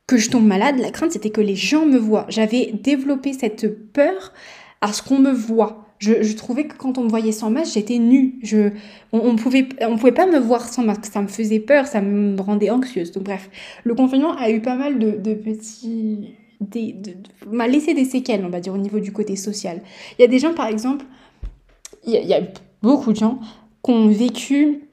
que 0.06 0.16
je 0.16 0.30
tombe 0.30 0.46
malade. 0.46 0.78
La 0.78 0.90
crainte, 0.90 1.12
c'était 1.12 1.30
que 1.30 1.40
les 1.40 1.56
gens 1.56 1.86
me 1.86 1.98
voient. 1.98 2.26
J'avais 2.28 2.72
développé 2.72 3.32
cette 3.32 3.92
peur 3.92 4.32
à 4.80 4.92
ce 4.92 5.02
qu'on 5.02 5.18
me 5.18 5.32
voit. 5.32 5.87
Je, 5.98 6.32
trouvais 6.36 6.64
que 6.66 6.76
quand 6.76 6.96
on 6.98 7.04
me 7.04 7.08
voyait 7.08 7.32
sans 7.32 7.50
masque, 7.50 7.74
j'étais 7.74 7.98
nue. 7.98 8.38
Je, 8.42 8.70
on, 9.12 9.32
ne 9.32 9.38
pouvait, 9.38 9.68
on 9.80 9.96
pouvait 9.96 10.12
pas 10.12 10.26
me 10.26 10.38
voir 10.38 10.68
sans 10.68 10.82
masque. 10.82 11.06
Ça 11.06 11.20
me 11.20 11.28
faisait 11.28 11.60
peur, 11.60 11.86
ça 11.86 12.00
me 12.00 12.40
rendait 12.40 12.70
anxieuse. 12.70 13.12
Donc 13.12 13.24
bref, 13.24 13.50
le 13.84 13.94
confinement 13.94 14.36
a 14.36 14.50
eu 14.50 14.60
pas 14.60 14.76
mal 14.76 14.98
de, 14.98 15.34
petits... 15.34 16.34
Des, 16.60 16.96
m'a 17.48 17.68
laissé 17.68 17.94
des 17.94 18.04
séquelles, 18.04 18.44
on 18.44 18.48
va 18.48 18.60
dire, 18.60 18.74
au 18.74 18.78
niveau 18.78 18.98
du 18.98 19.12
côté 19.12 19.36
social. 19.36 19.80
Il 20.18 20.22
y 20.22 20.24
a 20.24 20.28
des 20.28 20.40
gens, 20.40 20.54
par 20.54 20.66
exemple, 20.66 21.04
il 22.04 22.12
y 22.12 22.34
a, 22.34 22.40
beaucoup 22.82 23.12
de 23.12 23.18
gens 23.18 23.40
qui 23.82 23.90
ont 23.90 24.08
vécu 24.08 24.87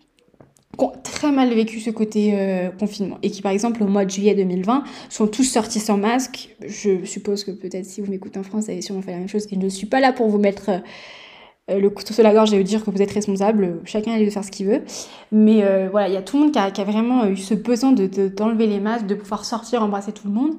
très 1.04 1.32
mal 1.32 1.54
vécu 1.54 1.80
ce 1.80 1.90
côté 1.90 2.32
euh, 2.34 2.70
confinement 2.70 3.18
et 3.24 3.32
qui, 3.32 3.42
par 3.42 3.52
exemple, 3.52 3.84
au 3.84 3.88
mois 3.88 4.06
de 4.06 4.10
juillet 4.10 4.36
2020, 4.36 4.84
sont 5.10 5.28
tous 5.28 5.44
sortis 5.44 5.80
sans 5.80 5.98
masque. 5.98 6.56
Je 6.66 7.06
suppose 7.06 7.44
que 7.44 7.52
peut-être 7.52 7.86
si 7.86 8.02
vous 8.02 8.12
m'écoutez 8.12 8.40
en 8.40 8.44
France, 8.44 8.66
vous 8.66 8.72
avez 8.72 8.82
sûrement 8.82 9.02
fait 9.02 9.12
la 9.12 9.20
même 9.20 9.30
chose. 9.30 9.48
Je 9.50 9.56
ne 9.58 9.70
suis 9.70 9.88
pas 9.88 10.00
là 10.00 10.14
pour 10.14 10.28
vous 10.28 10.38
mettre 10.38 10.70
euh, 11.72 11.80
le 11.80 11.90
couteau 11.90 12.14
sur 12.14 12.24
la 12.24 12.34
gorge 12.34 12.54
et 12.54 12.58
vous 12.58 12.64
dire 12.64 12.84
que 12.84 12.92
vous 12.92 13.02
êtes 13.02 13.12
responsable. 13.12 13.82
Chacun 13.86 14.14
a 14.14 14.20
de 14.20 14.30
faire 14.30 14.44
ce 14.44 14.52
qu'il 14.52 14.68
veut. 14.68 14.82
Mais 15.32 15.64
euh, 15.64 15.88
voilà, 15.90 16.08
il 16.08 16.14
y 16.14 16.18
a 16.18 16.22
tout 16.22 16.38
le 16.38 16.44
monde 16.44 16.52
qui 16.52 16.60
a, 16.60 16.72
qui 16.72 16.84
vraiment 16.84 17.26
eu 17.26 17.38
ce 17.38 17.54
besoin 17.54 17.92
d'enlever 17.92 18.68
de, 18.68 18.72
les 18.72 18.80
masques, 18.80 19.08
de 19.08 19.16
pouvoir 19.16 19.46
sortir, 19.46 19.82
embrasser 19.82 20.12
tout 20.12 20.28
le 20.28 20.34
monde. 20.34 20.54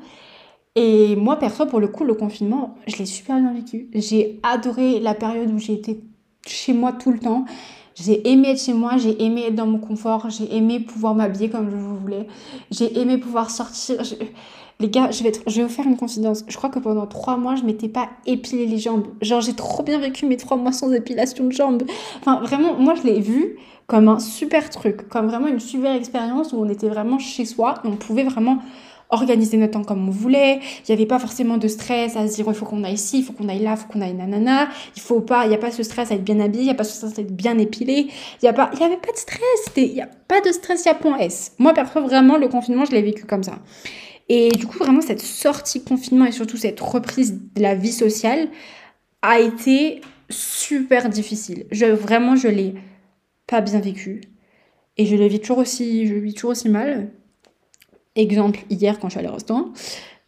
Et 0.74 1.16
moi, 1.16 1.38
perso, 1.38 1.64
pour 1.66 1.80
le 1.80 1.88
coup, 1.88 2.04
le 2.04 2.14
confinement, 2.14 2.74
je 2.86 2.96
l'ai 2.96 3.06
super 3.06 3.36
bien 3.36 3.52
vécu. 3.54 3.88
J'ai 3.94 4.40
adoré 4.42 5.00
la 5.00 5.14
période 5.14 5.50
où 5.50 5.58
j'ai 5.58 5.72
été 5.72 6.00
chez 6.46 6.74
moi 6.74 6.92
tout 6.92 7.12
le 7.12 7.18
temps. 7.18 7.46
J'ai 7.96 8.30
aimé 8.30 8.50
être 8.50 8.60
chez 8.60 8.74
moi, 8.74 8.98
j'ai 8.98 9.24
aimé 9.24 9.44
être 9.48 9.54
dans 9.54 9.66
mon 9.66 9.78
confort, 9.78 10.28
j'ai 10.28 10.54
aimé 10.54 10.80
pouvoir 10.80 11.14
m'habiller 11.14 11.48
comme 11.48 11.70
je 11.70 11.76
voulais, 11.76 12.26
j'ai 12.70 12.98
aimé 12.98 13.16
pouvoir 13.16 13.50
sortir. 13.50 14.02
Les 14.78 14.90
gars, 14.90 15.10
je 15.10 15.22
vais, 15.22 15.32
je 15.46 15.56
vais 15.56 15.62
vous 15.62 15.72
faire 15.72 15.86
une 15.86 15.96
confidence. 15.96 16.44
Je 16.46 16.56
crois 16.58 16.68
que 16.68 16.78
pendant 16.78 17.06
trois 17.06 17.38
mois, 17.38 17.54
je 17.54 17.62
m'étais 17.62 17.88
pas 17.88 18.10
épilé 18.26 18.66
les 18.66 18.78
jambes. 18.78 19.06
Genre, 19.22 19.40
j'ai 19.40 19.54
trop 19.54 19.82
bien 19.82 19.98
vécu 19.98 20.26
mes 20.26 20.36
trois 20.36 20.58
mois 20.58 20.72
sans 20.72 20.92
épilation 20.92 21.46
de 21.46 21.52
jambes. 21.52 21.84
Enfin, 22.20 22.40
vraiment, 22.40 22.74
moi, 22.74 22.94
je 22.94 23.04
l'ai 23.04 23.20
vu 23.20 23.56
comme 23.86 24.08
un 24.08 24.18
super 24.18 24.68
truc, 24.68 25.08
comme 25.08 25.28
vraiment 25.28 25.46
une 25.46 25.60
super 25.60 25.94
expérience 25.94 26.52
où 26.52 26.56
on 26.56 26.68
était 26.68 26.90
vraiment 26.90 27.18
chez 27.18 27.46
soi 27.46 27.76
et 27.84 27.88
on 27.88 27.96
pouvait 27.96 28.24
vraiment 28.24 28.58
organiser 29.10 29.56
notre 29.56 29.72
temps 29.72 29.84
comme 29.84 30.08
on 30.08 30.10
voulait. 30.10 30.56
Il 30.56 30.90
n'y 30.90 30.94
avait 30.94 31.06
pas 31.06 31.18
forcément 31.18 31.58
de 31.58 31.68
stress 31.68 32.16
à 32.16 32.26
se 32.26 32.34
dire 32.34 32.46
il 32.48 32.54
faut 32.54 32.66
qu'on 32.66 32.84
aille 32.84 32.94
ici, 32.94 33.18
il 33.20 33.24
faut 33.24 33.32
qu'on 33.32 33.48
aille 33.48 33.62
là, 33.62 33.72
il 33.72 33.76
faut 33.76 33.92
qu'on 33.92 34.00
aille 34.00 34.14
nanana. 34.14 34.68
Il 34.96 35.02
faut 35.02 35.20
pas, 35.20 35.44
il 35.44 35.50
n'y 35.50 35.54
a 35.54 35.58
pas 35.58 35.70
ce 35.70 35.82
stress 35.82 36.10
à 36.10 36.14
être 36.14 36.24
bien 36.24 36.40
habillé, 36.40 36.62
il 36.62 36.66
n'y 36.66 36.72
a 36.72 36.74
pas 36.74 36.84
ce 36.84 36.96
stress 36.96 37.18
à 37.18 37.22
être 37.22 37.34
bien 37.34 37.58
épilé. 37.58 38.08
Il 38.42 38.44
n'y 38.44 38.48
avait 38.48 38.56
pas 38.56 39.12
de 39.12 39.16
stress. 39.16 39.40
Il 39.76 39.94
n'y 39.94 40.00
a 40.00 40.08
pas 40.28 40.40
de 40.40 40.52
stress, 40.52 40.84
il 40.84 40.88
y 40.88 40.90
a 40.90 40.94
point 40.94 41.18
S. 41.18 41.52
Moi, 41.58 41.74
perso, 41.74 42.00
vraiment, 42.02 42.36
le 42.36 42.48
confinement, 42.48 42.84
je 42.84 42.92
l'ai 42.92 43.02
vécu 43.02 43.24
comme 43.24 43.42
ça. 43.42 43.58
Et 44.28 44.48
du 44.48 44.66
coup, 44.66 44.78
vraiment, 44.78 45.00
cette 45.00 45.22
sortie 45.22 45.84
confinement 45.84 46.24
et 46.24 46.32
surtout 46.32 46.56
cette 46.56 46.80
reprise 46.80 47.38
de 47.54 47.62
la 47.62 47.74
vie 47.74 47.92
sociale 47.92 48.48
a 49.22 49.38
été 49.38 50.00
super 50.28 51.08
difficile. 51.08 51.66
Vraiment, 51.70 52.34
je 52.34 52.48
l'ai 52.48 52.74
pas 53.46 53.60
bien 53.60 53.78
vécu. 53.78 54.22
Et 54.96 55.06
je 55.06 55.14
le 55.14 55.26
vis 55.26 55.40
toujours 55.40 55.58
aussi, 55.58 56.06
je 56.08 56.14
le 56.14 56.20
vis 56.20 56.34
toujours 56.34 56.50
aussi 56.50 56.68
mal. 56.68 57.10
Exemple, 58.16 58.60
hier 58.70 58.98
quand 58.98 59.08
je 59.08 59.12
suis 59.12 59.20
allée 59.20 59.28
au 59.28 59.34
restaurant, 59.34 59.66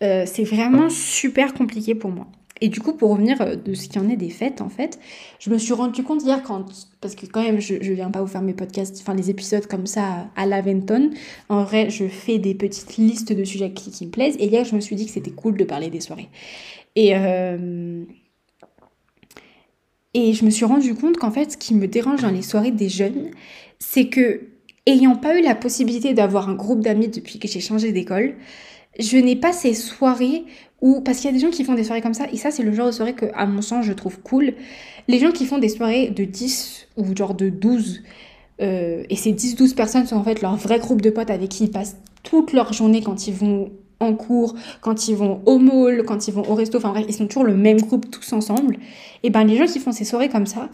euh, 0.02 0.24
c'est 0.26 0.44
vraiment 0.44 0.88
super 0.90 1.54
compliqué 1.54 1.94
pour 1.94 2.10
moi. 2.10 2.28
Et 2.60 2.68
du 2.68 2.80
coup, 2.80 2.92
pour 2.92 3.10
revenir 3.10 3.40
euh, 3.40 3.56
de 3.56 3.74
ce 3.74 3.88
qui 3.88 3.98
en 3.98 4.08
est 4.08 4.16
des 4.16 4.30
fêtes, 4.30 4.60
en 4.60 4.68
fait, 4.68 4.98
je 5.38 5.50
me 5.50 5.58
suis 5.58 5.72
rendu 5.72 6.02
compte 6.02 6.22
hier 6.22 6.42
quand, 6.42 6.64
parce 7.00 7.14
que 7.14 7.26
quand 7.26 7.42
même, 7.42 7.60
je, 7.60 7.76
je 7.80 7.92
viens 7.92 8.10
pas 8.10 8.20
vous 8.20 8.26
faire 8.26 8.42
mes 8.42 8.54
podcasts, 8.54 8.98
enfin 9.00 9.14
les 9.14 9.30
épisodes 9.30 9.66
comme 9.66 9.86
ça 9.86 10.28
à 10.36 10.46
la 10.46 10.60
Venton. 10.60 11.10
En 11.48 11.64
vrai, 11.64 11.90
je 11.90 12.06
fais 12.08 12.38
des 12.38 12.54
petites 12.54 12.96
listes 12.96 13.32
de 13.32 13.44
sujets 13.44 13.72
qui, 13.72 14.06
me 14.06 14.10
plaisent. 14.10 14.36
Et 14.38 14.46
hier, 14.46 14.64
je 14.64 14.74
me 14.74 14.80
suis 14.80 14.96
dit 14.96 15.06
que 15.06 15.12
c'était 15.12 15.30
cool 15.30 15.56
de 15.56 15.64
parler 15.64 15.90
des 15.90 16.00
soirées. 16.00 16.28
Et 16.96 17.16
euh, 17.16 18.04
et 20.14 20.32
je 20.32 20.44
me 20.44 20.50
suis 20.50 20.64
rendu 20.64 20.94
compte 20.94 21.16
qu'en 21.16 21.30
fait, 21.30 21.52
ce 21.52 21.56
qui 21.56 21.74
me 21.74 21.86
dérange 21.86 22.22
dans 22.22 22.30
les 22.30 22.42
soirées 22.42 22.70
des 22.70 22.88
jeunes, 22.88 23.30
c'est 23.78 24.08
que 24.08 24.40
ayant 24.88 25.16
pas 25.16 25.38
eu 25.38 25.42
la 25.42 25.54
possibilité 25.54 26.14
d'avoir 26.14 26.48
un 26.48 26.54
groupe 26.54 26.80
d'amis 26.80 27.08
depuis 27.08 27.38
que 27.38 27.46
j'ai 27.48 27.60
changé 27.60 27.92
d'école, 27.92 28.34
je 28.98 29.16
n'ai 29.18 29.36
pas 29.36 29.52
ces 29.52 29.74
soirées 29.74 30.44
où, 30.80 31.00
parce 31.00 31.18
qu'il 31.18 31.26
y 31.26 31.34
a 31.34 31.36
des 31.36 31.44
gens 31.44 31.50
qui 31.50 31.64
font 31.64 31.74
des 31.74 31.84
soirées 31.84 32.02
comme 32.02 32.14
ça, 32.14 32.26
et 32.32 32.36
ça 32.36 32.50
c'est 32.50 32.62
le 32.62 32.72
genre 32.72 32.86
de 32.86 32.92
soirée 32.92 33.14
que, 33.14 33.26
à 33.34 33.46
mon 33.46 33.62
sens, 33.62 33.84
je 33.84 33.92
trouve 33.92 34.20
cool. 34.20 34.54
Les 35.08 35.18
gens 35.18 35.30
qui 35.32 35.46
font 35.46 35.58
des 35.58 35.68
soirées 35.68 36.08
de 36.10 36.24
10 36.24 36.88
ou 36.96 37.04
genre 37.16 37.34
de 37.34 37.48
12, 37.50 38.02
Euh, 38.60 39.04
et 39.08 39.14
ces 39.16 39.32
10-12 39.32 39.74
personnes 39.76 40.06
sont 40.06 40.16
en 40.16 40.24
fait 40.24 40.42
leur 40.42 40.56
vrai 40.56 40.80
groupe 40.80 41.00
de 41.00 41.10
potes 41.10 41.30
avec 41.30 41.48
qui 41.48 41.64
ils 41.64 41.70
passent 41.70 41.96
toute 42.24 42.52
leur 42.52 42.72
journée 42.72 43.02
quand 43.02 43.28
ils 43.28 43.34
vont 43.34 43.70
en 44.00 44.14
cours, 44.14 44.54
quand 44.80 45.08
ils 45.08 45.14
vont 45.16 45.40
au 45.46 45.58
mall, 45.58 46.04
quand 46.04 46.26
ils 46.26 46.34
vont 46.34 46.48
au 46.50 46.54
resto, 46.56 46.78
enfin 46.78 46.90
bref, 46.90 47.04
ils 47.08 47.14
sont 47.14 47.26
toujours 47.28 47.44
le 47.44 47.56
même 47.56 47.80
groupe 47.80 48.10
tous 48.10 48.32
ensemble. 48.32 48.78
Et 49.22 49.30
ben 49.30 49.44
les 49.44 49.56
gens 49.56 49.66
qui 49.66 49.78
font 49.78 49.92
ces 49.92 50.04
soirées 50.04 50.28
comme 50.28 50.46
ça, 50.46 50.70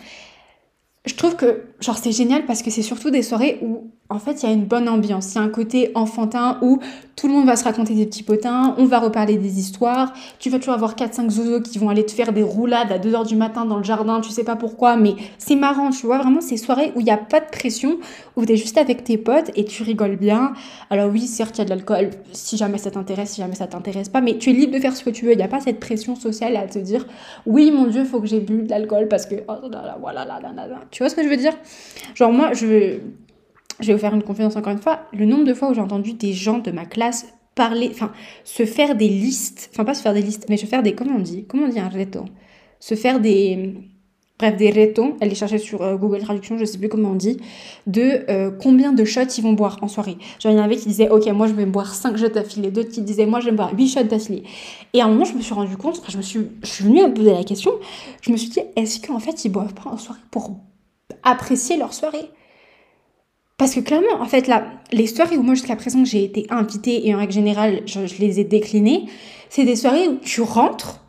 je 1.04 1.14
trouve 1.14 1.36
que 1.36 1.62
genre 1.84 1.98
c'est 1.98 2.12
génial 2.12 2.46
parce 2.46 2.62
que 2.62 2.70
c'est 2.70 2.82
surtout 2.82 3.10
des 3.10 3.22
soirées 3.22 3.58
où 3.62 3.90
en 4.10 4.18
fait 4.18 4.42
il 4.42 4.48
y 4.48 4.52
a 4.52 4.54
une 4.54 4.64
bonne 4.64 4.88
ambiance, 4.88 5.34
il 5.34 5.38
y 5.38 5.40
a 5.40 5.42
un 5.42 5.48
côté 5.48 5.90
enfantin 5.94 6.58
où 6.62 6.78
tout 7.16 7.28
le 7.28 7.32
monde 7.32 7.46
va 7.46 7.56
se 7.56 7.64
raconter 7.64 7.94
des 7.94 8.06
petits 8.06 8.22
potins, 8.22 8.74
on 8.76 8.84
va 8.84 8.98
reparler 8.98 9.36
des 9.36 9.58
histoires, 9.58 10.12
tu 10.38 10.50
vas 10.50 10.58
toujours 10.58 10.74
avoir 10.74 10.94
4-5 10.94 11.30
zozos 11.30 11.60
qui 11.60 11.78
vont 11.78 11.88
aller 11.88 12.04
te 12.04 12.12
faire 12.12 12.32
des 12.32 12.42
roulades 12.42 12.90
à 12.90 12.98
2h 12.98 13.26
du 13.26 13.36
matin 13.36 13.64
dans 13.64 13.78
le 13.78 13.84
jardin, 13.84 14.20
tu 14.20 14.30
sais 14.30 14.44
pas 14.44 14.56
pourquoi, 14.56 14.96
mais 14.96 15.14
c'est 15.38 15.56
marrant, 15.56 15.90
tu 15.90 16.06
vois, 16.06 16.18
vraiment 16.18 16.40
ces 16.40 16.56
soirées 16.56 16.92
où 16.96 17.00
il 17.00 17.04
n'y 17.04 17.10
a 17.10 17.16
pas 17.16 17.40
de 17.40 17.46
pression, 17.46 17.98
où 18.36 18.44
tu 18.44 18.52
es 18.52 18.56
juste 18.56 18.78
avec 18.78 19.04
tes 19.04 19.16
potes 19.16 19.50
et 19.54 19.64
tu 19.64 19.82
rigoles 19.82 20.16
bien. 20.16 20.52
Alors 20.90 21.10
oui, 21.10 21.26
certes 21.26 21.56
il 21.56 21.60
y 21.60 21.62
a 21.62 21.64
de 21.64 21.70
l'alcool, 21.70 22.10
si 22.32 22.56
jamais 22.56 22.78
ça 22.78 22.90
t'intéresse, 22.90 23.30
si 23.30 23.40
jamais 23.40 23.54
ça 23.54 23.66
t'intéresse 23.66 24.08
pas, 24.08 24.20
mais 24.20 24.38
tu 24.38 24.50
es 24.50 24.52
libre 24.52 24.74
de 24.74 24.80
faire 24.80 24.96
ce 24.96 25.04
que 25.04 25.10
tu 25.10 25.24
veux, 25.24 25.32
il 25.32 25.38
n'y 25.38 25.42
a 25.42 25.48
pas 25.48 25.60
cette 25.60 25.80
pression 25.80 26.16
sociale 26.16 26.56
à 26.56 26.66
te 26.66 26.78
dire 26.78 27.06
oui 27.46 27.70
mon 27.70 27.86
dieu, 27.86 28.04
faut 28.04 28.20
que 28.20 28.26
j'ai 28.26 28.40
bu 28.40 28.62
de 28.62 28.70
l'alcool 28.70 29.08
parce 29.08 29.26
que 29.26 29.36
oh 29.48 29.68
là 29.70 29.96
là 30.12 30.24
là 30.24 30.40
là 30.40 30.66
là. 30.66 30.80
Tu 30.90 31.02
vois 31.02 31.08
ce 31.08 31.14
que 31.14 31.22
je 31.22 31.28
veux 31.28 31.36
dire? 31.36 31.54
Genre 32.14 32.32
moi, 32.32 32.52
je 32.52 32.66
vais, 32.66 33.00
vous 33.80 33.98
faire 33.98 34.14
une 34.14 34.22
confidence 34.22 34.56
encore 34.56 34.72
une 34.72 34.80
fois. 34.80 35.00
Le 35.12 35.24
nombre 35.26 35.44
de 35.44 35.54
fois 35.54 35.70
où 35.70 35.74
j'ai 35.74 35.80
entendu 35.80 36.12
des 36.12 36.32
gens 36.32 36.58
de 36.58 36.70
ma 36.70 36.84
classe 36.86 37.26
parler, 37.54 37.88
enfin, 37.92 38.12
se 38.42 38.64
faire 38.64 38.96
des 38.96 39.08
listes, 39.08 39.70
enfin 39.72 39.84
pas 39.84 39.94
se 39.94 40.02
faire 40.02 40.14
des 40.14 40.22
listes, 40.22 40.46
mais 40.48 40.56
se 40.56 40.66
faire 40.66 40.82
des, 40.82 40.94
comment 40.94 41.16
on 41.16 41.20
dit 41.20 41.44
Comment 41.48 41.66
on 41.66 41.68
dit 41.68 41.78
un 41.78 41.88
reto 41.88 42.24
Se 42.80 42.94
faire 42.94 43.20
des, 43.20 43.74
bref, 44.38 44.56
des 44.56 44.70
retons, 44.70 45.16
aller 45.20 45.34
chercher 45.34 45.58
sur 45.58 45.82
euh, 45.82 45.96
Google 45.96 46.20
Traduction, 46.20 46.58
je 46.58 46.64
sais 46.64 46.78
plus 46.78 46.88
comment 46.88 47.10
on 47.10 47.14
dit, 47.14 47.38
de 47.86 48.24
euh, 48.28 48.50
combien 48.50 48.92
de 48.92 49.04
shots 49.04 49.22
ils 49.38 49.42
vont 49.42 49.52
boire 49.52 49.78
en 49.82 49.88
soirée. 49.88 50.16
Genre, 50.40 50.52
il 50.52 50.56
y 50.56 50.60
en 50.60 50.64
avait 50.64 50.76
qui 50.76 50.88
disaient, 50.88 51.08
ok, 51.08 51.26
moi 51.28 51.46
je 51.46 51.54
vais 51.54 51.66
boire 51.66 51.94
5 51.94 52.16
shots 52.16 52.28
d'affilée, 52.28 52.70
d'autres 52.70 52.90
qui 52.90 53.02
disaient, 53.02 53.26
moi 53.26 53.40
je 53.40 53.46
vais 53.46 53.56
boire 53.56 53.72
8 53.76 53.88
shots 53.88 54.02
d'affilée. 54.04 54.42
Et 54.92 55.00
à 55.00 55.06
un 55.06 55.08
moment, 55.08 55.24
je 55.24 55.34
me 55.34 55.40
suis 55.40 55.54
rendu 55.54 55.76
compte, 55.76 56.00
je 56.08 56.16
me 56.16 56.22
suis, 56.22 56.40
je 56.62 56.68
suis 56.68 56.84
venue 56.84 57.00
à 57.02 57.08
me 57.08 57.14
poser 57.14 57.32
la 57.32 57.44
question, 57.44 57.72
je 58.20 58.32
me 58.32 58.36
suis 58.36 58.48
dit, 58.48 58.60
est-ce 58.76 59.04
qu'en 59.06 59.18
fait 59.18 59.44
ils 59.44 59.50
boivent 59.50 59.74
pas 59.74 59.90
en 59.90 59.96
soirée 59.96 60.20
pour 60.30 60.56
apprécier 61.24 61.76
leur 61.76 61.92
soirée. 61.92 62.30
Parce 63.56 63.74
que 63.74 63.80
clairement, 63.80 64.20
en 64.20 64.26
fait, 64.26 64.48
là, 64.48 64.66
les 64.92 65.06
soirées 65.06 65.36
où 65.36 65.42
moi 65.42 65.54
jusqu'à 65.54 65.76
présent 65.76 66.04
j'ai 66.04 66.24
été 66.24 66.46
invitée 66.50 67.06
et 67.06 67.14
en 67.14 67.18
règle 67.18 67.32
générale 67.32 67.82
je, 67.86 68.00
les 68.18 68.40
ai 68.40 68.44
déclinées, 68.44 69.06
c'est 69.48 69.64
des 69.64 69.76
soirées 69.76 70.08
où 70.08 70.16
tu 70.16 70.42
rentres, 70.42 71.00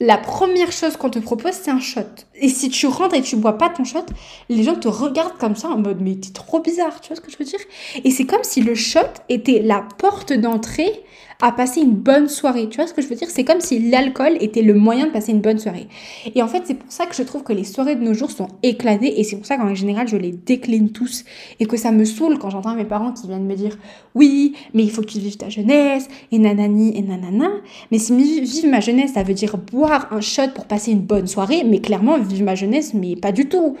la 0.00 0.16
première 0.16 0.72
chose 0.72 0.96
qu'on 0.96 1.10
te 1.10 1.18
propose 1.18 1.52
c'est 1.52 1.70
un 1.70 1.78
shot. 1.78 2.00
Et 2.34 2.48
si 2.48 2.70
tu 2.70 2.86
rentres 2.86 3.14
et 3.14 3.22
tu 3.22 3.36
bois 3.36 3.58
pas 3.58 3.68
ton 3.68 3.84
shot, 3.84 4.06
les 4.48 4.62
gens 4.62 4.74
te 4.74 4.88
regardent 4.88 5.36
comme 5.38 5.54
ça 5.54 5.68
en 5.68 5.78
mode 5.78 6.00
mais 6.00 6.16
t'es 6.16 6.32
trop 6.32 6.60
bizarre, 6.60 7.00
tu 7.00 7.08
vois 7.08 7.16
ce 7.16 7.20
que 7.20 7.30
je 7.30 7.36
veux 7.36 7.44
dire? 7.44 7.60
Et 8.02 8.10
c'est 8.10 8.24
comme 8.24 8.42
si 8.42 8.62
le 8.62 8.74
shot 8.74 9.00
était 9.28 9.60
la 9.60 9.86
porte 9.98 10.32
d'entrée 10.32 11.04
à 11.42 11.50
passer 11.50 11.80
une 11.80 11.96
bonne 11.96 12.28
soirée. 12.28 12.68
Tu 12.68 12.76
vois 12.76 12.86
ce 12.86 12.94
que 12.94 13.02
je 13.02 13.08
veux 13.08 13.16
dire? 13.16 13.28
C'est 13.28 13.42
comme 13.42 13.60
si 13.60 13.90
l'alcool 13.90 14.36
était 14.40 14.62
le 14.62 14.74
moyen 14.74 15.06
de 15.06 15.10
passer 15.10 15.32
une 15.32 15.40
bonne 15.40 15.58
soirée. 15.58 15.88
Et 16.34 16.40
en 16.40 16.46
fait, 16.46 16.62
c'est 16.64 16.74
pour 16.74 16.90
ça 16.90 17.04
que 17.04 17.16
je 17.16 17.22
trouve 17.24 17.42
que 17.42 17.52
les 17.52 17.64
soirées 17.64 17.96
de 17.96 18.02
nos 18.02 18.14
jours 18.14 18.30
sont 18.30 18.46
éclatées 18.62 19.20
et 19.20 19.24
c'est 19.24 19.36
pour 19.36 19.44
ça 19.44 19.56
qu'en 19.56 19.74
général, 19.74 20.06
je 20.06 20.16
les 20.16 20.30
décline 20.30 20.90
tous 20.90 21.24
et 21.58 21.66
que 21.66 21.76
ça 21.76 21.90
me 21.90 22.04
saoule 22.04 22.38
quand 22.38 22.48
j'entends 22.48 22.76
mes 22.76 22.84
parents 22.84 23.12
qui 23.12 23.26
viennent 23.26 23.46
me 23.46 23.56
dire 23.56 23.76
oui, 24.14 24.54
mais 24.72 24.84
il 24.84 24.90
faut 24.90 25.02
que 25.02 25.08
tu 25.08 25.18
vives 25.18 25.36
ta 25.36 25.48
jeunesse 25.48 26.08
et 26.30 26.38
nanani 26.38 26.96
et 26.96 27.02
nanana. 27.02 27.50
Mais 27.90 27.98
si 27.98 28.12
vivre 28.40 28.68
ma 28.68 28.78
jeunesse, 28.78 29.14
ça 29.14 29.24
veut 29.24 29.34
dire 29.34 29.58
boire 29.58 30.08
un 30.12 30.20
shot 30.20 30.48
pour 30.54 30.66
passer 30.66 30.92
une 30.92 31.00
bonne 31.02 31.26
soirée, 31.26 31.64
mais 31.64 31.80
clairement, 31.80 32.20
vivre 32.20 32.44
ma 32.44 32.54
jeunesse, 32.54 32.94
mais 32.94 33.16
pas 33.16 33.32
du 33.32 33.48
tout. 33.48 33.76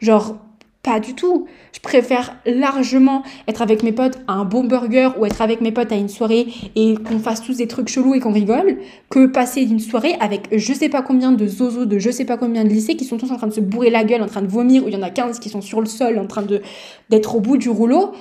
Genre, 0.00 0.36
pas 0.86 1.00
du 1.00 1.14
tout. 1.14 1.46
Je 1.72 1.80
préfère 1.80 2.36
largement 2.46 3.24
être 3.48 3.60
avec 3.60 3.82
mes 3.82 3.90
potes 3.90 4.18
à 4.28 4.34
un 4.34 4.44
bon 4.44 4.62
burger 4.62 5.10
ou 5.18 5.26
être 5.26 5.42
avec 5.42 5.60
mes 5.60 5.72
potes 5.72 5.90
à 5.90 5.96
une 5.96 6.08
soirée 6.08 6.46
et 6.76 6.94
qu'on 6.94 7.18
fasse 7.18 7.42
tous 7.42 7.56
des 7.56 7.66
trucs 7.66 7.88
chelous 7.88 8.14
et 8.14 8.20
qu'on 8.20 8.32
rigole 8.32 8.78
que 9.10 9.26
passer 9.26 9.62
une 9.62 9.80
soirée 9.80 10.14
avec 10.20 10.46
je 10.56 10.72
sais 10.72 10.88
pas 10.88 11.02
combien 11.02 11.32
de 11.32 11.44
zozos 11.44 11.86
de 11.86 11.98
je 11.98 12.10
sais 12.10 12.24
pas 12.24 12.36
combien 12.36 12.62
de 12.62 12.68
lycées 12.68 12.94
qui 12.94 13.04
sont 13.04 13.16
tous 13.16 13.32
en 13.32 13.36
train 13.36 13.48
de 13.48 13.52
se 13.52 13.60
bourrer 13.60 13.90
la 13.90 14.04
gueule, 14.04 14.22
en 14.22 14.28
train 14.28 14.42
de 14.42 14.46
vomir, 14.46 14.84
ou 14.84 14.88
il 14.88 14.94
y 14.94 14.96
en 14.96 15.02
a 15.02 15.10
15 15.10 15.40
qui 15.40 15.48
sont 15.48 15.60
sur 15.60 15.80
le 15.80 15.86
sol 15.86 16.20
en 16.20 16.28
train 16.28 16.42
de 16.42 16.62
d'être 17.10 17.34
au 17.34 17.40
bout 17.40 17.56
du 17.56 17.68
rouleau 17.68 18.12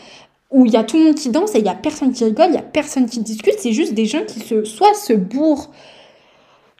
où 0.49 0.65
il 0.65 0.71
y 0.71 0.77
a 0.77 0.83
tout 0.83 0.97
le 0.97 1.03
monde 1.03 1.15
qui 1.15 1.29
danse 1.29 1.53
et 1.53 1.59
il 1.59 1.65
y 1.65 1.69
a 1.69 1.75
personne 1.75 2.13
qui 2.13 2.23
rigole, 2.23 2.47
il 2.49 2.55
y 2.55 2.57
a 2.57 2.63
personne 2.63 3.05
qui 3.05 3.19
discute, 3.19 3.55
c'est 3.59 3.73
juste 3.73 3.93
des 3.93 4.05
gens 4.07 4.23
qui 4.25 4.39
se 4.39 4.63
soit 4.63 4.95
se 4.95 5.13
bourrent 5.13 5.69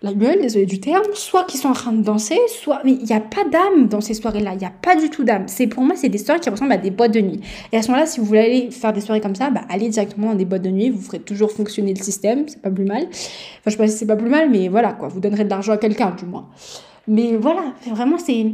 la 0.06 0.14
gueule, 0.14 0.40
désolé 0.40 0.66
du 0.66 0.80
terme, 0.80 1.04
soit 1.14 1.46
qui 1.46 1.58
sont 1.58 1.70
en 1.70 1.74
train 1.74 1.92
de 1.92 2.04
danser, 2.04 2.38
soit... 2.48 2.82
Mais 2.86 2.92
il 2.92 3.04
n'y 3.04 3.14
a 3.14 3.20
pas 3.20 3.44
d'âme 3.44 3.88
dans 3.88 4.02
ces 4.02 4.14
soirées-là, 4.14 4.54
il 4.54 4.60
n'y 4.60 4.66
a 4.66 4.72
pas 4.82 4.96
du 4.96 5.10
tout 5.10 5.24
d'âme. 5.24 5.46
C'est 5.48 5.68
Pour 5.68 5.84
moi, 5.84 5.96
c'est 5.96 6.10
des 6.10 6.20
soirées 6.20 6.40
qui 6.40 6.50
ressemblent 6.50 6.72
à 6.74 6.78
des 6.78 6.92
boîtes 6.92 7.14
de 7.14 7.22
nuit. 7.22 7.42
Et 7.72 7.78
à 7.78 7.82
ce 7.82 7.88
moment-là, 7.88 8.06
si 8.06 8.20
vous 8.20 8.26
voulez 8.26 8.40
aller 8.40 8.72
faire 8.72 8.94
des 8.94 9.02
soirées 9.02 9.20
comme 9.20 9.36
ça, 9.36 9.50
bah, 9.50 9.62
allez 9.68 9.90
directement 9.90 10.28
dans 10.28 10.36
des 10.36 10.46
boîtes 10.46 10.62
de 10.62 10.70
nuit, 10.70 10.92
vous 10.92 11.02
ferez 11.02 11.20
toujours 11.20 11.52
fonctionner 11.52 11.94
le 11.94 12.02
système, 12.02 12.48
c'est 12.48 12.62
pas 12.62 12.70
plus 12.70 12.86
mal. 12.86 13.04
Enfin, 13.08 13.18
je 13.66 13.72
sais 13.72 13.78
pas 13.78 13.88
si 13.88 13.98
c'est 13.98 14.06
pas 14.06 14.16
plus 14.16 14.30
mal, 14.30 14.50
mais 14.52 14.68
voilà, 14.68 14.94
quoi, 14.94 15.08
vous 15.08 15.20
donnerez 15.20 15.44
de 15.44 15.50
l'argent 15.50 15.74
à 15.74 15.78
quelqu'un, 15.78 16.12
du 16.12 16.26
moins. 16.26 16.50
Mais 17.08 17.36
voilà, 17.36 17.74
vraiment, 17.88 18.18
c'est 18.20 18.46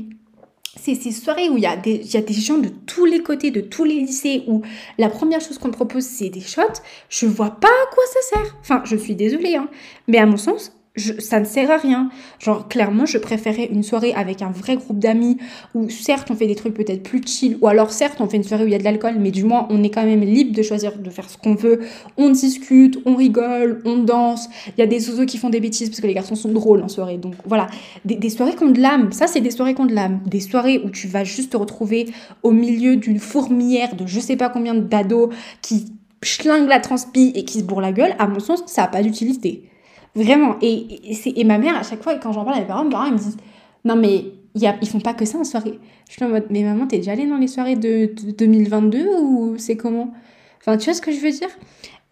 c'est 0.80 0.96
ces 0.96 1.12
soirées 1.12 1.50
où 1.50 1.58
il 1.58 1.64
y, 1.64 1.68
a 1.68 1.76
des, 1.76 1.98
y 2.14 2.18
a 2.18 2.22
des 2.22 2.34
gens 2.34 2.58
de 2.58 2.70
tous 2.70 3.04
les 3.04 3.22
côtés, 3.22 3.52
de 3.52 3.60
tous 3.60 3.84
les 3.84 3.96
lycées, 3.96 4.44
où 4.48 4.62
la 4.98 5.10
première 5.10 5.42
chose 5.42 5.58
qu'on 5.58 5.70
propose, 5.70 6.04
c'est 6.04 6.30
des 6.30 6.40
shots, 6.40 6.62
je 7.10 7.26
vois 7.26 7.52
pas 7.52 7.68
à 7.68 7.94
quoi 7.94 8.04
ça 8.14 8.36
sert. 8.36 8.56
Enfin, 8.62 8.82
je 8.86 8.96
suis 8.96 9.16
désolée, 9.16 9.56
hein, 9.56 9.68
mais 10.08 10.18
à 10.18 10.26
mon 10.26 10.38
sens, 10.38 10.74
ça 10.98 11.40
ne 11.40 11.46
sert 11.46 11.72
à 11.72 11.78
rien. 11.78 12.10
Genre, 12.40 12.68
clairement, 12.68 13.06
je 13.06 13.18
préférais 13.18 13.70
une 13.72 13.84
soirée 13.84 14.14
avec 14.14 14.42
un 14.42 14.52
vrai 14.52 14.76
groupe 14.76 15.00
d'amis 15.00 15.38
où, 15.74 15.90
certes, 15.90 16.30
on 16.32 16.36
fait 16.36 16.48
des 16.48 16.56
trucs 16.56 16.74
peut-être 16.74 17.04
plus 17.04 17.22
chill, 17.26 17.58
ou 17.62 17.68
alors, 17.68 17.92
certes, 17.92 18.20
on 18.20 18.28
fait 18.28 18.38
une 18.38 18.44
soirée 18.44 18.66
où 18.66 18.68
il 18.68 18.74
y 18.74 18.76
a 18.76 18.80
de 18.80 18.84
l'alcool, 18.84 19.16
mais 19.20 19.32
du 19.32 19.46
moins, 19.46 19.68
on 19.70 19.84
est 19.84 19.90
quand 19.90 20.04
même 20.04 20.22
libre 20.22 20.54
de 20.54 20.62
choisir 20.62 20.98
de 20.98 21.10
faire 21.10 21.30
ce 21.30 21.38
qu'on 21.38 21.56
veut. 21.56 21.80
On 22.18 22.30
discute, 22.30 23.00
on 23.06 23.16
rigole, 23.16 23.82
on 23.86 24.00
danse. 24.00 24.50
Il 24.78 24.82
y 24.82 24.84
a 24.84 24.88
des 24.88 25.10
oiseaux 25.10 25.26
qui 25.26 25.38
font 25.38 25.50
des 25.50 25.62
bêtises 25.62 25.90
parce 25.90 26.02
que 26.02 26.08
les 26.08 26.14
garçons 26.14 26.36
sont 26.36 26.52
drôles 26.52 26.82
en 26.82 26.90
soirée. 26.90 27.18
Donc, 27.18 27.36
voilà. 27.46 27.68
Des, 28.04 28.30
soirées 28.30 28.56
qui 28.56 28.64
ont 28.64 28.72
de 28.72 28.82
l'âme. 28.82 29.12
Ça, 29.14 29.28
c'est 29.28 29.42
des 29.42 29.52
soirées 29.52 29.74
qui 29.74 29.82
ont 29.82 29.86
de 29.86 29.96
l'âme. 29.96 30.20
Des 30.26 30.42
soirées 30.42 30.82
où 30.84 30.90
tu 30.90 31.08
vas 31.08 31.24
juste 31.24 31.54
te 31.54 31.58
retrouver 31.58 32.08
au 32.44 32.52
milieu 32.52 32.98
d'une 32.98 33.20
fourmilière 33.20 33.96
de 33.96 34.06
je 34.06 34.20
sais 34.20 34.36
pas 34.36 34.50
combien 34.50 34.74
d'ados 34.74 35.30
qui 35.62 35.86
schlinguent 36.24 36.68
la 36.68 36.80
transpi 36.80 37.32
et 37.36 37.46
qui 37.46 37.60
se 37.60 37.64
bourrent 37.64 37.82
la 37.82 37.94
gueule. 37.94 38.14
À 38.20 38.28
mon 38.28 38.40
sens, 38.40 38.64
ça 38.66 38.82
n'a 38.82 38.88
pas 38.88 39.02
d'utilité. 39.02 39.71
Vraiment. 40.16 40.56
Et, 40.62 40.74
et, 40.74 41.40
et, 41.40 41.44
ma 41.44 41.58
mère, 41.58 41.76
à 41.76 41.84
chaque 41.84 42.04
fois, 42.04 42.16
quand 42.16 42.32
j'en 42.34 42.44
parle 42.44 42.58
à 42.58 42.60
mes 42.62 42.68
parents, 42.68 42.84
mes 42.84 42.90
parents 42.90 43.06
ils 43.06 43.14
me 43.14 43.18
disent 43.18 43.38
Non, 43.86 43.96
mais 43.96 44.26
y 44.56 44.68
a, 44.68 44.76
ils 44.82 44.88
font 44.88 45.00
pas 45.00 45.14
que 45.14 45.26
ça 45.26 45.38
en 45.38 45.44
soirée. 45.44 45.80
Je 46.10 46.14
suis 46.14 46.24
en 46.24 46.30
mode 46.30 46.46
Mais 46.50 46.64
maman, 46.64 46.88
t'es 46.88 46.98
déjà 46.98 47.14
allée 47.14 47.28
dans 47.28 47.38
les 47.38 47.48
soirées 47.48 47.76
de, 47.76 48.12
2022 48.38 49.08
ou 49.22 49.56
c'est 49.58 49.78
comment? 49.78 50.14
Enfin, 50.60 50.78
tu 50.78 50.86
vois 50.86 50.94
ce 50.94 51.02
que 51.02 51.12
je 51.12 51.20
veux 51.20 51.32
dire? 51.32 51.50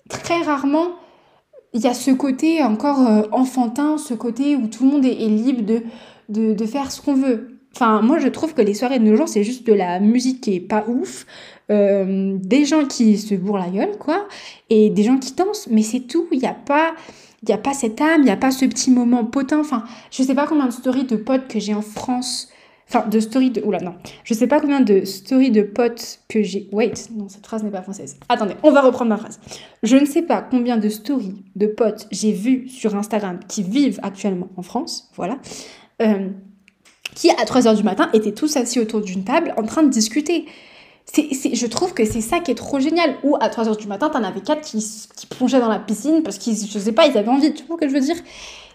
Très 0.09 0.41
rarement, 0.41 0.87
il 1.73 1.81
y 1.81 1.87
a 1.87 1.93
ce 1.93 2.11
côté 2.11 2.63
encore 2.63 3.05
euh, 3.05 3.23
enfantin, 3.31 3.97
ce 3.97 4.13
côté 4.13 4.55
où 4.55 4.67
tout 4.67 4.85
le 4.85 4.91
monde 4.91 5.05
est, 5.05 5.15
libre 5.27 5.63
de, 5.63 5.83
de, 6.29 6.53
de 6.53 6.65
faire 6.65 6.91
ce 6.91 7.01
qu'on 7.01 7.13
veut. 7.13 7.59
Enfin, 7.75 8.01
moi, 8.01 8.17
je 8.17 8.27
trouve 8.27 8.53
que 8.53 8.61
les 8.61 8.73
soirées 8.73 8.99
de 8.99 9.03
nos 9.03 9.15
jours, 9.15 9.29
c'est 9.29 9.43
juste 9.43 9.67
de 9.67 9.73
la 9.73 9.99
musique 9.99 10.41
qui 10.41 10.55
est 10.55 10.59
pas 10.59 10.85
ouf, 10.87 11.27
euh, 11.69 12.35
des 12.39 12.65
gens 12.65 12.85
qui 12.85 13.17
se 13.17 13.35
bourrent 13.35 13.59
la 13.59 13.69
gueule, 13.69 13.97
quoi, 13.99 14.27
et 14.69 14.89
des 14.89 15.03
gens 15.03 15.17
qui 15.17 15.33
dansent, 15.33 15.67
mais 15.69 15.83
c'est 15.83 16.01
tout. 16.01 16.27
Il 16.31 16.39
n'y 16.39 16.47
a 16.47 16.55
pas 16.55 16.93
il 17.41 17.47
n'y 17.47 17.53
a 17.53 17.57
pas 17.57 17.73
cette 17.73 18.01
âme, 18.01 18.21
il 18.21 18.25
n'y 18.25 18.31
a 18.31 18.37
pas 18.37 18.51
ce 18.51 18.65
petit 18.65 18.91
moment 18.91 19.25
potin. 19.25 19.59
Enfin, 19.59 19.83
je 20.11 20.23
sais 20.23 20.35
pas 20.35 20.45
combien 20.47 20.65
de 20.65 20.71
stories 20.71 21.05
de 21.05 21.15
potes 21.15 21.47
que 21.47 21.59
j'ai 21.59 21.73
en 21.73 21.81
France. 21.81 22.49
Enfin, 22.87 23.07
de 23.07 23.19
stories 23.19 23.51
de. 23.51 23.61
Oula, 23.61 23.79
non. 23.79 23.93
Je 24.23 24.33
sais 24.33 24.47
pas 24.47 24.59
combien 24.59 24.81
de 24.81 25.05
stories 25.05 25.51
de 25.51 25.61
potes 25.61 26.19
que 26.27 26.41
j'ai. 26.41 26.67
Wait, 26.71 27.09
non, 27.15 27.29
cette 27.29 27.45
phrase 27.45 27.63
n'est 27.63 27.69
pas 27.69 27.83
française. 27.83 28.17
Attendez, 28.29 28.55
on 28.63 28.71
va 28.71 28.81
reprendre 28.81 29.09
ma 29.09 29.17
phrase. 29.17 29.39
Je 29.83 29.95
ne 29.95 30.05
sais 30.05 30.23
pas 30.23 30.41
combien 30.41 30.77
de 30.77 30.89
stories 30.89 31.43
de 31.55 31.67
potes 31.67 32.07
j'ai 32.11 32.31
vues 32.31 32.67
sur 32.67 32.95
Instagram 32.95 33.39
qui 33.47 33.63
vivent 33.63 33.99
actuellement 34.01 34.49
en 34.57 34.63
France. 34.63 35.09
Voilà. 35.15 35.37
Euh, 36.01 36.29
qui, 37.15 37.29
à 37.29 37.45
3 37.45 37.61
h 37.61 37.75
du 37.75 37.83
matin, 37.83 38.09
étaient 38.13 38.33
tous 38.33 38.57
assis 38.57 38.79
autour 38.79 39.01
d'une 39.01 39.23
table 39.23 39.53
en 39.57 39.63
train 39.63 39.83
de 39.83 39.89
discuter 39.89 40.45
je 41.15 41.65
trouve 41.67 41.93
que 41.93 42.05
c'est 42.05 42.21
ça 42.21 42.39
qui 42.39 42.51
est 42.51 42.55
trop 42.55 42.79
génial. 42.79 43.15
Ou 43.23 43.35
à 43.39 43.49
3h 43.49 43.77
du 43.77 43.87
matin, 43.87 44.09
t'en 44.09 44.23
avais 44.23 44.41
quatre 44.41 44.61
qui, 44.61 44.77
qui 45.15 45.27
plongeaient 45.27 45.59
dans 45.59 45.69
la 45.69 45.79
piscine 45.79 46.23
parce 46.23 46.37
qu'ils, 46.37 46.55
je 46.55 46.79
sais 46.79 46.91
pas, 46.91 47.07
ils 47.07 47.17
avaient 47.17 47.29
envie. 47.29 47.53
Tu 47.53 47.63
vois 47.65 47.77
ce 47.77 47.81
que 47.81 47.89
je 47.89 47.93
veux 47.93 48.01
dire? 48.01 48.17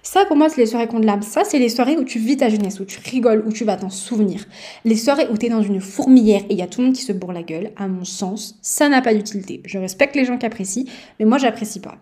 Ça, 0.02 0.26
pour 0.26 0.36
moi, 0.36 0.50
c'est 0.50 0.60
les 0.60 0.66
soirées 0.66 0.86
contre 0.86 1.06
l'âme. 1.06 1.22
Ça, 1.22 1.44
c'est 1.44 1.58
les 1.58 1.70
soirées 1.70 1.96
où 1.96 2.04
tu 2.04 2.18
vis 2.18 2.36
ta 2.36 2.50
jeunesse, 2.50 2.78
où 2.78 2.84
tu 2.84 3.00
rigoles, 3.00 3.42
où 3.46 3.52
tu 3.52 3.64
vas 3.64 3.76
t'en 3.76 3.88
souvenir. 3.88 4.44
Les 4.84 4.96
soirées 4.96 5.28
où 5.30 5.38
t'es 5.38 5.48
dans 5.48 5.62
une 5.62 5.80
fourmilière 5.80 6.42
et 6.50 6.52
il 6.52 6.58
y 6.58 6.62
a 6.62 6.66
tout 6.66 6.80
le 6.80 6.88
monde 6.88 6.94
qui 6.94 7.02
se 7.02 7.12
bourre 7.12 7.32
la 7.32 7.42
gueule, 7.42 7.72
à 7.76 7.88
mon 7.88 8.04
sens, 8.04 8.58
ça 8.60 8.90
n'a 8.90 9.00
pas 9.00 9.14
d'utilité. 9.14 9.62
Je 9.64 9.78
respecte 9.78 10.14
les 10.14 10.26
gens 10.26 10.36
qui 10.36 10.44
apprécient, 10.44 10.84
mais 11.18 11.24
moi, 11.24 11.38
j'apprécie 11.38 11.80
pas. 11.80 11.96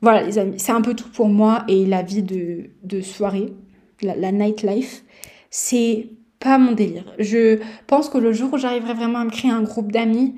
Voilà, 0.00 0.22
les 0.22 0.38
amis, 0.38 0.54
c'est 0.56 0.72
un 0.72 0.80
peu 0.80 0.94
tout 0.94 1.10
pour 1.10 1.28
moi 1.28 1.64
et 1.68 1.84
la 1.84 2.02
vie 2.02 2.22
de, 2.22 2.70
de 2.84 3.02
soirée, 3.02 3.52
la, 4.00 4.16
la 4.16 4.32
nightlife. 4.32 5.04
C'est 5.50 6.08
pas 6.40 6.58
mon 6.58 6.72
délire. 6.72 7.04
Je 7.18 7.60
pense 7.86 8.08
que 8.08 8.18
le 8.18 8.32
jour 8.32 8.52
où 8.52 8.58
j'arriverai 8.58 8.94
vraiment 8.94 9.20
à 9.20 9.24
me 9.24 9.30
créer 9.30 9.50
un 9.50 9.62
groupe 9.62 9.92
d'amis, 9.92 10.34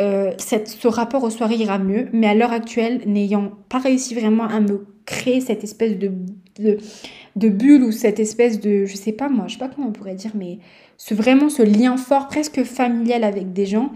euh, 0.00 0.32
ce 0.38 0.88
rapport 0.88 1.22
aux 1.22 1.30
soirées 1.30 1.56
ira 1.56 1.78
mieux. 1.78 2.08
Mais 2.12 2.26
à 2.26 2.34
l'heure 2.34 2.52
actuelle, 2.52 3.02
n'ayant 3.06 3.52
pas 3.68 3.78
réussi 3.78 4.14
vraiment 4.14 4.44
à 4.44 4.60
me 4.60 4.86
créer 5.06 5.40
cette 5.40 5.62
espèce 5.62 5.96
de, 5.98 6.10
bulle 7.36 7.84
ou 7.84 7.92
cette 7.92 8.18
espèce 8.18 8.58
de, 8.58 8.86
je 8.86 8.96
sais 8.96 9.12
pas 9.12 9.28
moi, 9.28 9.44
je 9.46 9.52
sais 9.54 9.58
pas 9.58 9.68
comment 9.68 9.88
on 9.88 9.92
pourrait 9.92 10.14
dire, 10.14 10.32
mais 10.34 10.58
ce, 10.96 11.14
vraiment 11.14 11.50
ce 11.50 11.62
lien 11.62 11.96
fort, 11.96 12.28
presque 12.28 12.64
familial 12.64 13.22
avec 13.22 13.52
des 13.52 13.66
gens. 13.66 13.92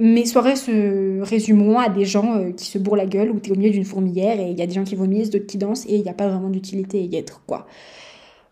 Mes 0.00 0.26
soirées 0.26 0.56
se 0.56 1.20
résumeront 1.22 1.78
à 1.78 1.88
des 1.88 2.04
gens 2.04 2.36
euh, 2.36 2.52
qui 2.52 2.66
se 2.66 2.78
bourrent 2.78 2.96
la 2.96 3.06
gueule, 3.06 3.30
où 3.30 3.40
tu 3.40 3.50
es 3.50 3.52
au 3.52 3.56
milieu 3.56 3.70
d'une 3.70 3.84
fourmilière 3.84 4.38
et 4.38 4.50
il 4.50 4.58
y 4.58 4.62
a 4.62 4.66
des 4.66 4.74
gens 4.74 4.84
qui 4.84 4.94
vomissent, 4.94 5.30
d'autres 5.30 5.46
qui 5.46 5.58
dansent 5.58 5.86
et 5.86 5.96
il 5.96 6.02
n'y 6.02 6.08
a 6.08 6.14
pas 6.14 6.28
vraiment 6.28 6.50
d'utilité 6.50 6.98
à 6.98 7.02
y 7.02 7.16
être, 7.16 7.42
quoi. 7.46 7.66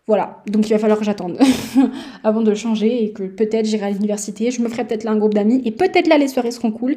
Voilà, 0.07 0.41
donc 0.47 0.69
il 0.69 0.71
va 0.71 0.79
falloir 0.79 0.97
que 0.97 1.03
j'attende 1.03 1.37
avant 2.23 2.41
de 2.41 2.53
changer 2.53 3.03
et 3.03 3.11
que 3.11 3.23
peut-être 3.23 3.65
j'irai 3.65 3.87
à 3.87 3.89
l'université, 3.89 4.51
je 4.51 4.61
me 4.61 4.69
ferai 4.69 4.85
peut-être 4.85 5.03
là 5.03 5.11
un 5.11 5.17
groupe 5.17 5.33
d'amis 5.33 5.61
et 5.65 5.71
peut-être 5.71 6.07
là 6.07 6.17
les 6.17 6.29
soirées 6.29 6.51
seront 6.51 6.71
cool. 6.71 6.95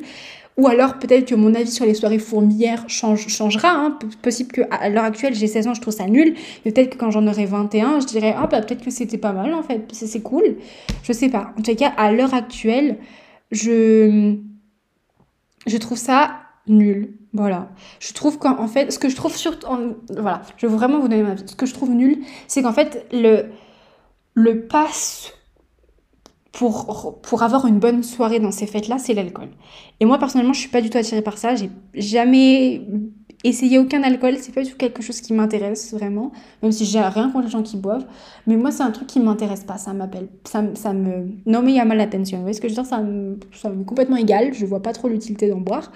Ou 0.56 0.68
alors 0.68 0.98
peut-être 0.98 1.26
que 1.26 1.34
mon 1.34 1.54
avis 1.56 1.72
sur 1.72 1.84
les 1.86 1.94
soirées 1.94 2.20
fourmilières 2.20 2.84
change, 2.88 3.26
changera. 3.26 3.70
Hein. 3.70 3.98
Possible 4.22 4.52
qu'à 4.52 4.88
l'heure 4.90 5.04
actuelle 5.04 5.34
j'ai 5.34 5.48
16 5.48 5.66
ans, 5.66 5.74
je 5.74 5.80
trouve 5.80 5.94
ça 5.94 6.06
nul. 6.06 6.34
Et 6.64 6.70
peut-être 6.70 6.90
que 6.90 6.98
quand 6.98 7.10
j'en 7.10 7.26
aurai 7.26 7.46
21, 7.46 7.98
je 7.98 8.06
dirais 8.06 8.32
ah 8.36 8.46
bah 8.46 8.60
peut-être 8.60 8.84
que 8.84 8.92
c'était 8.92 9.18
pas 9.18 9.32
mal 9.32 9.54
en 9.54 9.64
fait, 9.64 9.82
c'est 9.92 10.22
cool. 10.22 10.58
Je 11.02 11.12
sais 11.12 11.30
pas. 11.30 11.52
En 11.58 11.62
tout 11.62 11.74
cas, 11.74 11.92
à 11.96 12.12
l'heure 12.12 12.32
actuelle, 12.32 12.98
je 13.50 14.36
je 15.66 15.76
trouve 15.78 15.98
ça 15.98 16.30
nul. 16.68 17.19
Voilà. 17.32 17.68
Je 18.00 18.12
trouve 18.12 18.38
qu'en 18.38 18.66
fait, 18.66 18.90
ce 18.90 18.98
que 18.98 19.08
je 19.08 19.16
trouve 19.16 19.36
surtout. 19.36 19.66
Voilà, 20.10 20.42
je 20.56 20.66
veux 20.66 20.76
vraiment 20.76 20.98
vous 20.98 21.08
donner 21.08 21.22
ma 21.22 21.34
vie. 21.34 21.44
Ce 21.46 21.54
que 21.54 21.66
je 21.66 21.74
trouve 21.74 21.90
nul, 21.90 22.24
c'est 22.48 22.62
qu'en 22.62 22.72
fait, 22.72 23.06
le, 23.12 23.50
le 24.34 24.66
pass 24.66 25.32
pour, 26.52 27.20
pour 27.22 27.42
avoir 27.42 27.66
une 27.66 27.78
bonne 27.78 28.02
soirée 28.02 28.40
dans 28.40 28.50
ces 28.50 28.66
fêtes-là, 28.66 28.98
c'est 28.98 29.14
l'alcool. 29.14 29.50
Et 30.00 30.04
moi, 30.04 30.18
personnellement, 30.18 30.52
je 30.52 30.60
suis 30.60 30.68
pas 30.68 30.80
du 30.80 30.90
tout 30.90 30.98
attirée 30.98 31.22
par 31.22 31.38
ça. 31.38 31.54
J'ai 31.54 31.70
jamais 31.94 32.86
essayer 33.42 33.78
aucun 33.78 34.02
alcool, 34.02 34.36
c'est 34.38 34.54
pas 34.54 34.62
du 34.62 34.70
tout 34.70 34.76
quelque 34.76 35.02
chose 35.02 35.20
qui 35.20 35.32
m'intéresse 35.32 35.94
vraiment, 35.94 36.32
même 36.62 36.72
si 36.72 36.84
j'ai 36.84 37.00
rien 37.00 37.30
contre 37.30 37.46
les 37.46 37.50
gens 37.50 37.62
qui 37.62 37.76
boivent. 37.76 38.06
Mais 38.46 38.56
moi, 38.56 38.70
c'est 38.70 38.82
un 38.82 38.90
truc 38.90 39.08
qui 39.08 39.20
m'intéresse 39.20 39.64
pas, 39.64 39.78
ça 39.78 39.92
m'appelle, 39.92 40.28
ça, 40.44 40.62
ça 40.74 40.92
me. 40.92 41.28
Non, 41.46 41.62
mais 41.62 41.72
il 41.72 41.76
y 41.76 41.80
a 41.80 41.84
mal 41.84 41.98
l'attention. 41.98 42.38
Vous 42.38 42.44
voyez 42.44 42.54
ce 42.54 42.60
que 42.60 42.68
je 42.68 42.74
veux 42.74 42.82
dire 42.82 42.88
ça 42.88 43.00
me, 43.00 43.38
ça 43.52 43.70
me 43.70 43.84
complètement 43.84 44.16
égal, 44.16 44.52
je 44.52 44.66
vois 44.66 44.82
pas 44.82 44.92
trop 44.92 45.08
l'utilité 45.08 45.48
d'en 45.48 45.60
boire. 45.60 45.90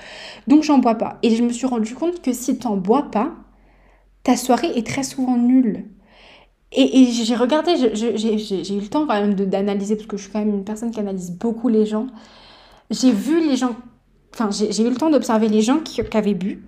Donc, 0.46 0.62
j'en 0.62 0.78
bois 0.78 0.94
pas. 0.94 1.18
Et 1.22 1.36
je 1.36 1.42
me 1.42 1.50
suis 1.50 1.66
rendu 1.66 1.94
compte 1.94 2.22
que 2.22 2.32
si 2.32 2.58
t'en 2.58 2.76
bois 2.76 3.10
pas, 3.10 3.34
ta 4.22 4.36
soirée 4.36 4.72
est 4.76 4.86
très 4.86 5.02
souvent 5.02 5.36
nulle. 5.36 5.84
Et, 6.76 7.04
j'ai 7.04 7.36
regardé, 7.36 7.76
j'ai 7.76 8.74
eu 8.74 8.80
le 8.80 8.88
temps 8.88 9.06
quand 9.06 9.20
même 9.20 9.34
d'analyser, 9.34 9.94
parce 9.96 10.08
que 10.08 10.16
je 10.16 10.24
suis 10.24 10.32
quand 10.32 10.40
même 10.40 10.52
une 10.52 10.64
personne 10.64 10.90
qui 10.90 10.98
analyse 10.98 11.30
beaucoup 11.30 11.68
les 11.68 11.86
gens. 11.86 12.08
J'ai 12.90 13.12
vu 13.12 13.46
les 13.46 13.56
gens, 13.56 13.76
enfin, 14.32 14.50
j'ai 14.50 14.82
eu 14.82 14.90
le 14.90 14.96
temps 14.96 15.10
d'observer 15.10 15.48
les 15.48 15.60
gens 15.60 15.78
qui 15.78 16.00
avaient 16.16 16.34
bu 16.34 16.64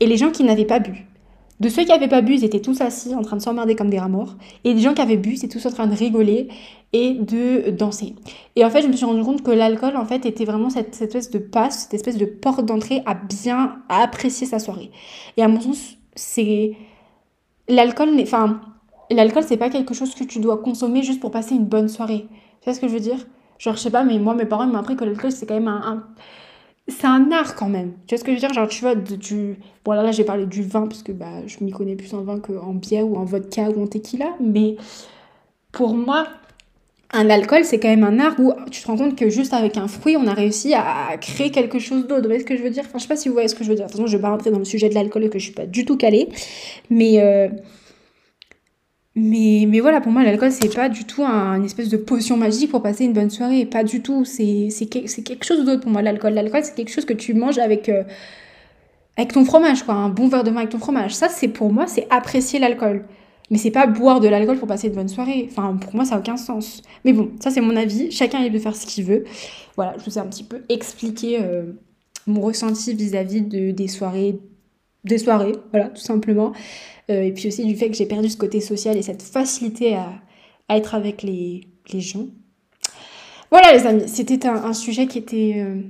et 0.00 0.06
les 0.06 0.16
gens 0.16 0.30
qui 0.30 0.42
n'avaient 0.42 0.64
pas 0.64 0.80
bu. 0.80 1.06
De 1.60 1.68
ceux 1.68 1.82
qui 1.82 1.90
n'avaient 1.90 2.08
pas 2.08 2.22
bu, 2.22 2.34
ils 2.34 2.44
étaient 2.44 2.60
tous 2.60 2.80
assis 2.80 3.14
en 3.14 3.20
train 3.20 3.36
de 3.36 3.42
s'emmerder 3.42 3.76
comme 3.76 3.90
des 3.90 3.98
rats 3.98 4.08
morts. 4.08 4.34
Et 4.64 4.72
les 4.72 4.80
gens 4.80 4.94
qui 4.94 5.02
avaient 5.02 5.18
bu, 5.18 5.32
ils 5.32 5.44
étaient 5.44 5.58
tous 5.58 5.66
en 5.66 5.70
train 5.70 5.86
de 5.86 5.94
rigoler 5.94 6.48
et 6.94 7.12
de 7.12 7.68
danser. 7.70 8.14
Et 8.56 8.64
en 8.64 8.70
fait, 8.70 8.80
je 8.80 8.88
me 8.88 8.94
suis 8.94 9.04
rendu 9.04 9.22
compte 9.22 9.42
que 9.42 9.50
l'alcool, 9.50 9.94
en 9.96 10.06
fait, 10.06 10.24
était 10.24 10.46
vraiment 10.46 10.70
cette, 10.70 11.00
espèce 11.02 11.30
de 11.30 11.38
passe, 11.38 11.82
cette 11.82 11.94
espèce 11.94 12.16
de 12.16 12.24
porte 12.24 12.64
d'entrée 12.64 13.02
à 13.04 13.14
bien 13.14 13.76
apprécier 13.90 14.46
sa 14.46 14.58
soirée. 14.58 14.90
Et 15.36 15.42
à 15.42 15.48
mon 15.48 15.60
sens, 15.60 15.98
c'est. 16.14 16.72
L'alcool, 17.68 18.08
enfin, 18.22 18.62
l'alcool, 19.10 19.44
c'est 19.46 19.58
pas 19.58 19.68
quelque 19.68 19.92
chose 19.92 20.14
que 20.14 20.24
tu 20.24 20.40
dois 20.40 20.56
consommer 20.56 21.02
juste 21.02 21.20
pour 21.20 21.30
passer 21.30 21.54
une 21.54 21.66
bonne 21.66 21.88
soirée. 21.88 22.26
Tu 22.62 22.64
vois 22.64 22.74
ce 22.74 22.80
que 22.80 22.88
je 22.88 22.94
veux 22.94 23.00
dire? 23.00 23.18
Genre, 23.58 23.76
je 23.76 23.80
sais 23.80 23.90
pas, 23.90 24.02
mais 24.02 24.18
moi, 24.18 24.34
mes 24.34 24.46
parents 24.46 24.66
m'ont 24.66 24.78
appris 24.78 24.96
que 24.96 25.04
l'alcool, 25.04 25.30
c'est 25.30 25.44
quand 25.44 25.54
même 25.54 25.68
un 25.68 26.04
c'est 26.90 27.06
un 27.06 27.30
art 27.32 27.54
quand 27.54 27.68
même. 27.68 27.92
Tu 28.06 28.14
vois 28.14 28.18
ce 28.18 28.24
que 28.24 28.30
je 28.30 28.36
veux 28.36 28.40
dire? 28.40 28.52
Genre, 28.52 28.68
tu 28.68 28.80
vois, 28.82 28.94
du... 28.94 29.56
Bon, 29.84 29.92
là, 29.92 30.02
là 30.02 30.12
j'ai 30.12 30.24
parlé 30.24 30.46
du 30.46 30.62
vin, 30.62 30.86
parce 30.86 31.02
que 31.02 31.12
bah, 31.12 31.46
je 31.46 31.62
m'y 31.64 31.70
connais 31.70 31.96
plus 31.96 32.12
en 32.14 32.22
vin 32.22 32.38
qu'en 32.38 32.74
bière 32.74 33.06
ou 33.06 33.16
en 33.16 33.24
vodka 33.24 33.70
ou 33.70 33.82
en 33.82 33.86
tequila. 33.86 34.30
Mais 34.40 34.76
pour 35.72 35.94
moi, 35.94 36.26
un 37.12 37.28
alcool, 37.30 37.64
c'est 37.64 37.80
quand 37.80 37.88
même 37.88 38.04
un 38.04 38.18
art 38.18 38.38
où 38.38 38.52
tu 38.70 38.82
te 38.82 38.86
rends 38.86 38.96
compte 38.96 39.16
que 39.16 39.30
juste 39.30 39.52
avec 39.52 39.76
un 39.76 39.88
fruit, 39.88 40.16
on 40.16 40.26
a 40.26 40.34
réussi 40.34 40.74
à 40.74 41.16
créer 41.20 41.50
quelque 41.50 41.78
chose 41.78 42.06
d'autre. 42.06 42.22
Vous 42.22 42.28
voyez 42.28 42.40
ce 42.40 42.46
que 42.46 42.56
je 42.56 42.62
veux 42.62 42.70
dire? 42.70 42.84
Enfin, 42.86 42.98
je 42.98 43.02
sais 43.02 43.08
pas 43.08 43.16
si 43.16 43.28
vous 43.28 43.34
voyez 43.34 43.48
ce 43.48 43.54
que 43.54 43.64
je 43.64 43.68
veux 43.68 43.74
dire. 43.74 43.86
De 43.86 43.90
toute 43.90 43.98
façon, 43.98 44.06
je 44.06 44.16
vais 44.16 44.22
pas 44.22 44.30
rentrer 44.30 44.50
dans 44.50 44.58
le 44.58 44.64
sujet 44.64 44.88
de 44.88 44.94
l'alcool 44.94 45.24
et 45.24 45.30
que 45.30 45.38
je 45.38 45.44
suis 45.44 45.54
pas 45.54 45.66
du 45.66 45.84
tout 45.84 45.96
calée. 45.96 46.28
Mais... 46.90 47.20
Euh, 47.20 47.48
mais, 49.16 49.64
mais 49.68 49.80
voilà, 49.80 50.00
pour 50.00 50.12
moi, 50.12 50.22
l'alcool, 50.22 50.52
c'est 50.52 50.72
pas 50.72 50.88
du 50.88 51.04
tout 51.04 51.24
un, 51.24 51.56
une 51.56 51.64
espèce 51.64 51.88
de 51.88 51.96
potion 51.96 52.36
magique 52.36 52.70
pour 52.70 52.80
passer 52.80 53.04
une 53.04 53.12
bonne 53.12 53.30
soirée. 53.30 53.66
Pas 53.66 53.82
du 53.82 54.02
tout. 54.02 54.24
C'est 54.24 54.68
quelque 54.88 55.44
chose 55.44 55.64
d'autre 55.64 55.82
pour 55.82 55.90
moi, 55.90 56.02
l'alcool. 56.02 56.34
L'alcool, 56.34 56.60
c'est 56.62 56.74
quelque 56.74 56.92
chose 56.92 57.04
que 57.04 57.12
tu 57.12 57.34
manges 57.34 57.58
avec, 57.58 57.88
euh, 57.88 58.04
avec 59.16 59.32
ton 59.32 59.44
fromage, 59.44 59.82
quoi. 59.82 59.94
Un 59.94 60.10
bon 60.10 60.28
verre 60.28 60.44
de 60.44 60.50
vin 60.50 60.58
avec 60.58 60.70
ton 60.70 60.78
fromage. 60.78 61.14
Ça, 61.14 61.28
c'est 61.28 61.48
pour 61.48 61.72
moi, 61.72 61.86
c'est 61.88 62.06
apprécier 62.10 62.60
l'alcool. 62.60 63.04
Mais 63.50 63.58
c'est 63.58 63.72
pas 63.72 63.88
boire 63.88 64.20
de 64.20 64.28
l'alcool 64.28 64.58
pour 64.58 64.68
passer 64.68 64.86
une 64.86 64.94
bonne 64.94 65.08
soirée. 65.08 65.48
Enfin, 65.50 65.76
pour 65.76 65.94
moi, 65.96 66.04
ça 66.04 66.14
n'a 66.14 66.20
aucun 66.20 66.36
sens. 66.36 66.82
Mais 67.04 67.12
bon, 67.12 67.30
ça, 67.40 67.50
c'est 67.50 67.60
mon 67.60 67.74
avis. 67.74 68.12
Chacun 68.12 68.38
est 68.38 68.44
libre 68.44 68.54
de 68.54 68.62
faire 68.62 68.76
ce 68.76 68.86
qu'il 68.86 69.04
veut. 69.04 69.24
Voilà, 69.74 69.94
je 69.98 70.04
vous 70.04 70.18
ai 70.18 70.20
un 70.20 70.26
petit 70.26 70.44
peu 70.44 70.62
expliqué 70.68 71.40
euh, 71.42 71.64
mon 72.28 72.42
ressenti 72.42 72.94
vis-à-vis 72.94 73.42
de, 73.42 73.72
des 73.72 73.88
soirées. 73.88 74.38
Des 75.02 75.18
soirées, 75.18 75.56
voilà, 75.72 75.88
tout 75.88 76.02
simplement. 76.02 76.52
Euh, 77.10 77.22
et 77.22 77.32
puis 77.32 77.48
aussi 77.48 77.64
du 77.64 77.76
fait 77.76 77.88
que 77.88 77.96
j'ai 77.96 78.06
perdu 78.06 78.28
ce 78.28 78.36
côté 78.36 78.60
social 78.60 78.96
et 78.96 79.02
cette 79.02 79.22
facilité 79.22 79.96
à, 79.96 80.12
être 80.68 80.94
avec 80.94 81.22
les, 81.22 81.66
gens. 81.92 82.26
Voilà 83.50 83.72
les 83.72 83.84
amis, 83.84 84.04
c'était 84.06 84.46
un, 84.46 84.72
sujet 84.72 85.08
qui 85.08 85.18
était 85.18 85.56
euh, 85.56 85.80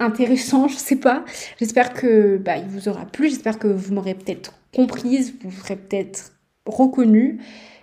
intéressant, 0.00 0.68
je 0.68 0.76
sais 0.76 0.96
pas. 0.96 1.24
J'espère 1.58 1.92
que 1.92 2.38
bah, 2.38 2.56
il 2.56 2.64
vous 2.64 2.88
aura 2.88 3.04
plu, 3.04 3.28
j'espère 3.28 3.58
que 3.58 3.68
vous 3.68 3.92
m'aurez 3.92 4.14
peut-être 4.14 4.54
comprise, 4.74 5.34
vous 5.42 5.50
serez 5.50 5.76
peut-être 5.76 6.32
reconnu. 6.64 7.40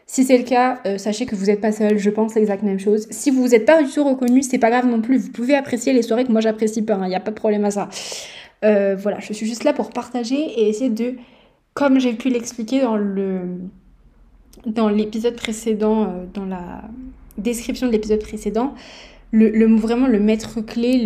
Si 0.08 0.24
c'est 0.24 0.38
le 0.38 0.44
cas, 0.44 0.80
euh, 0.88 0.98
sachez 0.98 1.28
que 1.28 1.36
vous 1.36 1.46
n'êtes 1.46 1.62
pas 1.62 1.72
seul, 1.72 2.00
je 2.00 2.10
pense 2.10 2.34
l'exacte 2.34 2.64
même 2.64 2.80
chose. 2.80 3.08
Si 3.12 3.30
vous 3.30 3.48
n'êtes 3.48 3.66
pas 3.66 3.84
du 3.84 3.92
tout 3.92 4.04
reconnu, 4.04 4.42
c'est 4.42 4.60
pas 4.60 4.72
grave 4.72 4.88
non 4.88 5.02
plus, 5.02 5.18
vous 5.18 5.32
pouvez 5.32 5.56
apprécier 5.56 5.94
les 5.94 6.02
soirées 6.02 6.26
que 6.26 6.32
moi 6.32 6.42
j'apprécie 6.42 6.82
pas, 6.82 6.96
il 6.96 7.04
hein, 7.04 7.08
n'y 7.10 7.16
a 7.16 7.20
pas 7.20 7.32
de 7.32 7.36
problème 7.36 7.66
à 7.66 7.72
ça. 7.72 7.90
voilà, 8.64 9.20
je 9.20 9.34
suis 9.34 9.46
juste 9.46 9.64
là 9.64 9.74
pour 9.74 9.92
partager 9.92 10.36
et 10.36 10.68
essayer 10.70 10.90
de 10.90 11.16
comme 11.76 12.00
j'ai 12.00 12.14
pu 12.14 12.30
l'expliquer 12.30 12.82
dans 14.66 14.90
l'épisode 14.90 15.36
précédent, 15.36 16.04
euh, 16.04 16.26
dans 16.34 16.46
la 16.46 16.86
description 17.38 17.88
de 17.88 17.92
l'épisode 17.92 18.22
précédent, 18.22 18.74
le, 19.32 19.66
vraiment 19.76 20.08
le 20.08 20.22
maître 20.22 20.62
clé, 20.62 20.98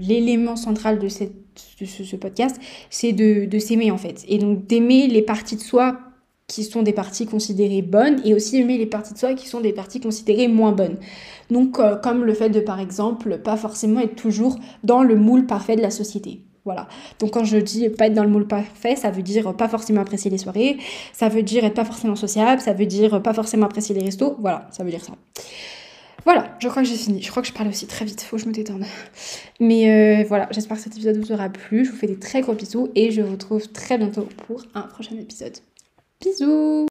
l'élément 0.00 0.56
central 0.56 0.98
de, 0.98 1.08
ce, 1.08 2.16
podcast, 2.16 2.58
c'est 2.88 3.12
de, 3.12 3.58
s'aimer 3.58 3.90
en 3.90 3.98
fait. 3.98 4.24
Et 4.26 4.38
donc 4.38 4.66
d'aimer 4.66 5.06
les 5.06 5.20
parties 5.20 5.56
de 5.56 5.60
soi 5.60 5.98
qui 6.46 6.64
sont 6.64 6.82
des 6.82 6.94
parties 6.94 7.26
considérées 7.26 7.82
bonnes 7.82 8.22
et 8.24 8.32
aussi 8.32 8.56
aimer 8.56 8.78
les 8.78 8.86
parties 8.86 9.12
de 9.12 9.18
soi 9.18 9.34
qui 9.34 9.48
sont 9.48 9.60
des 9.60 9.74
parties 9.74 10.00
considérées 10.00 10.48
moins 10.48 10.72
bonnes. 10.72 10.96
Donc 11.50 11.78
euh, 11.78 11.96
comme 11.96 12.24
le 12.24 12.32
fait 12.32 12.48
de 12.48 12.60
par 12.60 12.80
exemple 12.80 13.36
pas 13.38 13.58
forcément 13.58 14.00
être 14.00 14.16
toujours 14.16 14.58
dans 14.82 15.02
le 15.02 15.16
moule 15.16 15.44
parfait 15.44 15.76
de 15.76 15.82
la 15.82 15.90
société. 15.90 16.40
Voilà. 16.64 16.88
Donc 17.18 17.32
quand 17.32 17.44
je 17.44 17.56
dis 17.56 17.88
pas 17.88 18.06
être 18.06 18.14
dans 18.14 18.24
le 18.24 18.30
moule 18.30 18.46
parfait, 18.46 18.96
ça 18.96 19.10
veut 19.10 19.22
dire 19.22 19.54
pas 19.54 19.68
forcément 19.68 20.02
apprécier 20.02 20.30
les 20.30 20.38
soirées, 20.38 20.78
ça 21.12 21.28
veut 21.28 21.42
dire 21.42 21.64
être 21.64 21.74
pas 21.74 21.84
forcément 21.84 22.16
sociable, 22.16 22.60
ça 22.60 22.72
veut 22.72 22.86
dire 22.86 23.22
pas 23.22 23.32
forcément 23.32 23.66
apprécier 23.66 23.94
les 23.94 24.04
restos. 24.04 24.36
Voilà, 24.38 24.68
ça 24.70 24.84
veut 24.84 24.90
dire 24.90 25.02
ça. 25.02 25.12
Voilà, 26.24 26.54
je 26.58 26.68
crois 26.68 26.82
que 26.82 26.88
j'ai 26.88 26.96
fini. 26.96 27.22
Je 27.22 27.30
crois 27.30 27.42
que 27.42 27.48
je 27.48 27.52
parle 27.54 27.68
aussi 27.68 27.86
très 27.86 28.04
vite, 28.04 28.20
faut 28.20 28.36
que 28.36 28.42
je 28.42 28.48
me 28.48 28.52
détende. 28.52 28.84
Mais 29.58 30.20
euh, 30.20 30.24
voilà, 30.28 30.48
j'espère 30.50 30.76
que 30.76 30.82
cet 30.82 30.94
épisode 30.94 31.16
vous 31.16 31.32
aura 31.32 31.48
plu. 31.48 31.84
Je 31.84 31.90
vous 31.90 31.96
fais 31.96 32.06
des 32.06 32.18
très 32.18 32.42
gros 32.42 32.54
bisous 32.54 32.88
et 32.94 33.10
je 33.10 33.22
vous 33.22 33.32
retrouve 33.32 33.68
très 33.68 33.96
bientôt 33.96 34.28
pour 34.46 34.62
un 34.74 34.82
prochain 34.82 35.16
épisode. 35.16 35.56
Bisous 36.20 36.89